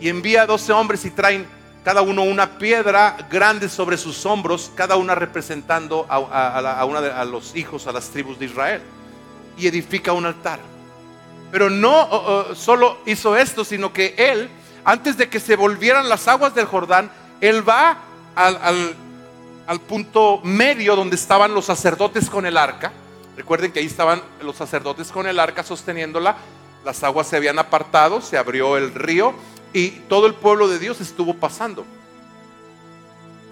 Y 0.00 0.08
envía 0.08 0.42
a 0.42 0.46
12 0.46 0.72
hombres 0.72 1.04
y 1.04 1.10
traen 1.10 1.46
cada 1.82 2.02
uno 2.02 2.22
una 2.22 2.58
piedra 2.58 3.16
grande 3.30 3.68
sobre 3.68 3.96
sus 3.96 4.24
hombros, 4.24 4.70
cada 4.74 4.96
una 4.96 5.14
representando 5.14 6.06
a, 6.08 6.84
una 6.84 7.00
de, 7.00 7.10
a 7.10 7.24
los 7.24 7.56
hijos, 7.56 7.86
a 7.86 7.92
las 7.92 8.08
tribus 8.10 8.38
de 8.38 8.46
Israel. 8.46 8.82
Y 9.56 9.66
edifica 9.66 10.12
un 10.12 10.26
altar. 10.26 10.60
Pero 11.50 11.70
no 11.70 12.54
solo 12.54 12.98
hizo 13.06 13.36
esto, 13.36 13.64
sino 13.64 13.92
que 13.92 14.14
él, 14.16 14.48
antes 14.84 15.16
de 15.16 15.28
que 15.28 15.38
se 15.38 15.54
volvieran 15.56 16.08
las 16.08 16.26
aguas 16.26 16.54
del 16.54 16.66
Jordán, 16.66 17.10
él 17.40 17.68
va 17.68 17.98
al, 18.34 18.96
al 19.66 19.80
punto 19.80 20.40
medio 20.42 20.96
donde 20.96 21.14
estaban 21.14 21.54
los 21.54 21.66
sacerdotes 21.66 22.28
con 22.28 22.44
el 22.46 22.56
arca 22.56 22.92
Recuerden 23.36 23.72
que 23.72 23.80
ahí 23.80 23.86
estaban 23.86 24.22
los 24.42 24.56
sacerdotes 24.56 25.10
con 25.10 25.26
el 25.26 25.40
arca 25.40 25.64
sosteniéndola, 25.64 26.36
las 26.84 27.02
aguas 27.02 27.26
se 27.26 27.36
habían 27.36 27.58
apartado, 27.58 28.20
se 28.20 28.38
abrió 28.38 28.76
el 28.76 28.94
río 28.94 29.34
y 29.72 29.90
todo 29.90 30.26
el 30.26 30.34
pueblo 30.34 30.68
de 30.68 30.78
Dios 30.78 31.00
estuvo 31.00 31.34
pasando. 31.34 31.84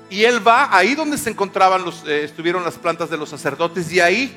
Y 0.09 0.24
él 0.24 0.46
va 0.46 0.76
ahí 0.76 0.94
donde 0.94 1.18
se 1.18 1.30
encontraban 1.30 1.84
eh, 2.07 2.22
estuvieron 2.24 2.62
las 2.62 2.74
plantas 2.74 3.11
de 3.11 3.16
los 3.16 3.30
sacerdotes 3.30 3.90
y 3.92 3.98
ahí 3.98 4.36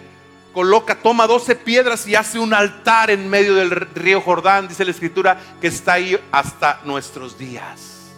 coloca, 0.55 0.95
toma 0.95 1.27
12 1.27 1.57
piedras 1.57 2.07
y 2.07 2.15
hace 2.15 2.39
un 2.39 2.53
altar 2.53 3.11
en 3.11 3.29
medio 3.29 3.55
del 3.55 3.71
río 3.71 4.21
Jordán, 4.21 4.69
dice 4.69 4.85
la 4.85 4.91
escritura, 4.91 5.37
que 5.59 5.67
está 5.67 5.93
ahí 5.93 6.17
hasta 6.31 6.79
nuestros 6.85 7.37
días. 7.37 8.13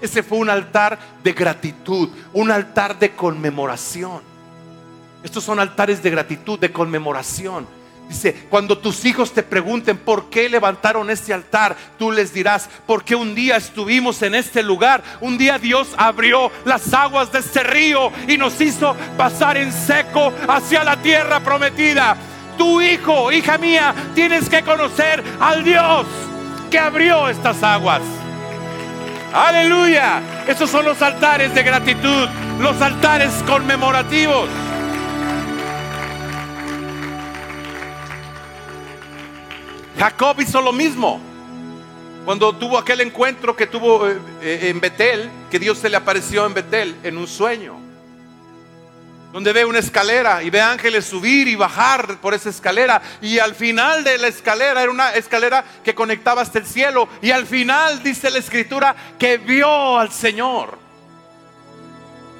Ese 0.00 0.22
fue 0.22 0.38
un 0.38 0.48
altar 0.48 0.98
de 1.22 1.34
gratitud, 1.34 2.08
un 2.32 2.50
altar 2.50 2.98
de 2.98 3.14
conmemoración. 3.14 4.22
Estos 5.22 5.44
son 5.44 5.60
altares 5.60 6.02
de 6.02 6.08
gratitud, 6.08 6.58
de 6.58 6.72
conmemoración. 6.72 7.66
Dice, 8.10 8.34
cuando 8.50 8.76
tus 8.76 9.04
hijos 9.04 9.32
te 9.32 9.44
pregunten 9.44 9.96
por 9.96 10.30
qué 10.30 10.48
levantaron 10.48 11.10
este 11.10 11.32
altar, 11.32 11.76
tú 11.96 12.10
les 12.10 12.34
dirás, 12.34 12.68
porque 12.84 13.14
un 13.14 13.36
día 13.36 13.56
estuvimos 13.56 14.20
en 14.22 14.34
este 14.34 14.64
lugar, 14.64 15.00
un 15.20 15.38
día 15.38 15.60
Dios 15.60 15.90
abrió 15.96 16.50
las 16.64 16.92
aguas 16.92 17.30
de 17.30 17.38
este 17.38 17.62
río 17.62 18.10
y 18.26 18.36
nos 18.36 18.60
hizo 18.60 18.96
pasar 19.16 19.56
en 19.58 19.72
seco 19.72 20.32
hacia 20.48 20.82
la 20.82 21.00
tierra 21.00 21.38
prometida. 21.38 22.16
Tu 22.58 22.80
hijo, 22.80 23.30
hija 23.30 23.58
mía, 23.58 23.94
tienes 24.16 24.48
que 24.48 24.62
conocer 24.64 25.22
al 25.38 25.62
Dios 25.62 26.04
que 26.68 26.80
abrió 26.80 27.28
estas 27.28 27.62
aguas. 27.62 28.02
Aleluya. 29.32 30.20
Esos 30.48 30.68
son 30.68 30.84
los 30.84 31.00
altares 31.00 31.54
de 31.54 31.62
gratitud, 31.62 32.28
los 32.58 32.82
altares 32.82 33.30
conmemorativos. 33.46 34.48
Jacob 40.00 40.40
hizo 40.40 40.62
lo 40.62 40.72
mismo. 40.72 41.20
Cuando 42.24 42.54
tuvo 42.56 42.78
aquel 42.78 43.02
encuentro 43.02 43.54
que 43.54 43.66
tuvo 43.66 44.08
eh, 44.08 44.18
eh, 44.40 44.68
en 44.70 44.80
Betel, 44.80 45.28
que 45.50 45.58
Dios 45.58 45.76
se 45.76 45.90
le 45.90 45.98
apareció 45.98 46.46
en 46.46 46.54
Betel 46.54 46.96
en 47.02 47.18
un 47.18 47.28
sueño, 47.28 47.78
donde 49.30 49.52
ve 49.52 49.66
una 49.66 49.78
escalera 49.78 50.42
y 50.42 50.48
ve 50.48 50.62
ángeles 50.62 51.04
subir 51.04 51.48
y 51.48 51.54
bajar 51.54 52.18
por 52.18 52.32
esa 52.32 52.48
escalera, 52.48 53.02
y 53.20 53.40
al 53.40 53.54
final 53.54 54.02
de 54.02 54.16
la 54.16 54.28
escalera 54.28 54.82
era 54.82 54.90
una 54.90 55.12
escalera 55.12 55.66
que 55.84 55.94
conectaba 55.94 56.40
hasta 56.40 56.58
el 56.58 56.64
cielo, 56.64 57.06
y 57.20 57.30
al 57.30 57.44
final 57.44 58.02
dice 58.02 58.30
la 58.30 58.38
escritura 58.38 58.96
que 59.18 59.36
vio 59.36 59.98
al 59.98 60.10
Señor. 60.10 60.78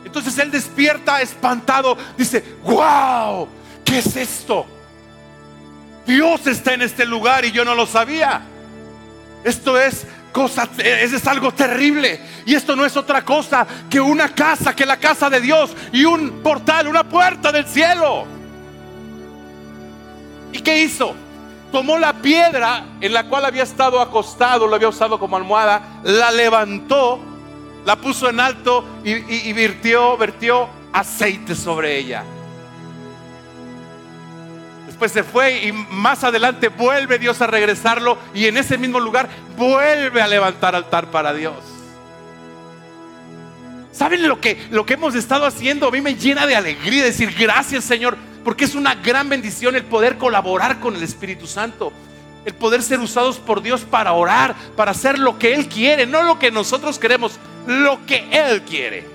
Entonces 0.03 0.39
él 0.39 0.51
despierta 0.51 1.21
espantado, 1.21 1.99
dice, 2.17 2.43
wow, 2.65 3.47
¿qué 3.85 3.99
es 3.99 4.17
esto? 4.17 4.80
Dios 6.11 6.45
está 6.49 6.75
en 6.75 6.83
este 6.83 7.07
lugar 7.07 7.45
y 7.45 7.53
yo 7.53 7.65
no 7.65 7.73
lo 7.73 7.87
sabía. 7.87 8.41
Esto 9.45 9.79
es 9.79 10.05
cosa, 10.33 10.69
es 10.79 11.25
algo 11.29 11.53
terrible. 11.53 12.21
Y 12.45 12.57
esto 12.57 12.75
no 12.75 12.85
es 12.85 12.97
otra 12.97 13.25
cosa 13.25 13.65
que 13.89 14.01
una 14.01 14.35
casa, 14.35 14.75
que 14.75 14.85
la 14.85 14.97
casa 14.97 15.31
de 15.31 15.41
Dios 15.41 15.71
y 15.93 16.05
un 16.05 16.43
portal, 16.43 16.89
una 16.89 17.09
puerta 17.09 17.53
del 17.53 17.65
cielo. 17.65 18.25
¿Y 20.53 20.59
qué 20.59 20.83
hizo? 20.83 21.15
Tomó 21.71 21.97
la 21.97 22.15
piedra 22.15 22.87
en 23.01 23.15
la 23.15 23.29
cual 23.29 23.45
había 23.45 23.63
estado 23.63 24.01
acostado, 24.01 24.67
lo 24.67 24.75
había 24.75 24.89
usado 24.89 25.17
como 25.17 25.37
almohada, 25.37 26.01
la 26.03 26.33
levantó, 26.33 27.21
la 27.87 27.95
puso 27.95 28.29
en 28.29 28.41
alto 28.41 28.85
y, 29.05 29.53
vertió 29.53 30.69
aceite 30.93 31.55
sobre 31.55 31.99
ella 31.99 32.25
pues 35.01 35.13
se 35.13 35.25
fue 35.25 35.65
y 35.65 35.73
más 35.73 36.23
adelante 36.25 36.69
vuelve 36.69 37.19
Dios 37.19 37.41
a 37.41 37.47
regresarlo 37.47 38.19
y 38.35 38.45
en 38.45 38.59
ese 38.59 38.77
mismo 38.77 39.01
lugar 39.01 39.31
vuelve 39.57 40.21
a 40.21 40.29
levantar 40.29 40.77
altar 40.77 41.11
para 41.11 41.33
Dios. 41.33 41.57
¿Saben 43.93 44.29
lo 44.29 44.41
que, 44.41 44.69
lo 44.71 44.85
que 44.85 44.95
hemos 44.95 45.15
estado 45.15 45.47
haciendo? 45.47 45.89
A 45.89 45.91
mí 45.91 46.03
me 46.03 46.15
llena 46.15 46.47
de 46.47 46.55
alegría 46.55 47.03
decir 47.03 47.35
gracias 47.37 47.83
Señor, 47.83 48.19
porque 48.45 48.67
es 48.67 48.75
una 48.75 48.95
gran 48.95 49.31
bendición 49.31 49.75
el 49.75 49.85
poder 49.85 50.19
colaborar 50.19 50.81
con 50.81 50.95
el 50.95 51.03
Espíritu 51.03 51.47
Santo. 51.47 51.93
El 52.45 52.55
poder 52.55 52.83
ser 52.83 53.01
usados 53.01 53.39
por 53.39 53.63
Dios 53.63 53.81
para 53.83 54.13
orar, 54.13 54.55
para 54.77 54.91
hacer 54.91 55.19
lo 55.19 55.39
que 55.39 55.55
Él 55.55 55.67
quiere, 55.67 56.07
no 56.07 56.23
lo 56.23 56.39
que 56.39 56.51
nosotros 56.51 56.99
queremos, 56.99 57.39
lo 57.67 58.05
que 58.05 58.29
Él 58.31 58.63
quiere. 58.63 59.07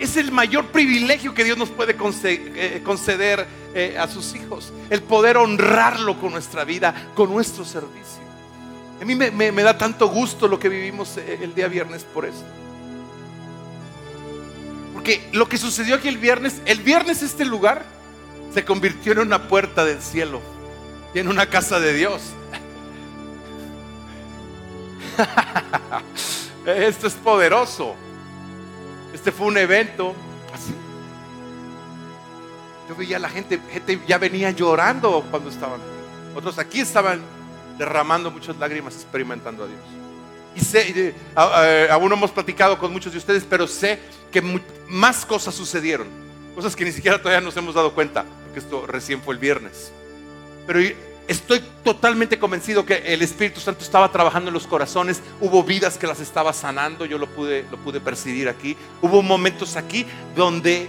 Es 0.00 0.16
el 0.16 0.32
mayor 0.32 0.66
privilegio 0.66 1.34
que 1.34 1.44
Dios 1.44 1.56
nos 1.56 1.70
puede 1.70 1.96
eh, 2.24 2.82
conceder 2.84 3.46
eh, 3.74 3.96
a 3.98 4.06
sus 4.06 4.34
hijos. 4.36 4.72
El 4.88 5.02
poder 5.02 5.36
honrarlo 5.36 6.20
con 6.20 6.30
nuestra 6.32 6.64
vida, 6.64 6.94
con 7.14 7.30
nuestro 7.30 7.64
servicio. 7.64 8.22
A 9.00 9.04
mí 9.04 9.14
me, 9.14 9.62
da 9.62 9.76
tanto 9.76 10.08
gusto 10.08 10.46
lo 10.46 10.58
que 10.58 10.68
vivimos 10.68 11.16
eh, 11.16 11.40
el 11.42 11.54
día 11.54 11.66
viernes 11.66 12.04
por 12.04 12.24
eso. 12.24 12.44
Porque 14.92 15.28
lo 15.32 15.48
que 15.48 15.58
sucedió 15.58 15.96
aquí 15.96 16.06
el 16.08 16.18
viernes, 16.18 16.62
el 16.66 16.80
viernes 16.80 17.22
este 17.22 17.44
lugar 17.44 17.84
se 18.54 18.64
convirtió 18.64 19.12
en 19.12 19.18
una 19.18 19.48
puerta 19.48 19.84
del 19.84 20.00
cielo 20.00 20.40
y 21.12 21.18
en 21.18 21.26
una 21.26 21.46
casa 21.46 21.80
de 21.80 21.92
Dios. 21.94 22.22
Esto 26.66 27.08
es 27.08 27.14
poderoso. 27.14 27.96
Este 29.12 29.32
fue 29.32 29.48
un 29.48 29.58
evento 29.58 30.14
así. 30.52 30.72
Yo 32.88 32.94
veía 32.96 33.16
a 33.16 33.20
la 33.20 33.28
gente, 33.28 33.58
gente 33.72 34.00
ya 34.06 34.18
venía 34.18 34.50
llorando 34.50 35.24
cuando 35.30 35.50
estaban. 35.50 35.80
Otros 36.34 36.58
aquí 36.58 36.80
estaban 36.80 37.20
derramando 37.78 38.30
muchas 38.30 38.56
lágrimas, 38.56 38.94
experimentando 38.94 39.64
a 39.64 39.66
Dios. 39.66 39.80
Y 40.56 40.60
sé, 40.60 41.14
aún 41.34 42.08
no 42.08 42.14
hemos 42.14 42.30
platicado 42.30 42.78
con 42.78 42.92
muchos 42.92 43.12
de 43.12 43.18
ustedes, 43.18 43.44
pero 43.48 43.66
sé 43.66 43.98
que 44.30 44.42
más 44.88 45.26
cosas 45.26 45.54
sucedieron. 45.54 46.06
Cosas 46.54 46.76
que 46.76 46.84
ni 46.84 46.92
siquiera 46.92 47.18
todavía 47.18 47.40
nos 47.40 47.56
hemos 47.56 47.74
dado 47.74 47.94
cuenta, 47.94 48.24
porque 48.44 48.60
esto 48.60 48.86
recién 48.86 49.20
fue 49.20 49.34
el 49.34 49.40
viernes. 49.40 49.90
Pero 50.66 50.78
estoy 51.26 51.60
totalmente 51.82 52.38
convencido 52.38 52.86
que 52.86 52.98
el 53.12 53.22
Espíritu 53.22 53.58
Santo 53.58 53.82
estaba 53.82 54.12
trabajando 54.12 54.50
en 54.50 54.54
los 54.54 54.66
corazones. 54.66 55.20
Hubo 55.40 55.64
vidas 55.64 55.98
que 55.98 56.06
las 56.06 56.20
estaba 56.20 56.52
sanando, 56.52 57.04
yo 57.06 57.18
lo 57.18 57.26
pude, 57.26 57.64
lo 57.70 57.78
pude 57.78 58.00
percibir 58.00 58.48
aquí. 58.48 58.76
Hubo 59.02 59.22
momentos 59.22 59.74
aquí 59.74 60.06
donde 60.36 60.86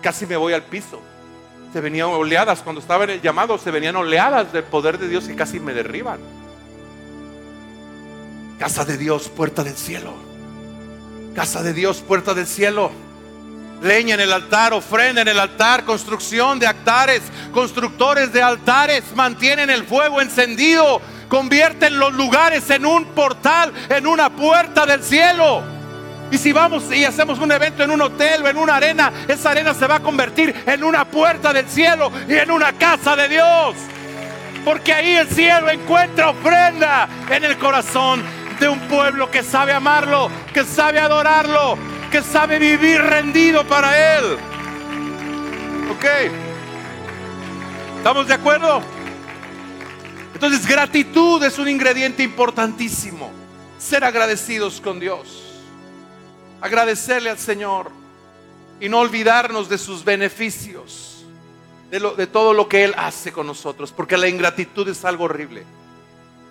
casi 0.00 0.24
me 0.24 0.36
voy 0.36 0.54
al 0.54 0.62
piso. 0.62 1.02
Se 1.72 1.80
venían 1.80 2.08
oleadas, 2.08 2.60
cuando 2.60 2.80
estaba 2.80 3.04
en 3.04 3.10
el 3.10 3.20
llamado, 3.20 3.58
se 3.58 3.70
venían 3.70 3.96
oleadas 3.96 4.52
del 4.52 4.64
poder 4.64 4.98
de 4.98 5.08
Dios 5.08 5.24
que 5.28 5.36
casi 5.36 5.60
me 5.60 5.74
derriban. 5.74 6.18
Casa 8.58 8.84
de 8.84 8.96
Dios, 8.96 9.28
puerta 9.28 9.62
del 9.62 9.76
cielo. 9.76 10.14
Casa 11.34 11.62
de 11.62 11.72
Dios, 11.74 11.98
puerta 11.98 12.34
del 12.34 12.46
cielo. 12.46 12.90
Leña 13.82 14.14
en 14.14 14.20
el 14.20 14.32
altar, 14.32 14.72
ofrenda 14.72 15.22
en 15.22 15.28
el 15.28 15.38
altar, 15.38 15.84
construcción 15.84 16.58
de 16.58 16.66
altares, 16.66 17.22
constructores 17.52 18.32
de 18.32 18.42
altares, 18.42 19.04
mantienen 19.14 19.70
el 19.70 19.84
fuego 19.84 20.20
encendido, 20.20 21.00
convierten 21.28 21.98
los 21.98 22.12
lugares 22.14 22.68
en 22.70 22.84
un 22.84 23.04
portal, 23.04 23.72
en 23.88 24.06
una 24.06 24.30
puerta 24.30 24.84
del 24.84 25.04
cielo. 25.04 25.77
Y 26.30 26.36
si 26.36 26.52
vamos 26.52 26.92
y 26.92 27.04
hacemos 27.04 27.38
un 27.38 27.50
evento 27.50 27.82
en 27.82 27.90
un 27.90 28.02
hotel 28.02 28.42
o 28.44 28.48
en 28.48 28.58
una 28.58 28.76
arena, 28.76 29.12
esa 29.26 29.50
arena 29.50 29.72
se 29.72 29.86
va 29.86 29.96
a 29.96 30.02
convertir 30.02 30.54
en 30.66 30.84
una 30.84 31.04
puerta 31.06 31.52
del 31.52 31.68
cielo 31.68 32.12
y 32.28 32.34
en 32.34 32.50
una 32.50 32.72
casa 32.74 33.16
de 33.16 33.28
Dios. 33.28 33.76
Porque 34.64 34.92
ahí 34.92 35.14
el 35.14 35.28
cielo 35.28 35.70
encuentra 35.70 36.30
ofrenda 36.30 37.08
en 37.30 37.44
el 37.44 37.56
corazón 37.56 38.22
de 38.60 38.68
un 38.68 38.78
pueblo 38.80 39.30
que 39.30 39.42
sabe 39.42 39.72
amarlo, 39.72 40.30
que 40.52 40.64
sabe 40.64 40.98
adorarlo, 40.98 41.78
que 42.10 42.22
sabe 42.22 42.58
vivir 42.58 43.00
rendido 43.00 43.64
para 43.64 44.18
Él. 44.18 44.24
Ok. 45.90 46.04
¿Estamos 47.96 48.28
de 48.28 48.34
acuerdo? 48.34 48.82
Entonces 50.34 50.66
gratitud 50.66 51.42
es 51.42 51.58
un 51.58 51.68
ingrediente 51.68 52.22
importantísimo. 52.22 53.32
Ser 53.78 54.04
agradecidos 54.04 54.80
con 54.80 55.00
Dios 55.00 55.47
agradecerle 56.60 57.30
al 57.30 57.38
Señor 57.38 57.90
y 58.80 58.88
no 58.88 59.00
olvidarnos 59.00 59.68
de 59.68 59.78
sus 59.78 60.04
beneficios, 60.04 61.24
de, 61.90 62.00
lo, 62.00 62.14
de 62.14 62.26
todo 62.26 62.52
lo 62.52 62.68
que 62.68 62.84
Él 62.84 62.94
hace 62.96 63.32
con 63.32 63.46
nosotros, 63.46 63.92
porque 63.92 64.16
la 64.16 64.28
ingratitud 64.28 64.88
es 64.88 65.04
algo 65.04 65.24
horrible, 65.24 65.64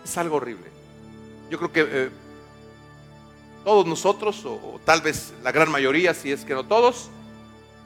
es 0.04 0.18
algo 0.18 0.38
horrible. 0.38 0.66
Yo 1.50 1.58
creo 1.58 1.72
que 1.72 1.88
eh, 1.90 2.10
todos 3.64 3.86
nosotros, 3.86 4.44
o, 4.46 4.80
tal 4.86 5.02
vez 5.02 5.34
la 5.44 5.52
gran 5.52 5.70
mayoría, 5.72 6.14
si 6.14 6.32
es 6.32 6.44
que 6.44 6.54
no 6.54 6.66
todos, 6.66 7.10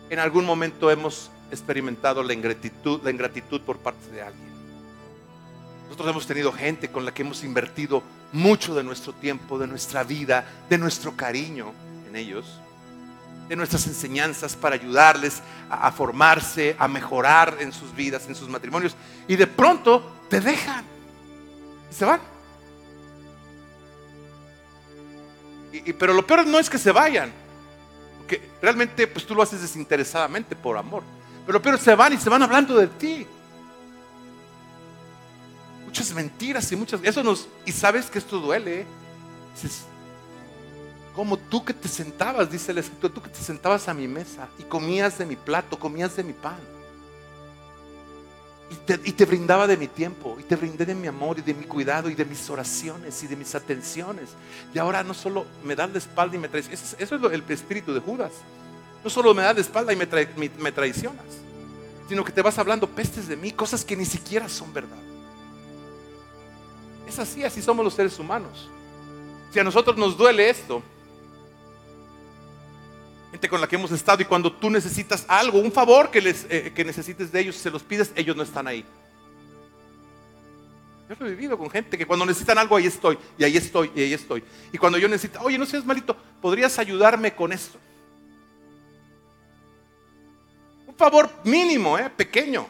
en 0.09 0.19
algún 0.19 0.45
momento 0.45 0.89
hemos 0.91 1.29
experimentado 1.51 2.23
la 2.23 2.33
ingratitud, 2.33 3.01
la 3.03 3.11
ingratitud 3.11 3.61
por 3.61 3.77
parte 3.77 4.09
de 4.11 4.21
alguien. 4.21 4.51
Nosotros 5.83 6.09
hemos 6.09 6.25
tenido 6.25 6.53
gente 6.53 6.89
con 6.89 7.03
la 7.03 7.13
que 7.13 7.21
hemos 7.21 7.43
invertido 7.43 8.01
mucho 8.31 8.73
de 8.73 8.83
nuestro 8.83 9.11
tiempo, 9.13 9.59
de 9.59 9.67
nuestra 9.67 10.03
vida, 10.03 10.45
de 10.69 10.77
nuestro 10.77 11.15
cariño 11.17 11.73
ellos, 12.15 12.59
de 13.47 13.55
nuestras 13.55 13.85
enseñanzas 13.87 14.55
para 14.55 14.75
ayudarles 14.75 15.41
a, 15.69 15.91
formarse, 15.91 16.75
a 16.79 16.87
mejorar 16.87 17.57
en 17.59 17.73
sus 17.73 17.93
vidas, 17.93 18.25
en 18.27 18.35
sus 18.35 18.47
matrimonios. 18.47 18.95
Y 19.27 19.35
de 19.35 19.47
pronto 19.47 20.09
te 20.29 20.39
dejan 20.39 20.85
y 21.89 21.93
se 21.93 22.05
van. 22.05 22.21
Y, 25.73 25.93
pero 25.93 26.13
lo 26.13 26.25
peor 26.25 26.45
no 26.47 26.59
es 26.59 26.69
que 26.69 26.77
se 26.77 26.91
vayan, 26.91 27.31
porque 28.19 28.49
realmente 28.61 29.07
pues 29.07 29.25
tú 29.25 29.35
lo 29.35 29.41
haces 29.41 29.61
desinteresadamente 29.61 30.55
por 30.55 30.77
amor. 30.77 31.03
Pero 31.45 31.57
lo 31.57 31.61
peor 31.61 31.75
es 31.75 31.81
se 31.81 31.95
van 31.95 32.13
y 32.13 32.17
se 32.17 32.29
van 32.29 32.43
hablando 32.43 32.77
de 32.77 32.87
ti. 32.87 33.27
Muchas 35.85 36.13
mentiras 36.13 36.71
y 36.71 36.77
muchas... 36.77 37.01
Eso 37.03 37.21
nos... 37.21 37.49
Y 37.65 37.73
sabes 37.73 38.09
que 38.09 38.19
esto 38.19 38.39
duele. 38.39 38.81
¿eh? 38.81 38.85
Como 41.15 41.37
tú 41.37 41.63
que 41.65 41.73
te 41.73 41.87
sentabas, 41.87 42.49
dice 42.49 42.71
el 42.71 42.77
escritor, 42.77 43.11
tú 43.11 43.21
que 43.21 43.29
te 43.29 43.39
sentabas 43.39 43.87
a 43.87 43.93
mi 43.93 44.07
mesa 44.07 44.47
y 44.57 44.63
comías 44.63 45.17
de 45.17 45.25
mi 45.25 45.35
plato, 45.35 45.77
comías 45.77 46.15
de 46.15 46.23
mi 46.23 46.33
pan. 46.33 46.59
Y 49.03 49.11
te, 49.11 49.25
brindaba 49.25 49.67
de 49.67 49.75
mi 49.75 49.89
tiempo, 49.89 50.37
y 50.39 50.43
te 50.43 50.55
brindé 50.55 50.85
de 50.85 50.95
mi 50.95 51.05
amor 51.05 51.37
y 51.37 51.41
de 51.41 51.53
mi 51.53 51.65
cuidado 51.65 52.09
y 52.09 52.15
de 52.15 52.23
mis 52.23 52.49
oraciones 52.49 53.21
y 53.21 53.27
de 53.27 53.35
mis 53.35 53.53
atenciones. 53.53 54.29
Y 54.73 54.79
ahora 54.79 55.03
no 55.03 55.13
solo 55.13 55.45
me 55.65 55.75
das 55.75 55.91
de 55.91 55.99
espalda 55.99 56.37
y 56.37 56.39
me 56.39 56.47
traicionas, 56.47 56.95
eso, 56.97 57.15
es 57.15 57.33
el 57.33 57.43
espíritu 57.49 57.93
de 57.93 57.99
Judas. 57.99 58.31
No 59.03 59.09
solo 59.09 59.33
me 59.33 59.41
das 59.41 59.55
de 59.55 59.61
espalda 59.61 59.91
y 59.91 59.97
me 59.97 60.71
traicionas, 60.71 61.25
sino 62.07 62.23
que 62.23 62.31
te 62.31 62.41
vas 62.41 62.57
hablando 62.59 62.87
pestes 62.87 63.27
de 63.27 63.35
mí, 63.35 63.51
cosas 63.51 63.83
que 63.83 63.97
ni 63.97 64.05
siquiera 64.05 64.47
son 64.47 64.71
verdad. 64.71 64.99
Es 67.11 67.19
así, 67.19 67.43
así 67.43 67.61
somos 67.61 67.83
los 67.83 67.93
seres 67.93 68.17
humanos. 68.19 68.69
Si 69.51 69.59
a 69.59 69.65
nosotros 69.65 69.97
nos 69.97 70.15
duele 70.15 70.49
esto, 70.49 70.81
gente 73.31 73.47
con 73.47 73.61
la 73.61 73.67
que 73.67 73.77
hemos 73.77 73.91
estado 73.91 74.21
y 74.21 74.25
cuando 74.25 74.51
tú 74.51 74.69
necesitas 74.69 75.25
algo, 75.27 75.59
un 75.59 75.71
favor 75.71 76.11
que, 76.11 76.19
eh, 76.49 76.83
necesites 76.85 77.31
de 77.31 77.39
ellos, 77.39 77.55
se 77.55 77.71
los 77.71 77.81
pides, 77.81 78.11
ellos 78.15 78.35
no 78.35 78.43
están 78.43 78.67
ahí. 78.67 78.85
Yo 81.07 81.15
lo 81.19 81.27
he 81.27 81.31
vivido 81.31 81.57
con 81.57 81.69
gente 81.69 81.97
que 81.97 82.05
cuando 82.05 82.25
necesitan 82.25 82.57
algo, 82.57 82.75
ahí 82.75 82.85
estoy, 82.85 83.17
y 83.37 83.43
ahí 83.43 83.55
estoy, 83.55 83.91
y 83.95 84.01
ahí 84.01 84.13
estoy. 84.13 84.43
Y 84.71 84.77
cuando 84.77 84.97
yo 84.97 85.07
necesito, 85.07 85.39
oye, 85.41 85.57
no 85.57 85.65
seas 85.65 85.85
malito, 85.85 86.15
¿podrías 86.41 86.77
ayudarme 86.77 87.33
con 87.33 87.53
esto? 87.53 87.79
Un 90.87 90.95
favor 90.95 91.29
mínimo, 91.45 91.97
¿eh? 91.97 92.09
pequeño. 92.09 92.67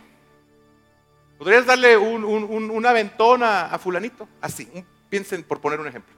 ¿Podrías 1.40 1.66
darle 1.66 1.98
un, 1.98 2.24
una 2.24 2.94
ventona 2.94 3.66
a 3.66 3.80
fulanito? 3.80 4.28
Así, 4.42 4.68
piensen 5.10 5.42
por 5.44 5.60
poner 5.60 5.80
un 5.80 5.88
ejemplo. 5.88 6.14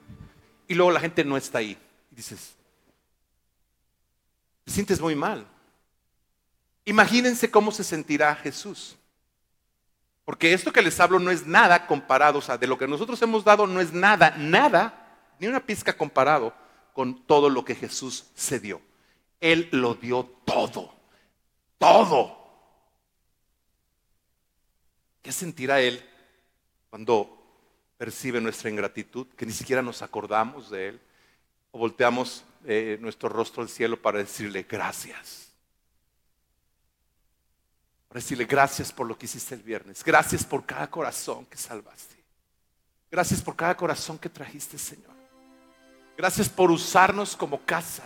Y 0.68 0.74
luego 0.74 0.92
la 0.92 1.00
gente 1.00 1.24
no 1.24 1.38
está 1.38 1.58
ahí. 1.58 1.78
Y 2.12 2.14
dices, 2.14 2.56
te 4.64 4.72
sientes 4.72 5.00
muy 5.00 5.14
mal. 5.14 5.46
Imagínense 6.84 7.50
cómo 7.50 7.72
se 7.72 7.84
sentirá 7.84 8.34
Jesús. 8.36 8.96
Porque 10.24 10.52
esto 10.52 10.72
que 10.72 10.82
les 10.82 10.98
hablo 11.00 11.18
no 11.18 11.30
es 11.30 11.46
nada 11.46 11.86
comparado, 11.86 12.38
o 12.38 12.42
sea, 12.42 12.56
de 12.56 12.66
lo 12.66 12.78
que 12.78 12.88
nosotros 12.88 13.20
hemos 13.22 13.44
dado 13.44 13.66
no 13.66 13.80
es 13.80 13.92
nada, 13.92 14.34
nada, 14.38 15.18
ni 15.38 15.46
una 15.46 15.60
pizca 15.60 15.96
comparado 15.96 16.54
con 16.94 17.26
todo 17.26 17.50
lo 17.50 17.64
que 17.64 17.74
Jesús 17.74 18.26
se 18.34 18.58
dio. 18.58 18.80
Él 19.40 19.68
lo 19.72 19.94
dio 19.94 20.24
todo, 20.46 20.94
todo. 21.78 22.44
¿Qué 25.20 25.32
sentirá 25.32 25.80
Él 25.80 26.02
cuando 26.88 27.42
percibe 27.98 28.40
nuestra 28.40 28.70
ingratitud, 28.70 29.26
que 29.36 29.44
ni 29.44 29.52
siquiera 29.52 29.82
nos 29.82 30.00
acordamos 30.00 30.70
de 30.70 30.88
Él? 30.88 31.00
O 31.70 31.78
volteamos 31.78 32.44
eh, 32.64 32.98
nuestro 33.00 33.28
rostro 33.28 33.62
al 33.62 33.68
cielo 33.68 34.00
para 34.00 34.18
decirle 34.18 34.66
gracias 34.68 35.44
decirle 38.14 38.44
gracias 38.44 38.92
por 38.92 39.06
lo 39.06 39.18
que 39.18 39.26
hiciste 39.26 39.56
el 39.56 39.62
viernes. 39.62 40.02
Gracias 40.04 40.44
por 40.44 40.64
cada 40.64 40.88
corazón 40.88 41.44
que 41.46 41.58
salvaste. 41.58 42.14
Gracias 43.10 43.42
por 43.42 43.56
cada 43.56 43.76
corazón 43.76 44.18
que 44.18 44.28
trajiste, 44.28 44.78
Señor. 44.78 45.12
Gracias 46.16 46.48
por 46.48 46.70
usarnos 46.70 47.36
como 47.36 47.60
casa, 47.64 48.04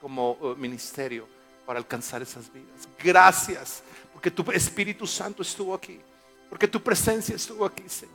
como 0.00 0.32
uh, 0.32 0.56
ministerio 0.56 1.28
para 1.64 1.78
alcanzar 1.78 2.22
esas 2.22 2.52
vidas. 2.52 2.88
Gracias 2.98 3.82
porque 4.12 4.30
tu 4.30 4.50
Espíritu 4.50 5.06
Santo 5.06 5.42
estuvo 5.42 5.74
aquí. 5.74 6.00
Porque 6.48 6.66
tu 6.66 6.82
presencia 6.82 7.36
estuvo 7.36 7.64
aquí, 7.64 7.88
Señor. 7.88 8.14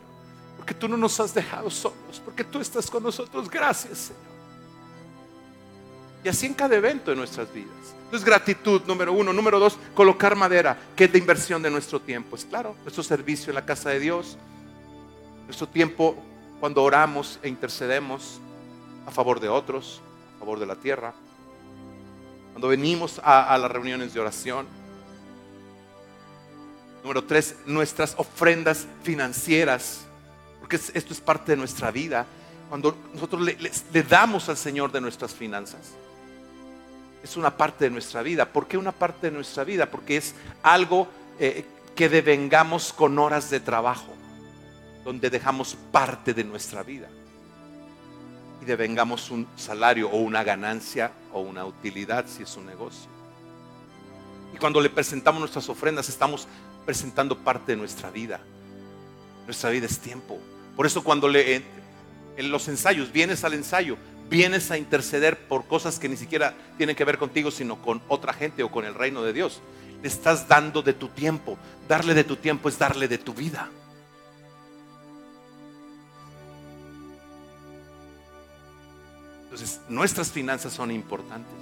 Porque 0.58 0.74
tú 0.74 0.88
no 0.88 0.98
nos 0.98 1.18
has 1.20 1.34
dejado 1.34 1.70
solos. 1.70 2.22
Porque 2.24 2.44
tú 2.44 2.60
estás 2.60 2.90
con 2.90 3.04
nosotros. 3.04 3.50
Gracias, 3.50 3.98
Señor. 3.98 4.31
Y 6.24 6.30
así 6.30 6.46
en 6.46 6.54
cada 6.54 6.76
evento 6.76 7.12
de 7.12 7.18
nuestras 7.18 7.52
vidas. 7.52 7.96
Entonces, 8.06 8.26
gratitud, 8.26 8.82
número 8.86 9.14
uno. 9.14 9.34
Número 9.34 9.60
dos, 9.60 9.78
colocar 9.96 10.36
madera, 10.36 10.78
que 10.96 11.06
es 11.06 11.12
de 11.12 11.18
inversión 11.18 11.62
de 11.62 11.72
nuestro 11.72 12.00
tiempo. 12.00 12.36
Es 12.36 12.46
claro, 12.46 12.76
nuestro 12.84 13.04
servicio 13.04 13.52
en 13.52 13.56
la 13.56 13.66
casa 13.66 13.90
de 13.90 14.00
Dios, 14.00 14.38
nuestro 15.46 15.68
tiempo 15.68 16.16
cuando 16.60 16.84
oramos 16.84 17.40
e 17.42 17.50
intercedemos 17.50 18.40
a 19.08 19.12
favor 19.12 19.40
de 19.40 19.50
otros, 19.50 20.02
a 20.36 20.40
favor 20.40 20.60
de 20.60 20.66
la 20.66 20.76
tierra. 20.76 21.14
Cuando 22.52 22.68
venimos 22.68 23.20
a 23.24 23.58
las 23.58 23.72
reuniones 23.72 24.14
de 24.14 24.20
oración. 24.20 24.68
Número 27.02 27.24
tres, 27.24 27.56
nuestras 27.66 28.14
ofrendas 28.18 28.86
financieras, 29.02 30.02
porque 30.60 30.76
esto 30.76 31.14
es 31.14 31.20
parte 31.22 31.54
de 31.54 31.58
nuestra 31.58 31.90
vida. 31.90 32.28
Cuando 32.70 32.96
nosotros 33.14 33.42
le 33.42 34.04
damos 34.04 34.50
al 34.50 34.58
Señor 34.58 34.92
de 34.92 35.02
nuestras 35.02 35.34
finanzas 35.34 35.94
es 37.24 37.38
una 37.38 37.56
parte 37.56 37.86
de 37.86 37.92
nuestra 37.92 38.22
vida. 38.22 38.46
¿Por 38.46 38.68
qué 38.68 38.78
una 38.78 38.92
parte 38.92 39.30
de 39.30 39.36
nuestra 39.36 39.64
vida? 39.64 39.90
Porque 39.90 40.18
es 40.18 40.34
algo 40.64 41.08
eh, 41.40 41.66
que 41.96 42.10
devengamos 42.10 42.94
con 42.94 43.18
horas 43.20 43.50
de 43.50 43.60
trabajo, 43.60 44.14
donde 45.04 45.30
dejamos 45.30 45.76
parte 45.92 46.34
de 46.34 46.44
nuestra 46.44 46.84
vida. 46.84 47.10
Y 48.62 48.66
devengamos 48.66 49.32
un 49.32 49.48
salario 49.56 50.10
o 50.10 50.18
una 50.18 50.44
ganancia 50.44 51.12
o 51.34 51.42
una 51.42 51.66
utilidad 51.66 52.26
si 52.28 52.44
es 52.44 52.56
un 52.58 52.66
negocio. 52.66 53.10
Y 54.54 54.58
cuando 54.58 54.82
le 54.82 54.90
presentamos 54.90 55.40
nuestras 55.40 55.68
ofrendas, 55.70 56.10
estamos 56.10 56.48
presentando 56.86 57.38
parte 57.38 57.74
de 57.74 57.78
nuestra 57.78 58.10
vida. 58.10 58.40
Nuestra 59.46 59.70
vida 59.70 59.86
es 59.86 60.00
tiempo. 60.00 60.40
Por 60.76 60.86
eso 60.86 61.04
cuando 61.04 61.28
le, 61.28 61.64
en 62.38 62.52
los 62.52 62.68
ensayos, 62.68 63.12
vienes 63.12 63.44
al 63.44 63.54
ensayo, 63.54 63.98
vienes 64.32 64.72
a 64.72 64.78
interceder 64.78 65.38
por 65.38 65.68
cosas 65.68 66.00
que 66.00 66.08
ni 66.08 66.16
siquiera 66.16 66.56
tienen 66.78 66.96
que 66.96 67.04
ver 67.04 67.18
contigo, 67.18 67.52
sino 67.52 67.82
con 67.82 68.02
otra 68.08 68.32
gente 68.32 68.64
o 68.64 68.72
con 68.72 68.86
el 68.86 68.96
reino 68.96 69.22
de 69.22 69.34
Dios. 69.34 69.62
Le 70.02 70.08
estás 70.08 70.48
dando 70.48 70.82
de 70.82 70.94
tu 70.94 71.10
tiempo. 71.10 71.58
Darle 71.88 72.14
de 72.14 72.24
tu 72.24 72.38
tiempo 72.38 72.70
es 72.70 72.80
darle 72.80 73.10
de 73.10 73.18
tu 73.18 73.34
vida. 73.34 73.70
Entonces, 79.44 79.82
nuestras 79.90 80.32
finanzas 80.32 80.72
son 80.72 80.92
importantes. 80.92 81.54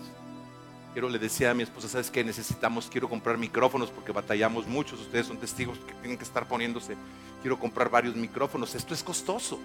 Quiero 0.93 1.09
le 1.09 1.17
decía 1.17 1.49
a 1.49 1.53
mi 1.55 1.63
esposa, 1.63 1.89
¿sabes 1.89 2.11
qué? 2.11 2.23
Necesitamos, 2.23 2.87
quiero 2.91 3.09
comprar 3.09 3.39
micrófonos 3.39 3.89
porque 3.89 4.11
batallamos 4.11 4.67
muchos. 4.67 5.01
Ustedes 5.01 5.25
son 5.25 5.37
testigos 5.37 5.79
que 5.79 5.93
tienen 5.95 6.19
que 6.19 6.23
estar 6.23 6.47
poniéndose. 6.47 6.95
Quiero 7.41 7.57
comprar 7.57 7.89
varios 7.89 8.15
micrófonos. 8.15 8.75
Esto 8.75 8.93
es 8.93 9.01
costoso 9.01 9.59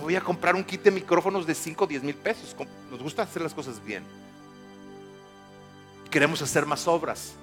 voy 0.00 0.16
a 0.16 0.20
comprar 0.20 0.54
un 0.54 0.64
kit 0.64 0.82
de 0.82 0.90
micrófonos 0.90 1.46
de 1.46 1.54
5 1.54 1.84
o 1.84 1.86
10 1.86 2.02
mil 2.02 2.14
pesos. 2.14 2.54
Nos 2.90 3.02
gusta 3.02 3.22
hacer 3.22 3.42
las 3.42 3.54
cosas 3.54 3.82
bien. 3.84 4.04
Queremos 6.10 6.42
hacer 6.42 6.66
más 6.66 6.86
obras. 6.86 7.34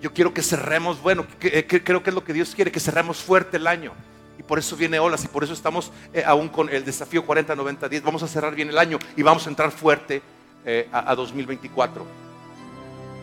Yo 0.00 0.12
quiero 0.12 0.34
que 0.34 0.42
cerremos, 0.42 1.00
bueno, 1.00 1.26
eh, 1.40 1.66
creo 1.66 2.02
que 2.02 2.10
es 2.10 2.14
lo 2.14 2.24
que 2.24 2.32
Dios 2.32 2.54
quiere, 2.54 2.70
que 2.70 2.80
cerremos 2.80 3.22
fuerte 3.22 3.56
el 3.56 3.66
año. 3.66 3.92
Y 4.38 4.42
por 4.42 4.58
eso 4.58 4.76
viene 4.76 4.98
olas 4.98 5.24
y 5.24 5.28
por 5.28 5.44
eso 5.44 5.52
estamos 5.52 5.92
eh, 6.12 6.24
aún 6.26 6.48
con 6.48 6.68
el 6.68 6.84
desafío 6.84 7.24
40-90-10. 7.24 8.02
Vamos 8.02 8.22
a 8.22 8.28
cerrar 8.28 8.54
bien 8.54 8.68
el 8.68 8.78
año 8.78 8.98
y 9.16 9.22
vamos 9.22 9.46
a 9.46 9.50
entrar 9.50 9.70
fuerte 9.70 10.22
eh, 10.66 10.88
a, 10.92 11.14
2024. 11.14 12.04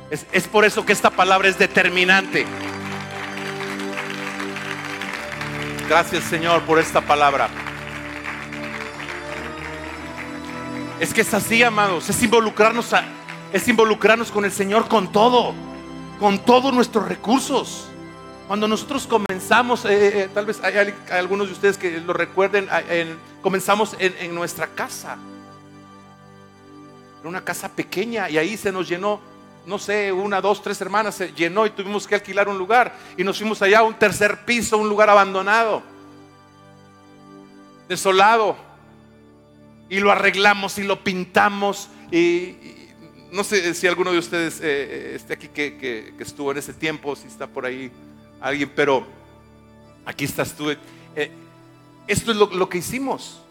Es, 0.09 0.25
es 0.31 0.47
por 0.47 0.65
eso 0.65 0.85
que 0.85 0.93
esta 0.93 1.09
palabra 1.09 1.49
es 1.49 1.57
determinante. 1.57 2.45
Gracias 5.87 6.23
Señor 6.23 6.61
por 6.63 6.79
esta 6.79 7.01
palabra. 7.01 7.49
Es 11.01 11.15
que 11.15 11.21
es 11.21 11.33
así, 11.33 11.63
amados. 11.63 12.07
Es 12.11 12.21
involucrarnos, 12.21 12.93
es 13.51 13.67
involucrarnos 13.67 14.29
con 14.29 14.45
el 14.45 14.51
Señor 14.51 14.87
con 14.87 15.11
todo, 15.11 15.51
con 16.19 16.37
todos 16.37 16.71
nuestros 16.71 17.09
recursos. 17.09 17.87
Cuando 18.47 18.67
nosotros 18.67 19.07
comenzamos, 19.07 19.83
eh, 19.85 19.89
eh, 19.89 20.11
eh, 20.13 20.29
tal 20.31 20.45
vez 20.45 20.63
hay, 20.63 20.93
algunos 21.09 21.47
de 21.47 21.53
ustedes 21.53 21.79
que 21.79 21.99
lo 22.01 22.13
recuerden, 22.13 22.69
comenzamos 23.41 23.95
en, 23.97 24.35
nuestra 24.35 24.67
casa. 24.67 25.17
Era 27.21 27.29
una 27.29 27.43
casa 27.43 27.67
pequeña 27.67 28.29
y 28.29 28.37
ahí 28.37 28.55
se 28.55 28.71
nos 28.71 28.87
llenó, 28.87 29.19
no 29.65 29.79
sé, 29.79 30.11
una, 30.11 30.39
dos, 30.39 30.61
tres 30.61 30.79
hermanas 30.81 31.15
se 31.15 31.33
llenó 31.33 31.65
y 31.65 31.71
tuvimos 31.71 32.05
que 32.05 32.13
alquilar 32.13 32.47
un 32.47 32.59
lugar. 32.59 32.95
Y 33.17 33.23
nos 33.23 33.39
fuimos 33.39 33.59
allá 33.63 33.79
a 33.79 33.83
un 33.83 33.95
tercer 33.95 34.45
piso, 34.45 34.77
un 34.77 34.87
lugar 34.87 35.09
abandonado, 35.09 35.81
desolado 37.89 38.70
y 39.91 39.99
lo 39.99 40.09
arreglamos 40.09 40.77
y 40.79 40.83
lo 40.83 41.03
pintamos. 41.03 41.89
Y, 42.11 42.55
no 43.33 43.43
sé 43.43 43.73
si 43.73 43.87
alguno 43.87 44.11
de 44.13 44.19
ustedes 44.19 44.59
eh, 44.59 44.63
eh, 44.63 45.13
esté 45.15 45.33
aquí 45.33 45.49
que, 45.49 46.13
estuvo 46.17 46.51
en 46.51 46.57
ese 46.57 46.73
tiempo, 46.73 47.13
si 47.15 47.27
está 47.27 47.45
por 47.45 47.65
ahí 47.65 47.91
alguien, 48.39 48.71
pero 48.73 49.05
aquí 50.05 50.23
estás 50.23 50.53
tú. 50.53 50.69
Eh, 50.69 51.31
esto 52.07 52.31
es 52.31 52.37
lo, 52.37 52.69
que 52.69 52.77
hicimos. 52.77 53.41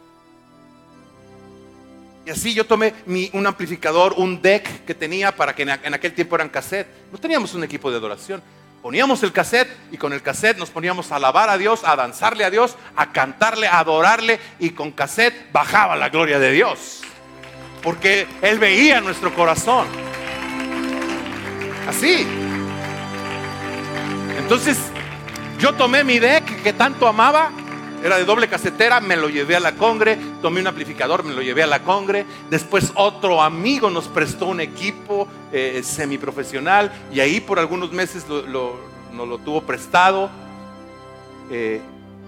Y 2.25 2.31
así 2.31 2.55
yo 2.55 2.65
tomé 2.65 2.95
un 3.35 3.47
amplificador, 3.47 4.15
un 4.17 4.41
deck 4.41 4.87
que 4.87 4.95
tenía 4.95 5.37
para 5.37 5.55
que 5.55 5.63
en, 5.63 5.69
en 5.69 5.93
aquel 5.93 6.15
tiempo 6.15 6.37
eran 6.37 6.49
cassette. 6.49 6.89
No 7.13 7.19
teníamos 7.19 7.53
un 7.53 7.65
equipo 7.65 7.91
de 7.91 7.99
adoración. 7.99 8.43
Poníamos 8.83 9.23
el 9.23 9.33
cassette 9.33 9.77
y 9.93 9.99
con 9.99 10.15
el 10.15 10.23
cassette 10.23 10.57
nos 10.57 10.71
poníamos 10.71 11.13
a 11.13 11.17
alabar 11.17 11.51
a 11.51 11.59
Dios, 11.59 11.83
a 11.85 11.97
danzarle 11.97 12.45
a 12.45 12.51
Dios, 12.51 12.77
a 12.97 13.13
cantarle, 13.13 13.67
a 13.67 13.79
adorarle 13.79 14.41
y 14.59 14.71
con 14.71 14.91
cassette 14.93 15.53
bajaba 15.53 15.97
la 15.97 16.09
gloria 16.09 16.39
de 16.39 16.53
Dios. 16.53 17.03
Porque 17.83 18.27
Él 18.41 18.59
veía 18.59 19.03
nuestro 19.03 19.35
corazón. 19.35 19.87
Así. 21.87 22.27
Entonces 24.39 24.79
yo 25.59 25.75
tomé 25.75 26.03
mi 26.03 26.19
deck 26.19 26.63
que 26.63 26.73
tanto 26.73 27.07
amaba 27.07 27.53
era 28.03 28.17
de 28.17 28.25
doble 28.25 28.49
casetera, 28.49 29.01
me 29.01 29.17
lo 29.17 29.29
llevé 29.29 29.57
a 29.57 29.61
la 29.61 29.75
congre, 29.75 30.19
tomé 30.41 30.61
un 30.61 30.67
amplificador, 30.67 31.23
me 31.25 31.35
lo 31.35 31.43
llevé 31.43 31.63
a 31.63 31.67
la 31.67 31.83
congre. 31.83 32.25
Después 32.49 32.93
otro 32.95 33.43
amigo 33.43 33.91
nos 33.91 34.09
prestó 34.09 34.47
un 34.47 34.61
equipo 34.61 35.29
eh, 35.53 35.81
semiprofesional 35.85 36.91
y 37.13 37.21
ahí 37.21 37.41
por 37.41 37.59
algunos 37.59 37.93
meses 37.93 38.27
lo, 38.29 38.77
nos 39.13 39.29
lo 39.29 39.39
tuvo 39.39 39.63
prestado. 39.63 40.31
Eh, 41.51 41.81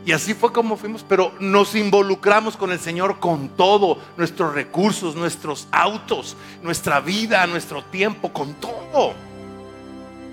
y 0.05 0.13
así 0.13 0.35
fue 0.35 0.53
como 0.53 0.77
fuimos, 0.77 1.05
pero 1.09 1.33
nos 1.39 1.75
involucramos 1.77 2.57
con 2.57 2.73
el 2.73 2.81
Señor 2.81 3.21
con 3.21 3.51
todo, 3.51 3.99
nuestros 4.17 4.53
recursos, 4.53 5.15
nuestros 5.15 5.69
autos, 5.71 6.37
nuestra 6.61 7.01
vida, 7.01 7.47
nuestro 7.47 7.85
tiempo, 7.85 8.33
con 8.33 8.55
todo. 8.55 9.15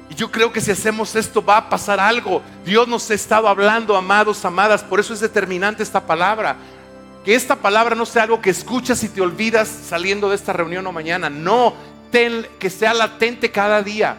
Y 0.09 0.15
yo 0.15 0.31
creo 0.31 0.51
que 0.51 0.61
si 0.61 0.71
hacemos 0.71 1.15
esto 1.15 1.43
va 1.43 1.57
a 1.57 1.69
pasar 1.69 1.99
algo. 1.99 2.41
Dios 2.65 2.87
nos 2.87 3.09
ha 3.11 3.13
estado 3.13 3.47
hablando, 3.47 3.95
amados, 3.95 4.43
amadas. 4.43 4.83
Por 4.83 4.99
eso 4.99 5.13
es 5.13 5.19
determinante 5.19 5.83
esta 5.83 6.05
palabra. 6.05 6.55
Que 7.23 7.35
esta 7.35 7.55
palabra 7.55 7.95
no 7.95 8.05
sea 8.05 8.23
algo 8.23 8.41
que 8.41 8.49
escuchas 8.49 9.03
y 9.03 9.09
te 9.09 9.21
olvidas 9.21 9.67
saliendo 9.67 10.29
de 10.29 10.35
esta 10.35 10.53
reunión 10.53 10.87
o 10.87 10.91
mañana. 10.91 11.29
No, 11.29 11.73
ten, 12.11 12.47
que 12.57 12.69
sea 12.69 12.93
latente 12.93 13.51
cada 13.51 13.83
día. 13.83 14.17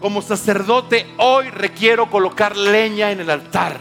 Como 0.00 0.22
sacerdote, 0.22 1.06
hoy 1.18 1.48
requiero 1.50 2.10
colocar 2.10 2.56
leña 2.56 3.10
en 3.10 3.20
el 3.20 3.30
altar. 3.30 3.78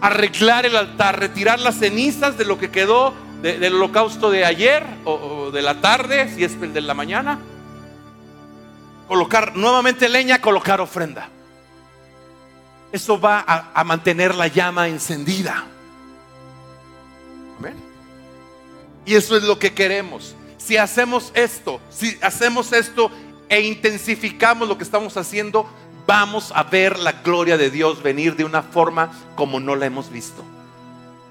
Arreglar 0.00 0.66
el 0.66 0.76
altar, 0.76 1.18
retirar 1.18 1.58
las 1.60 1.76
cenizas 1.76 2.38
de 2.38 2.44
lo 2.44 2.58
que 2.58 2.70
quedó 2.70 3.14
del 3.42 3.74
holocausto 3.74 4.30
de 4.30 4.44
ayer 4.44 4.82
o, 5.04 5.50
de 5.50 5.62
la 5.62 5.80
tarde, 5.80 6.34
si 6.34 6.44
es 6.44 6.54
el 6.60 6.72
de 6.72 6.80
la 6.80 6.94
mañana. 6.94 7.38
Colocar 9.08 9.56
nuevamente 9.56 10.08
leña, 10.08 10.40
colocar 10.40 10.80
ofrenda. 10.80 11.28
Eso 12.92 13.20
va 13.20 13.44
a, 13.46 13.70
a 13.74 13.84
mantener 13.84 14.34
la 14.34 14.48
llama 14.48 14.88
encendida. 14.88 15.64
Amén. 17.58 17.74
Y 19.04 19.14
eso 19.14 19.36
es 19.36 19.44
lo 19.44 19.58
que 19.58 19.72
queremos. 19.72 20.34
Si 20.58 20.76
hacemos 20.76 21.30
esto, 21.34 21.80
si 21.90 22.18
hacemos 22.22 22.72
esto 22.72 23.10
e 23.48 23.60
intensificamos 23.60 24.68
lo 24.68 24.76
que 24.76 24.84
estamos 24.84 25.16
haciendo, 25.16 25.68
vamos 26.06 26.52
a 26.54 26.62
ver 26.64 26.98
la 26.98 27.12
gloria 27.12 27.56
de 27.56 27.70
Dios 27.70 28.02
venir 28.02 28.36
de 28.36 28.44
una 28.44 28.62
forma 28.62 29.10
como 29.34 29.60
no 29.60 29.76
la 29.76 29.86
hemos 29.86 30.10
visto. 30.10 30.44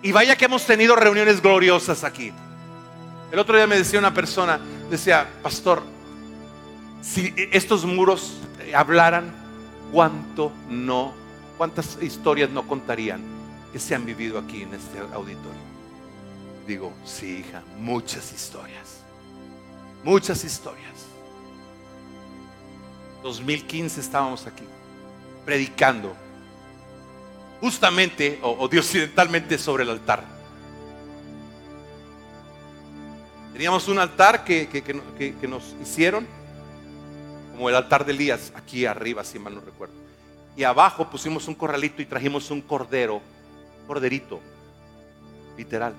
Y 0.02 0.12
vaya 0.12 0.36
que 0.36 0.46
hemos 0.46 0.66
tenido 0.66 0.96
reuniones 0.96 1.42
gloriosas 1.42 2.04
aquí. 2.04 2.32
El 3.32 3.40
otro 3.40 3.58
día 3.58 3.68
me 3.68 3.78
decía 3.78 4.00
una 4.00 4.14
persona, 4.14 4.60
decía, 4.90 5.28
pastor, 5.42 5.82
si 7.06 7.34
estos 7.52 7.86
muros 7.86 8.38
hablaran, 8.74 9.32
¿cuánto 9.92 10.52
no, 10.70 11.14
cuántas 11.58 12.02
historias 12.02 12.50
no 12.50 12.68
contarían 12.68 13.22
que 13.72 13.80
se 13.80 13.94
han 13.94 14.06
vivido 14.06 14.40
aquí 14.40 14.64
en 14.64 14.74
este 14.74 14.98
auditorio? 15.14 15.66
Digo, 16.68 16.92
sí, 17.06 17.38
hija, 17.38 17.62
muchas 17.78 18.34
historias. 18.34 19.02
Muchas 20.04 20.44
historias. 20.44 21.06
2015 23.22 24.02
estábamos 24.02 24.46
aquí, 24.48 24.64
predicando 25.46 26.16
justamente 27.62 28.40
o, 28.42 28.50
o 28.50 28.66
occidentalmente 28.66 29.58
sobre 29.58 29.84
el 29.84 29.92
altar. 29.92 30.24
Teníamos 33.56 33.88
un 33.88 34.00
altar 34.00 34.44
que, 34.44 34.68
que, 34.68 35.48
nos 35.48 35.76
hicieron, 35.82 36.28
como 37.56 37.70
el 37.70 37.76
altar 37.76 38.06
de 38.06 38.12
Elías, 38.12 38.52
aquí 38.56 38.86
arriba, 38.86 39.24
si 39.24 39.40
mal 39.40 39.56
no 39.56 39.62
recuerdo. 39.62 39.96
Y 40.58 40.64
abajo 40.64 41.10
pusimos 41.10 41.48
un 41.48 41.56
corralito 41.56 42.02
y 42.02 42.06
trajimos 42.06 42.52
un 42.52 42.62
cordero, 42.62 43.22
corderito, 43.88 44.42
literal. 45.58 45.94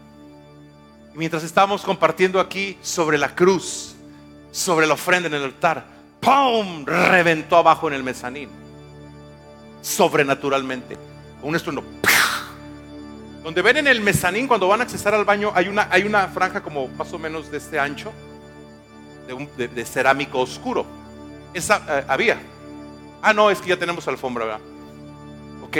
Y 1.14 1.18
mientras 1.18 1.42
estábamos 1.44 1.82
compartiendo 1.82 2.40
aquí 2.40 2.76
sobre 2.82 3.16
la 3.16 3.34
cruz, 3.34 3.94
sobre 4.52 4.86
la 4.86 4.94
ofrenda 4.94 5.28
en 5.28 5.34
el 5.34 5.44
altar, 5.44 5.86
¡pum! 6.20 6.84
Reventó 6.84 7.56
abajo 7.56 7.88
en 7.88 7.94
el 7.94 8.02
mezanín. 8.02 8.50
Sobrenaturalmente 9.80 10.96
un 11.42 11.56
estruendo. 11.56 11.82
Donde 13.42 13.62
ven 13.62 13.76
en 13.76 13.86
el 13.86 14.00
mezanín, 14.00 14.48
cuando 14.48 14.68
van 14.68 14.80
a 14.80 14.84
accesar 14.84 15.14
al 15.14 15.24
baño, 15.24 15.52
hay 15.54 15.68
una, 15.68 15.88
hay 15.90 16.02
una 16.02 16.26
franja 16.28 16.62
como 16.62 16.88
más 16.88 17.12
o 17.12 17.18
menos 17.18 17.50
de 17.50 17.58
este 17.58 17.78
ancho, 17.78 18.12
de, 19.56 19.68
de, 19.68 19.84
cerámico 19.84 20.40
oscuro. 20.40 20.84
Esa 21.56 21.82
eh, 21.88 22.04
había. 22.06 22.38
Ah, 23.22 23.32
no, 23.32 23.50
es 23.50 23.60
que 23.60 23.70
ya 23.70 23.78
tenemos 23.78 24.06
alfombra, 24.06 24.44
¿verdad? 24.44 24.60
Ok. 25.62 25.78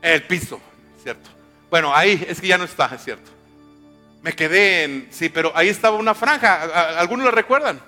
El 0.00 0.22
piso, 0.22 0.58
cierto. 1.02 1.28
Bueno, 1.68 1.94
ahí 1.94 2.24
es 2.26 2.40
que 2.40 2.46
ya 2.46 2.56
no 2.56 2.64
está, 2.64 2.86
es 2.94 3.04
cierto. 3.04 3.30
Me 4.22 4.32
quedé 4.32 4.84
en. 4.84 5.08
Sí, 5.10 5.28
pero 5.28 5.52
ahí 5.54 5.68
estaba 5.68 5.98
una 5.98 6.14
franja. 6.14 6.98
¿Algunos 6.98 7.26
lo 7.26 7.30
recuerdan? 7.30 7.78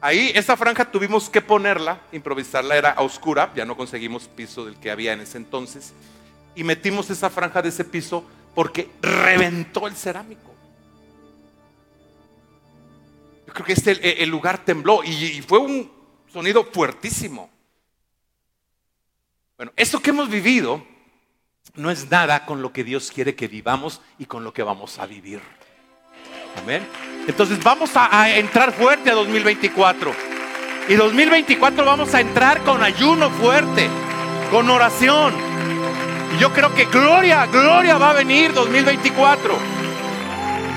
Ahí, 0.00 0.30
esa 0.36 0.56
franja 0.56 0.84
tuvimos 0.84 1.28
que 1.28 1.40
ponerla, 1.40 1.98
improvisarla, 2.12 2.76
era 2.76 2.94
oscura, 2.98 3.52
ya 3.56 3.64
no 3.64 3.76
conseguimos 3.76 4.28
piso 4.28 4.64
del 4.64 4.76
que 4.76 4.92
había 4.92 5.14
en 5.14 5.20
ese 5.20 5.36
entonces. 5.36 5.94
Y 6.54 6.62
metimos 6.62 7.10
esa 7.10 7.28
franja 7.28 7.60
de 7.60 7.70
ese 7.70 7.84
piso 7.84 8.24
porque 8.54 8.88
reventó 9.00 9.88
el 9.88 9.96
cerámico. 9.96 10.51
Creo 13.52 13.66
que 13.66 13.72
este, 13.72 14.22
el 14.22 14.30
lugar 14.30 14.64
tembló 14.64 15.04
y, 15.04 15.42
fue 15.42 15.58
un 15.58 15.90
sonido 16.32 16.64
fuertísimo. 16.64 17.50
Bueno, 19.56 19.72
eso 19.76 20.00
que 20.00 20.10
hemos 20.10 20.28
vivido 20.28 20.84
no 21.74 21.90
es 21.90 22.10
nada 22.10 22.46
con 22.46 22.62
lo 22.62 22.72
que 22.72 22.84
Dios 22.84 23.10
quiere 23.12 23.34
que 23.34 23.48
vivamos 23.48 24.00
y 24.18 24.26
con 24.26 24.44
lo 24.44 24.52
que 24.52 24.62
vamos 24.62 24.98
a 24.98 25.06
vivir. 25.06 25.40
Amén. 26.62 26.86
Entonces 27.26 27.62
vamos 27.62 27.90
a, 27.94 28.36
entrar 28.36 28.72
fuerte 28.72 29.10
a 29.10 29.14
2024. 29.14 30.12
Y 30.88 30.94
2024 30.94 31.84
vamos 31.84 32.12
a 32.14 32.20
entrar 32.20 32.62
con 32.62 32.82
ayuno 32.82 33.30
fuerte, 33.30 33.88
con 34.50 34.68
oración. 34.68 35.32
Y 36.34 36.40
yo 36.40 36.52
creo 36.52 36.74
que 36.74 36.86
gloria, 36.86 37.46
gloria 37.46 37.98
va 37.98 38.10
a 38.10 38.14
venir 38.14 38.52
2024. 38.52 39.56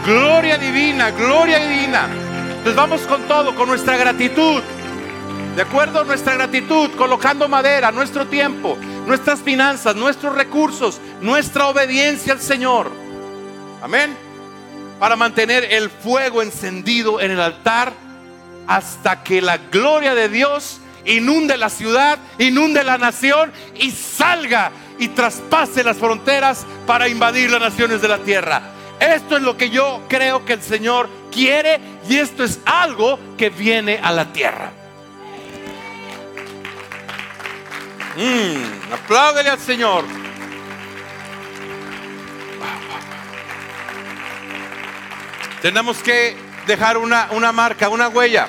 Gloria 0.06 0.58
divina, 0.58 1.10
gloria 1.12 1.58
divina. 1.60 2.25
Entonces 2.66 2.76
vamos 2.76 3.02
con 3.02 3.22
todo, 3.28 3.54
con 3.54 3.68
nuestra 3.70 3.96
gratitud. 3.96 4.62
¿De 5.56 5.62
acuerdo? 5.62 6.04
Nuestra 6.04 6.34
gratitud, 6.34 6.90
colocando 6.98 7.48
madera, 7.48 7.92
nuestro 7.92 8.26
tiempo, 8.28 8.78
nuestras 9.06 9.40
finanzas, 9.40 9.96
nuestros 9.96 10.36
recursos, 10.36 11.00
nuestra 11.22 11.68
obediencia 11.68 12.34
al 12.34 12.42
Señor. 12.42 12.92
Amén 13.82 14.26
para 15.00 15.16
mantener 15.16 15.66
el 15.66 15.90
fuego 15.90 16.42
encendido 16.42 17.20
en 17.20 17.32
el 17.32 17.40
altar 17.40 17.94
hasta 18.68 19.24
que 19.24 19.42
la 19.42 19.58
gloria 19.58 20.16
de 20.16 20.30
Dios 20.30 20.80
inunde 21.06 21.58
la 21.58 21.70
ciudad, 21.70 22.18
inunde 22.40 22.84
la 22.84 22.98
nación 22.98 23.52
y 23.76 23.92
salga 23.92 24.72
y 24.98 25.10
traspase 25.10 25.84
las 25.84 25.98
fronteras 25.98 26.66
para 26.88 27.08
invadir 27.08 27.52
las 27.52 27.62
naciones 27.62 28.02
de 28.02 28.08
la 28.08 28.20
tierra. 28.20 28.62
Esto 29.00 29.38
es 29.38 29.44
lo 29.44 29.58
que 29.58 29.70
yo 29.70 30.04
creo 30.08 30.46
que 30.46 30.54
el 30.54 30.62
Señor 30.62 31.10
quiere 31.32 31.80
y 32.08 32.18
esto 32.18 32.44
es 32.44 32.60
algo 32.66 33.20
que 33.38 33.50
viene 33.50 34.00
a 34.02 34.12
la 34.12 34.32
tierra. 34.32 34.72
Mm, 38.16 38.94
apláudele 38.94 39.50
al 39.50 39.60
Señor. 39.60 40.06
Tenemos 45.62 45.98
que 45.98 46.38
dejar 46.68 46.98
una, 46.98 47.30
una 47.32 47.52
marca, 47.52 47.90
una 47.90 48.08
huella. 48.08 48.48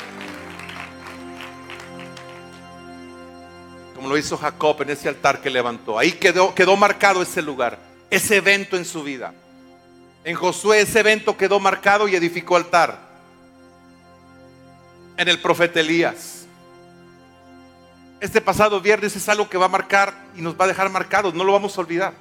Como 3.94 4.08
lo 4.08 4.18
hizo 4.18 4.36
Jacob 4.36 4.82
en 4.82 4.90
ese 4.90 5.08
altar 5.08 5.40
que 5.40 5.50
levantó. 5.50 5.98
Ahí 5.98 6.12
quedó, 6.12 6.54
quedó 6.54 6.76
marcado 6.76 7.22
ese 7.22 7.42
lugar, 7.42 7.78
ese 8.10 8.36
evento 8.36 8.76
en 8.76 8.84
su 8.84 9.02
vida. 9.02 9.32
En 10.26 10.34
Josué 10.34 10.80
ese 10.80 10.98
evento 10.98 11.36
quedó 11.36 11.60
marcado 11.60 12.08
y 12.08 12.16
edificó 12.16 12.56
altar. 12.56 12.98
En 15.16 15.28
el 15.28 15.40
profeta 15.40 15.78
Elías. 15.78 16.48
Este 18.18 18.40
pasado 18.40 18.80
viernes 18.80 19.14
es 19.14 19.28
algo 19.28 19.48
que 19.48 19.56
va 19.56 19.66
a 19.66 19.68
marcar 19.68 20.12
y 20.34 20.42
nos 20.42 20.60
va 20.60 20.64
a 20.64 20.68
dejar 20.68 20.90
marcados. 20.90 21.32
No 21.32 21.44
lo 21.44 21.52
vamos 21.52 21.78
a 21.78 21.80
olvidar. 21.80 22.12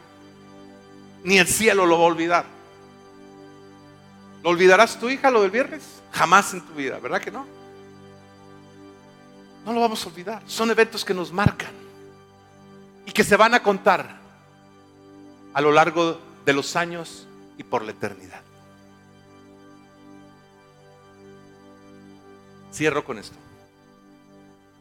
Ni 1.24 1.40
el 1.40 1.48
cielo 1.48 1.88
lo 1.88 1.98
va 1.98 2.04
a 2.04 2.08
olvidar. 2.10 2.46
¿Lo 4.44 4.52
olvidarás 4.52 5.00
tu 5.00 5.10
hija 5.10 5.32
lo 5.32 5.42
del 5.42 5.50
viernes? 5.50 5.82
Jamás 6.12 6.54
en 6.54 6.62
tu 6.62 6.76
vida, 6.76 7.00
¿verdad 7.00 7.20
que 7.20 7.32
no? 7.32 7.48
No 9.66 9.74
lo 9.74 9.80
vamos 9.80 10.06
a 10.06 10.10
olvidar. 10.10 10.44
Son 10.46 10.70
eventos 10.70 11.04
que 11.04 11.16
nos 11.16 11.34
marcan 11.34 11.72
y 13.04 13.12
que 13.12 13.24
se 13.24 13.36
van 13.36 13.56
a 13.56 13.64
contar 13.64 14.20
a 15.56 15.60
lo 15.60 15.72
largo 15.72 16.20
de 16.46 16.54
los 16.54 16.76
años 16.76 17.26
y 17.58 17.64
por 17.64 17.84
la 17.84 17.92
eternidad. 17.92 18.42
Cierro 22.74 23.04
con 23.06 23.18
esto. 23.18 23.38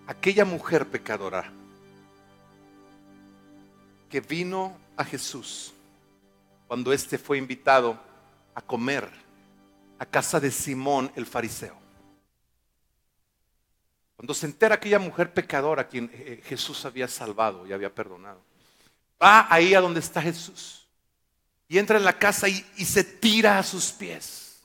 Aquella 0.06 0.44
mujer 0.44 0.88
pecadora 0.88 1.50
que 4.10 4.20
vino 4.20 4.76
a 4.96 5.04
Jesús 5.04 5.72
cuando 6.66 6.92
éste 6.92 7.18
fue 7.18 7.38
invitado 7.38 7.98
a 8.54 8.62
comer 8.62 9.08
a 9.98 10.06
casa 10.06 10.40
de 10.40 10.50
Simón 10.50 11.10
el 11.14 11.26
fariseo. 11.26 11.76
Cuando 14.16 14.34
se 14.34 14.46
entera 14.46 14.76
aquella 14.76 14.98
mujer 14.98 15.32
pecadora 15.32 15.82
a 15.82 15.88
quien 15.88 16.10
eh, 16.12 16.42
Jesús 16.44 16.84
había 16.84 17.08
salvado 17.08 17.66
y 17.66 17.72
había 17.72 17.94
perdonado, 17.94 18.40
va 19.22 19.46
ahí 19.52 19.74
a 19.74 19.80
donde 19.80 20.00
está 20.00 20.20
Jesús 20.20 20.83
y 21.68 21.78
entra 21.78 21.96
en 21.96 22.04
la 22.04 22.18
casa 22.18 22.48
y, 22.48 22.62
se 22.84 23.04
tira 23.04 23.58
a 23.58 23.62
sus 23.62 23.92
pies. 23.92 24.62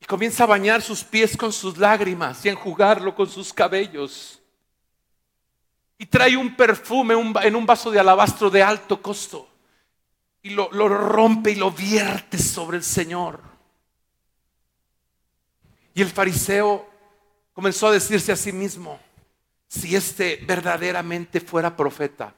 Y 0.00 0.06
comienza 0.06 0.44
a 0.44 0.48
bañar 0.48 0.82
sus 0.82 1.04
pies 1.04 1.36
con 1.36 1.52
sus 1.52 1.76
lágrimas 1.78 2.44
y 2.44 2.48
a 2.48 2.52
enjugarlo 2.52 3.14
con 3.14 3.28
sus 3.28 3.52
cabellos. 3.52 4.40
Y 5.98 6.06
trae 6.06 6.36
un 6.36 6.56
perfume 6.56 7.14
en 7.42 7.56
un 7.56 7.66
vaso 7.66 7.90
de 7.90 8.00
alabastro 8.00 8.50
de 8.50 8.62
alto 8.62 9.00
costo. 9.00 9.48
Y 10.42 10.50
lo, 10.50 10.70
lo 10.72 10.88
rompe 10.88 11.52
y 11.52 11.54
lo 11.54 11.70
vierte 11.70 12.38
sobre 12.38 12.76
el 12.76 12.84
Señor. 12.84 13.40
Y 15.94 16.02
el 16.02 16.10
fariseo 16.10 16.90
comenzó 17.52 17.86
a 17.86 17.92
decirse 17.92 18.32
a 18.32 18.36
sí 18.36 18.52
mismo, 18.52 18.98
si 19.68 19.94
este 19.94 20.42
verdaderamente 20.44 21.40
fuera 21.40 21.74
profeta, 21.74 22.34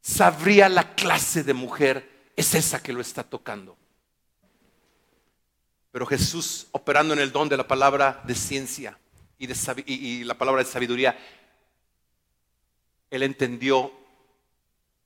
sabría 0.00 0.68
la 0.68 0.94
clase 0.94 1.42
de 1.42 1.54
mujer 1.54 2.30
es 2.36 2.54
esa 2.54 2.82
que 2.82 2.92
lo 2.92 3.00
está 3.00 3.22
tocando. 3.24 3.76
Pero 5.90 6.06
Jesús, 6.06 6.68
operando 6.72 7.14
en 7.14 7.20
el 7.20 7.32
don 7.32 7.48
de 7.48 7.56
la 7.56 7.66
palabra 7.66 8.22
de 8.24 8.34
ciencia 8.34 8.98
y, 9.38 9.46
de, 9.46 10.24
la 10.24 10.36
palabra 10.36 10.62
de 10.62 10.70
sabiduría, 10.70 11.18
él 13.10 13.22
entendió 13.22 13.92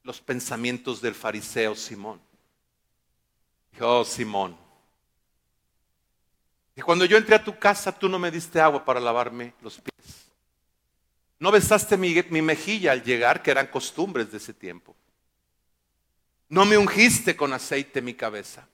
los 0.03 0.20
pensamientos 0.20 1.01
del 1.01 1.14
fariseo 1.14 1.74
Simón. 1.74 2.20
Dijo, 3.72 4.01
oh 4.01 4.05
Simón, 4.05 4.57
y 6.74 6.80
cuando 6.80 7.05
yo 7.05 7.16
entré 7.16 7.34
a 7.34 7.45
tu 7.45 7.59
casa, 7.59 7.93
tú 7.93 8.09
no 8.09 8.18
me 8.18 8.30
diste 8.30 8.61
agua 8.61 8.84
para 8.84 8.99
lavarme 8.99 9.53
los 9.61 9.74
pies. 9.78 9.91
No 11.43 11.51
besaste 11.51 11.97
mi, 11.97 12.40
mejilla 12.40 12.93
al 12.93 13.03
llegar, 13.03 13.43
que 13.43 13.51
eran 13.51 13.66
costumbres 13.66 14.30
de 14.30 14.36
ese 14.36 14.55
tiempo. 14.55 14.95
No 16.49 16.64
me 16.64 16.78
ungiste 16.78 17.34
con 17.34 17.53
aceite 17.53 18.01
mi 18.01 18.14
cabeza. 18.14 18.68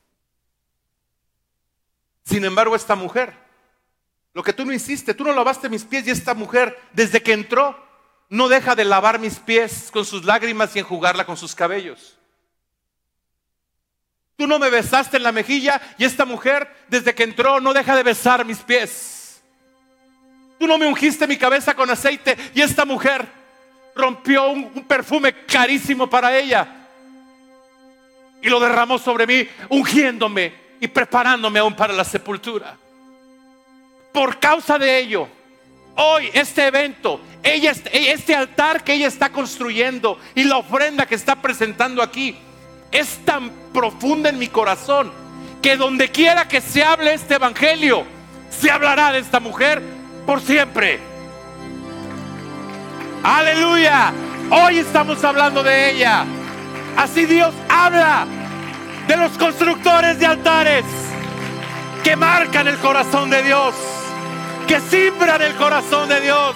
Sin 2.27 2.45
embargo, 2.45 2.77
esta 2.77 2.95
mujer, 2.95 3.33
lo 4.35 4.43
que 4.43 4.53
tú 4.53 4.67
no 4.67 4.75
hiciste, 4.75 5.15
tú 5.15 5.25
no 5.25 5.33
lavaste 5.33 5.71
mis 5.71 5.83
pies 5.85 6.07
y 6.07 6.11
esta 6.11 6.35
mujer, 6.35 6.79
desde 6.93 7.23
que 7.23 7.33
entró, 7.33 7.75
no 8.29 8.51
deja 8.51 8.75
de 8.75 8.85
lavar 8.85 9.19
mis 9.19 9.39
pies 9.39 9.89
con 9.91 10.05
sus 10.05 10.27
lágrimas 10.27 10.77
y 10.77 10.81
enjugarla 10.81 11.25
con 11.25 11.39
sus 11.39 11.55
cabellos. 11.55 12.19
Tú 14.37 14.47
no 14.47 14.59
me 14.59 14.69
besaste 14.69 15.17
en 15.17 15.23
la 15.23 15.33
mejilla 15.33 15.81
y 15.97 16.05
esta 16.05 16.27
mujer 16.27 16.71
desde 16.89 17.15
que 17.15 17.23
entró 17.23 17.61
no 17.61 17.73
deja 17.73 17.97
de 17.97 18.03
besar 18.03 18.45
mis 18.45 18.59
pies. 18.59 19.18
Tú 20.59 20.67
no 20.67 20.77
me 20.77 20.87
ungiste 20.87 21.27
mi 21.27 21.37
cabeza 21.37 21.75
con 21.75 21.89
aceite 21.89 22.37
y 22.55 22.61
esta 22.61 22.85
mujer 22.85 23.27
rompió 23.95 24.51
un, 24.51 24.85
perfume 24.85 25.45
carísimo 25.45 26.09
para 26.09 26.37
ella 26.37 26.67
y 28.41 28.49
lo 28.49 28.61
derramó 28.61 28.99
sobre 28.99 29.27
mí, 29.27 29.47
ungiéndome 29.69 30.53
y 30.81 30.87
preparándome 30.89 31.59
aún 31.59 31.75
para 31.75 31.93
la 31.93 32.05
sepultura. 32.05 32.77
Por 34.13 34.39
causa 34.39 34.79
de 34.79 34.99
ello, 34.99 35.29
hoy 35.97 36.31
este 36.33 36.67
evento, 36.67 37.21
ella, 37.43 37.73
este 37.93 38.35
altar 38.35 38.85
que 38.85 38.95
ella 38.95 39.09
está 39.09 39.31
construyendo 39.31 40.19
y 40.35 40.45
la 40.45 40.59
ofrenda 40.59 41.07
que 41.07 41.17
está 41.17 41.37
presentando 41.43 42.03
aquí, 42.03 42.37
es 42.91 43.25
tan 43.25 43.51
profunda 43.73 44.31
en 44.31 44.39
mi 44.39 44.49
corazón 44.49 45.13
que 45.61 45.77
donde 45.77 46.11
quiera 46.11 46.47
que 46.49 46.61
se 46.61 46.83
hable 46.83 47.15
este 47.15 47.35
evangelio, 47.35 48.05
se 48.51 48.71
hablará 48.71 49.13
de 49.13 49.19
esta 49.19 49.41
mujer 49.41 49.98
por 50.29 50.43
siempre. 50.43 51.01
Aleluya. 53.23 54.13
Hoy 54.51 54.77
estamos 54.77 55.25
hablando 55.25 55.63
de 55.63 55.93
ella. 55.93 56.27
Así 56.99 57.25
Dios 57.25 57.55
habla 57.67 58.27
de 59.07 59.17
los 59.17 59.33
constructores 59.39 60.21
de 60.21 60.27
altares 60.27 60.85
que 62.05 62.15
marcan 62.15 62.69
el 62.69 62.77
corazón 62.77 63.31
de 63.31 63.43
Dios, 63.43 63.75
que 64.67 64.79
simbran 64.81 65.41
el 65.41 65.55
corazón 65.55 66.11
de 66.11 66.21
Dios, 66.21 66.55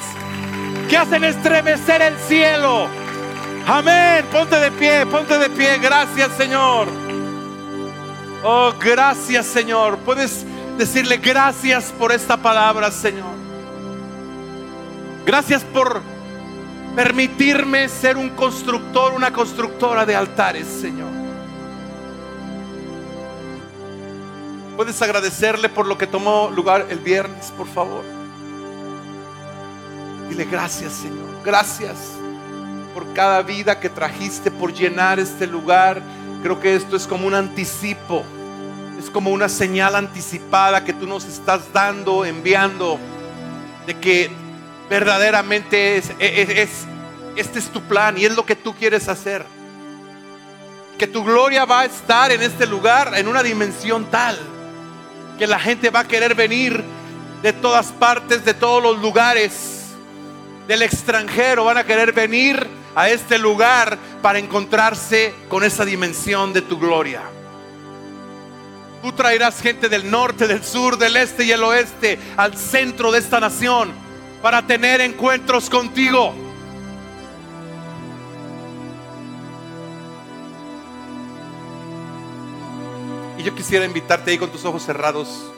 que 0.90 0.98
hacen 0.98 1.24
estremecer 1.24 2.02
el 2.02 2.18
cielo 2.28 2.88
Amén. 3.66 4.26
Ponte 4.30 4.56
de 4.56 4.70
pie, 4.72 5.06
ponte 5.06 5.38
de 5.38 5.48
pie. 5.48 5.78
Gracias, 5.78 6.32
Señor. 6.36 6.88
Oh, 8.44 8.74
gracias, 8.78 9.46
Señor. 9.46 9.96
Puedes 10.00 10.44
decirle 10.76 11.16
gracias 11.16 11.84
por 11.98 12.12
esta 12.12 12.36
palabra, 12.36 12.90
Señor. 12.90 13.41
Gracias 15.24 15.62
por 15.62 16.02
permitirme 16.96 17.88
ser 17.88 18.16
un 18.16 18.30
constructor, 18.30 19.12
una 19.14 19.32
constructora 19.32 20.04
de 20.04 20.16
altares, 20.16 20.66
Señor. 20.66 21.10
Puedes 24.76 25.00
agradecerle 25.00 25.68
por 25.68 25.86
lo 25.86 25.96
que 25.96 26.06
tomó 26.06 26.50
lugar 26.50 26.86
el 26.90 26.98
viernes, 26.98 27.52
por 27.56 27.68
favor. 27.68 28.02
Dile 30.28 30.44
gracias, 30.44 30.92
Señor. 30.94 31.28
Gracias 31.44 31.98
por 32.92 33.12
cada 33.12 33.42
vida 33.42 33.78
que 33.78 33.88
trajiste, 33.88 34.50
por 34.50 34.72
llenar 34.72 35.20
este 35.20 35.46
lugar. 35.46 36.02
Creo 36.42 36.58
que 36.58 36.74
esto 36.74 36.96
es 36.96 37.06
como 37.06 37.28
un 37.28 37.34
anticipo, 37.34 38.24
es 38.98 39.08
como 39.08 39.30
una 39.30 39.48
señal 39.48 39.94
anticipada 39.94 40.84
que 40.84 40.92
tú 40.92 41.06
nos 41.06 41.24
estás 41.26 41.72
dando, 41.72 42.24
enviando, 42.24 42.98
de 43.86 43.94
que 44.00 44.41
verdaderamente 44.88 45.98
es, 45.98 46.12
este 47.36 47.58
es 47.58 47.68
tu 47.68 47.82
plan 47.82 48.18
y 48.18 48.24
es 48.24 48.34
lo 48.34 48.44
que 48.44 48.56
tú 48.56 48.74
quieres 48.74 49.08
hacer. 49.08 49.44
Que 50.98 51.06
tu 51.06 51.24
gloria 51.24 51.64
va 51.64 51.80
a 51.80 51.84
estar 51.86 52.30
en 52.30 52.42
este 52.42 52.66
lugar 52.66 53.12
en 53.16 53.28
una 53.28 53.42
dimensión 53.42 54.10
tal 54.10 54.38
que 55.38 55.46
la 55.46 55.58
gente 55.58 55.90
va 55.90 56.00
a 56.00 56.08
querer 56.08 56.34
venir 56.34 56.82
de 57.42 57.52
todas 57.52 57.86
partes, 57.86 58.44
de 58.44 58.54
todos 58.54 58.82
los 58.82 59.00
lugares, 59.00 59.86
del 60.68 60.82
extranjero, 60.82 61.64
van 61.64 61.78
a 61.78 61.84
querer 61.84 62.12
venir 62.12 62.64
a 62.94 63.08
este 63.08 63.38
lugar 63.38 63.98
para 64.20 64.38
encontrarse 64.38 65.34
con 65.48 65.64
esa 65.64 65.84
dimensión 65.84 66.52
de 66.52 66.62
tu 66.62 66.78
gloria. 66.78 67.22
Tú 69.02 69.10
traerás 69.12 69.60
gente 69.60 69.88
del 69.88 70.08
norte, 70.08 70.46
del 70.46 70.62
sur, 70.62 70.96
del 70.96 71.16
este 71.16 71.44
y 71.44 71.50
el 71.50 71.64
oeste 71.64 72.20
al 72.36 72.56
centro 72.56 73.10
de 73.10 73.18
esta 73.18 73.40
nación 73.40 73.92
para 74.42 74.66
tener 74.66 75.00
encuentros 75.00 75.70
contigo. 75.70 76.34
Y 83.38 83.42
yo 83.42 83.54
quisiera 83.54 83.84
invitarte 83.84 84.32
ahí 84.32 84.38
con 84.38 84.50
tus 84.50 84.64
ojos 84.64 84.82
cerrados 84.82 85.50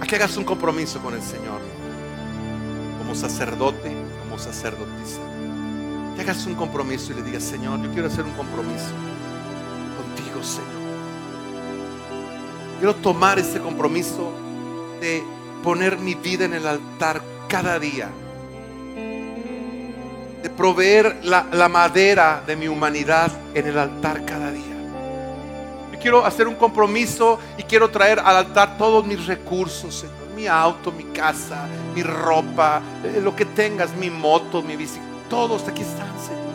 a 0.00 0.06
que 0.06 0.16
hagas 0.16 0.36
un 0.36 0.44
compromiso 0.44 1.00
con 1.00 1.14
el 1.14 1.22
Señor 1.22 1.60
como 2.98 3.14
sacerdote 3.14 4.06
sacerdotisa, 4.38 5.20
que 6.14 6.22
hagas 6.22 6.46
un 6.46 6.54
compromiso 6.54 7.12
y 7.12 7.16
le 7.16 7.22
digas, 7.22 7.42
Señor, 7.42 7.80
yo 7.82 7.90
quiero 7.92 8.08
hacer 8.08 8.24
un 8.24 8.32
compromiso 8.32 8.92
contigo, 9.96 10.42
Señor. 10.42 10.76
Quiero 12.78 12.94
tomar 12.96 13.38
ese 13.38 13.60
compromiso 13.60 14.32
de 15.00 15.22
poner 15.62 15.98
mi 15.98 16.14
vida 16.14 16.44
en 16.44 16.54
el 16.54 16.66
altar 16.66 17.22
cada 17.48 17.78
día. 17.78 18.08
De 20.42 20.50
proveer 20.50 21.20
la, 21.24 21.68
madera 21.68 22.42
de 22.46 22.56
mi 22.56 22.68
humanidad 22.68 23.32
en 23.54 23.66
el 23.66 23.78
altar 23.78 24.24
cada 24.24 24.50
día. 24.50 24.64
Yo 25.92 25.98
quiero 25.98 26.24
hacer 26.24 26.46
un 26.46 26.54
compromiso 26.54 27.38
y 27.58 27.62
quiero 27.62 27.90
traer 27.90 28.20
al 28.20 28.36
altar 28.36 28.78
todos 28.78 29.04
mis 29.04 29.26
recursos, 29.26 29.94
Señor 29.94 30.26
mi 30.36 30.46
auto, 30.46 30.92
mi 30.92 31.04
casa, 31.04 31.66
mi 31.94 32.02
ropa, 32.02 32.82
eh, 33.02 33.20
lo 33.22 33.34
que 33.34 33.46
tengas, 33.46 33.96
mi 33.96 34.10
moto, 34.10 34.62
mi 34.62 34.76
bici, 34.76 35.00
todos 35.30 35.66
aquí 35.66 35.80
están, 35.80 36.12
Señor. 36.20 36.45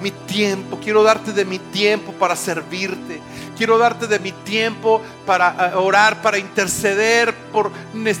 Mi 0.00 0.10
tiempo, 0.10 0.78
quiero 0.82 1.02
darte 1.02 1.32
de 1.32 1.44
mi 1.44 1.58
tiempo 1.58 2.12
para 2.12 2.34
servirte. 2.34 3.20
Quiero 3.56 3.76
darte 3.76 4.06
de 4.06 4.18
mi 4.18 4.32
tiempo 4.32 5.02
para 5.26 5.72
eh, 5.72 5.76
orar, 5.76 6.22
para 6.22 6.38
interceder 6.38 7.34
por 7.52 7.70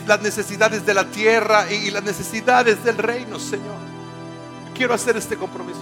las 0.06 0.20
necesidades 0.20 0.84
de 0.84 0.92
la 0.92 1.04
tierra 1.04 1.70
y 1.72 1.90
las 1.90 2.02
necesidades 2.02 2.84
del 2.84 2.98
reino, 2.98 3.38
Señor. 3.38 3.76
Quiero 4.74 4.94
hacer 4.94 5.16
este 5.16 5.36
compromiso 5.36 5.80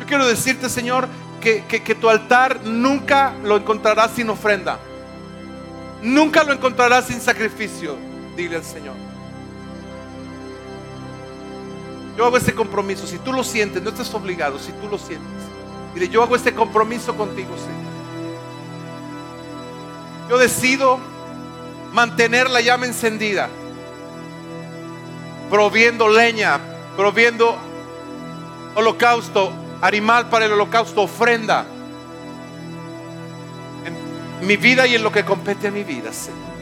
Yo 0.00 0.06
quiero 0.06 0.26
decirte, 0.26 0.68
Señor, 0.68 1.08
que, 1.40 1.96
tu 2.00 2.08
altar 2.08 2.60
nunca 2.64 3.34
lo 3.42 3.56
encontrarás 3.56 4.12
sin 4.12 4.30
ofrenda. 4.30 4.78
Nunca 6.02 6.44
lo 6.44 6.52
encontrarás 6.52 7.06
sin 7.06 7.20
sacrificio. 7.20 7.96
Dile 8.36 8.56
al 8.56 8.64
Señor. 8.64 9.03
Yo 12.16 12.24
hago 12.24 12.36
este 12.36 12.54
compromiso. 12.54 13.06
Si 13.06 13.18
tú 13.18 13.32
lo 13.32 13.42
sientes, 13.42 13.82
no 13.82 13.90
estás 13.90 14.12
obligado. 14.14 14.58
Si 14.58 14.72
tú 14.72 14.88
lo 14.88 14.98
sientes, 14.98 15.44
dile: 15.94 16.08
Yo 16.08 16.22
hago 16.22 16.36
este 16.36 16.54
compromiso 16.54 17.16
contigo, 17.16 17.50
Señor. 17.56 17.84
Yo 20.30 20.38
decido 20.38 20.98
mantener 21.92 22.48
la 22.48 22.60
llama 22.60 22.86
encendida, 22.86 23.48
proviendo 25.50 26.08
leña, 26.08 26.58
proviendo 26.96 27.56
holocausto, 28.74 29.52
animal 29.80 30.28
para 30.28 30.46
el 30.46 30.52
holocausto, 30.52 31.02
ofrenda. 31.02 31.66
mi 34.40 34.56
vida 34.56 34.86
y 34.86 34.94
en 34.94 35.02
lo 35.02 35.10
que 35.10 35.24
compete 35.24 35.68
a 35.68 35.70
mi 35.70 35.84
vida, 35.84 36.12
Señor. 36.12 36.53